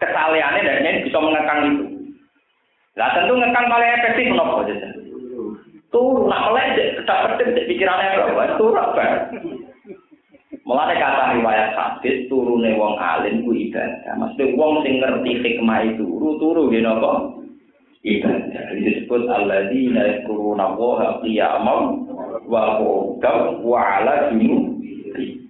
kesalehannya 0.00 0.64
dan 0.64 0.84
ini 0.84 1.04
bisa 1.08 1.18
mengekang 1.20 1.60
itu. 1.68 1.84
Nah 2.96 3.08
tentu 3.16 3.32
ngekang 3.36 3.66
paling 3.68 3.90
efektif 4.00 4.26
menapa 4.32 4.54
aja. 4.66 4.88
Tuh, 5.90 6.30
nak 6.30 6.54
melek 6.54 7.02
tetap 7.02 7.34
penting 7.34 7.66
pikirannya 7.66 8.22
apa? 8.30 8.54
Tuh 8.54 8.70
apa? 8.78 9.26
Mulane 10.62 10.94
kata 11.02 11.34
riwayat 11.34 11.74
hadis 11.74 12.30
turune 12.30 12.78
wong 12.78 12.94
alim 12.94 13.42
ku 13.42 13.50
ibadah. 13.50 14.14
Maksudnya 14.14 14.54
wong 14.54 14.86
sing 14.86 15.02
ngerti 15.02 15.42
hikmah 15.42 15.82
itu 15.82 16.06
turu 16.06 16.38
turu 16.38 16.62
nggih 16.70 16.86
napa? 16.86 17.34
Ibadah. 18.06 18.70
Disebut 18.78 19.26
alladzina 19.26 20.00
yadhkuruna 20.06 20.70
Allaha 20.70 21.18
qiyaman 21.26 22.06
wa 22.46 22.78
qu'udan 22.78 23.66
wa 23.66 23.78
'ala 23.82 24.30
junubihim. 24.30 25.49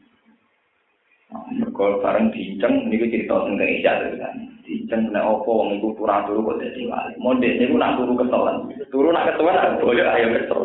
Mergo 1.31 2.03
bareng 2.03 2.35
dinceng 2.35 2.91
niku 2.91 3.07
cerita 3.07 3.47
teng 3.47 3.55
Isya 3.55 4.19
kan. 4.19 4.35
Dinceng 4.67 5.15
nek 5.15 5.23
opo 5.23 5.63
wong 5.63 5.79
iku 5.79 5.95
kurang 5.95 6.27
turu 6.27 6.43
kok 6.43 6.59
dadi 6.59 6.91
wali. 6.91 7.15
Mondek 7.23 7.55
niku 7.55 7.79
nak 7.79 7.95
turu 8.03 8.19
ketelan. 8.19 8.67
Turu 8.91 9.15
nak 9.15 9.31
ketelan 9.31 9.55
nak 9.55 9.75
boyo 9.79 10.03
ayo 10.11 10.27
kesel. 10.35 10.63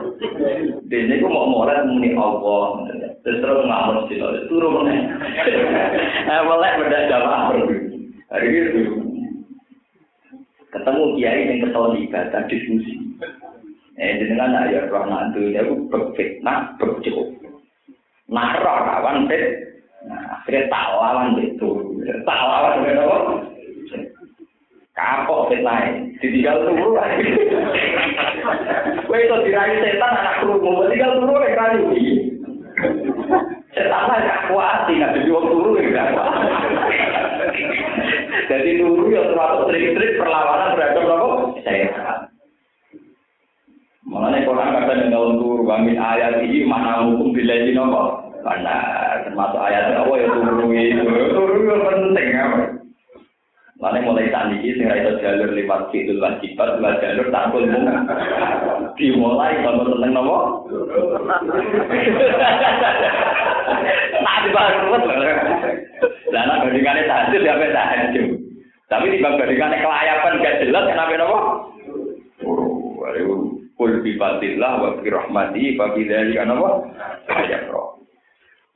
Dene 0.89 1.05
niku 1.21 1.29
mau 1.29 1.45
morat 1.45 1.85
muni 1.85 2.17
Allah. 2.17 2.81
Terus 3.21 3.41
terus 3.45 3.61
ngamuk 3.61 4.09
sih 4.09 4.17
turu 4.49 4.67
meneh. 4.73 4.99
Eh 6.33 6.41
melek 6.41 6.77
beda 6.81 6.99
jamaah. 7.13 7.53
Hari 8.33 8.49
itu 8.49 8.81
ketemu 10.73 11.03
kiai 11.13 11.45
yang 11.45 11.57
kesel 11.61 11.93
ibadah 11.93 12.41
diskusi. 12.49 12.93
Eh 14.01 14.17
jenengan 14.17 14.65
ayat 14.65 14.89
roh 14.89 15.05
nantu 15.05 15.45
dia 15.53 15.61
ku 15.61 15.85
berfitnah 15.93 16.73
berjauh. 16.81 17.37
Nah 18.33 18.57
kawan 18.57 19.29
fit 19.29 19.74
Nah, 20.05 20.41
akhirnya 20.41 20.69
tak 20.69 20.85
lawan 20.93 21.41
itu. 21.41 21.69
Tak 22.25 22.39
lawan 22.45 22.85
itu 22.85 23.01
apa? 23.01 23.17
Kapok 24.95 25.51
fitnah 25.51 25.91
ditinggal 26.23 26.71
turu 26.71 26.95
lagi. 26.95 27.27
Kowe 29.03 29.17
itu 29.19 29.35
dirayu 29.43 29.75
setan 29.83 30.15
anak 30.15 30.39
turu, 30.39 30.87
tinggal 30.87 31.19
turu 31.19 31.35
lagi 31.35 31.59
rayu. 31.59 31.83
Setan 33.75 34.03
lah 34.07 34.17
gak 34.23 34.43
kuat 34.47 34.87
sih, 34.87 34.95
gak 34.95 35.19
jadi 35.19 35.29
wong 35.35 35.45
turu 35.51 35.69
gak 35.91 36.15
Jadi 38.47 38.71
turu 38.79 39.03
ya 39.11 39.21
termasuk 39.27 39.67
trik-trik 39.67 40.15
perlawanan 40.15 40.79
terhadap 40.79 41.11
apa? 41.11 41.27
Setan. 41.67 42.17
Mengenai 44.07 44.47
Quran 44.47 44.79
yang 44.79 45.11
dalam 45.11 45.31
turu 45.43 45.67
wamin 45.67 45.99
ayat 45.99 46.39
ini 46.39 46.63
mana 46.63 47.03
hukum 47.03 47.35
bila 47.35 47.51
ini 47.51 47.75
nopo. 47.75 48.24
Karena 48.45 48.77
termasuk 49.25 49.57
ayat 49.57 49.97
Allah 49.97 50.17
ya 50.21 50.27
turu 50.29 50.69
itu. 50.69 51.01
Turu 51.33 51.55
itu 51.65 51.75
penting 51.81 52.27
apa? 52.37 52.57
Mana 53.81 54.05
mulai 54.05 54.29
saat 54.29 54.53
ini 54.53 54.71
sing 54.77 54.85
itu 54.85 55.17
jalur 55.19 55.49
lewat 55.49 55.89
fi'il 55.89 56.21
wajibat, 56.21 56.77
lewat 56.77 57.01
jalur 57.01 57.27
takul 57.33 57.65
mung. 57.65 57.89
Dimulai 59.01 59.57
kalau 59.65 59.83
seneng 59.97 60.13
nopo. 60.13 60.37
Tak 64.13 64.41
banget. 64.53 65.01
Lah 66.29 66.41
nek 66.45 66.59
bandingane 66.69 67.01
tahajud 67.09 67.41
ya 67.41 67.57
apa 67.57 67.65
tahajud. 67.73 68.27
Tapi 68.93 69.05
di 69.09 69.25
bandingane 69.25 69.81
kelayapan 69.81 70.39
gak 70.45 70.57
jelas 70.61 70.85
kenapa 70.85 71.17
nopo? 71.17 71.39
Oh, 72.45 73.09
kul 73.73 73.91
bi 74.05 74.15
fadlillah 74.21 74.71
wa 74.85 74.89
bi 75.01 75.09
rahmati 75.09 75.75
fa 75.75 75.97
bi 75.97 76.05
dzalika 76.05 76.45
napa? 76.45 76.69
Ya. 77.49 77.59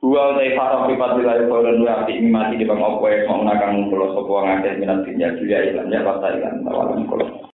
Dua 0.00 0.32
utai 0.32 0.56
farah 0.56 0.88
bi 0.88 0.96
fadlillah 0.96 1.44
wa 1.44 1.60
lan 1.60 1.84
wa 1.84 2.08
bi 2.08 2.24
mati 2.24 2.56
di 2.56 2.64
bang 2.64 2.80
opo 2.80 3.04
mau 3.28 3.44
nakang 3.44 3.84
mulo 3.84 4.16
sapa 4.16 4.32
ngakeh 4.48 4.80
minat 4.80 5.04
dunya 5.04 5.28
dunya 5.36 5.58
ilan 5.60 5.92
ya 5.92 6.00
pasta 6.00 6.28
ilan 6.40 6.64
tawalan 6.64 7.04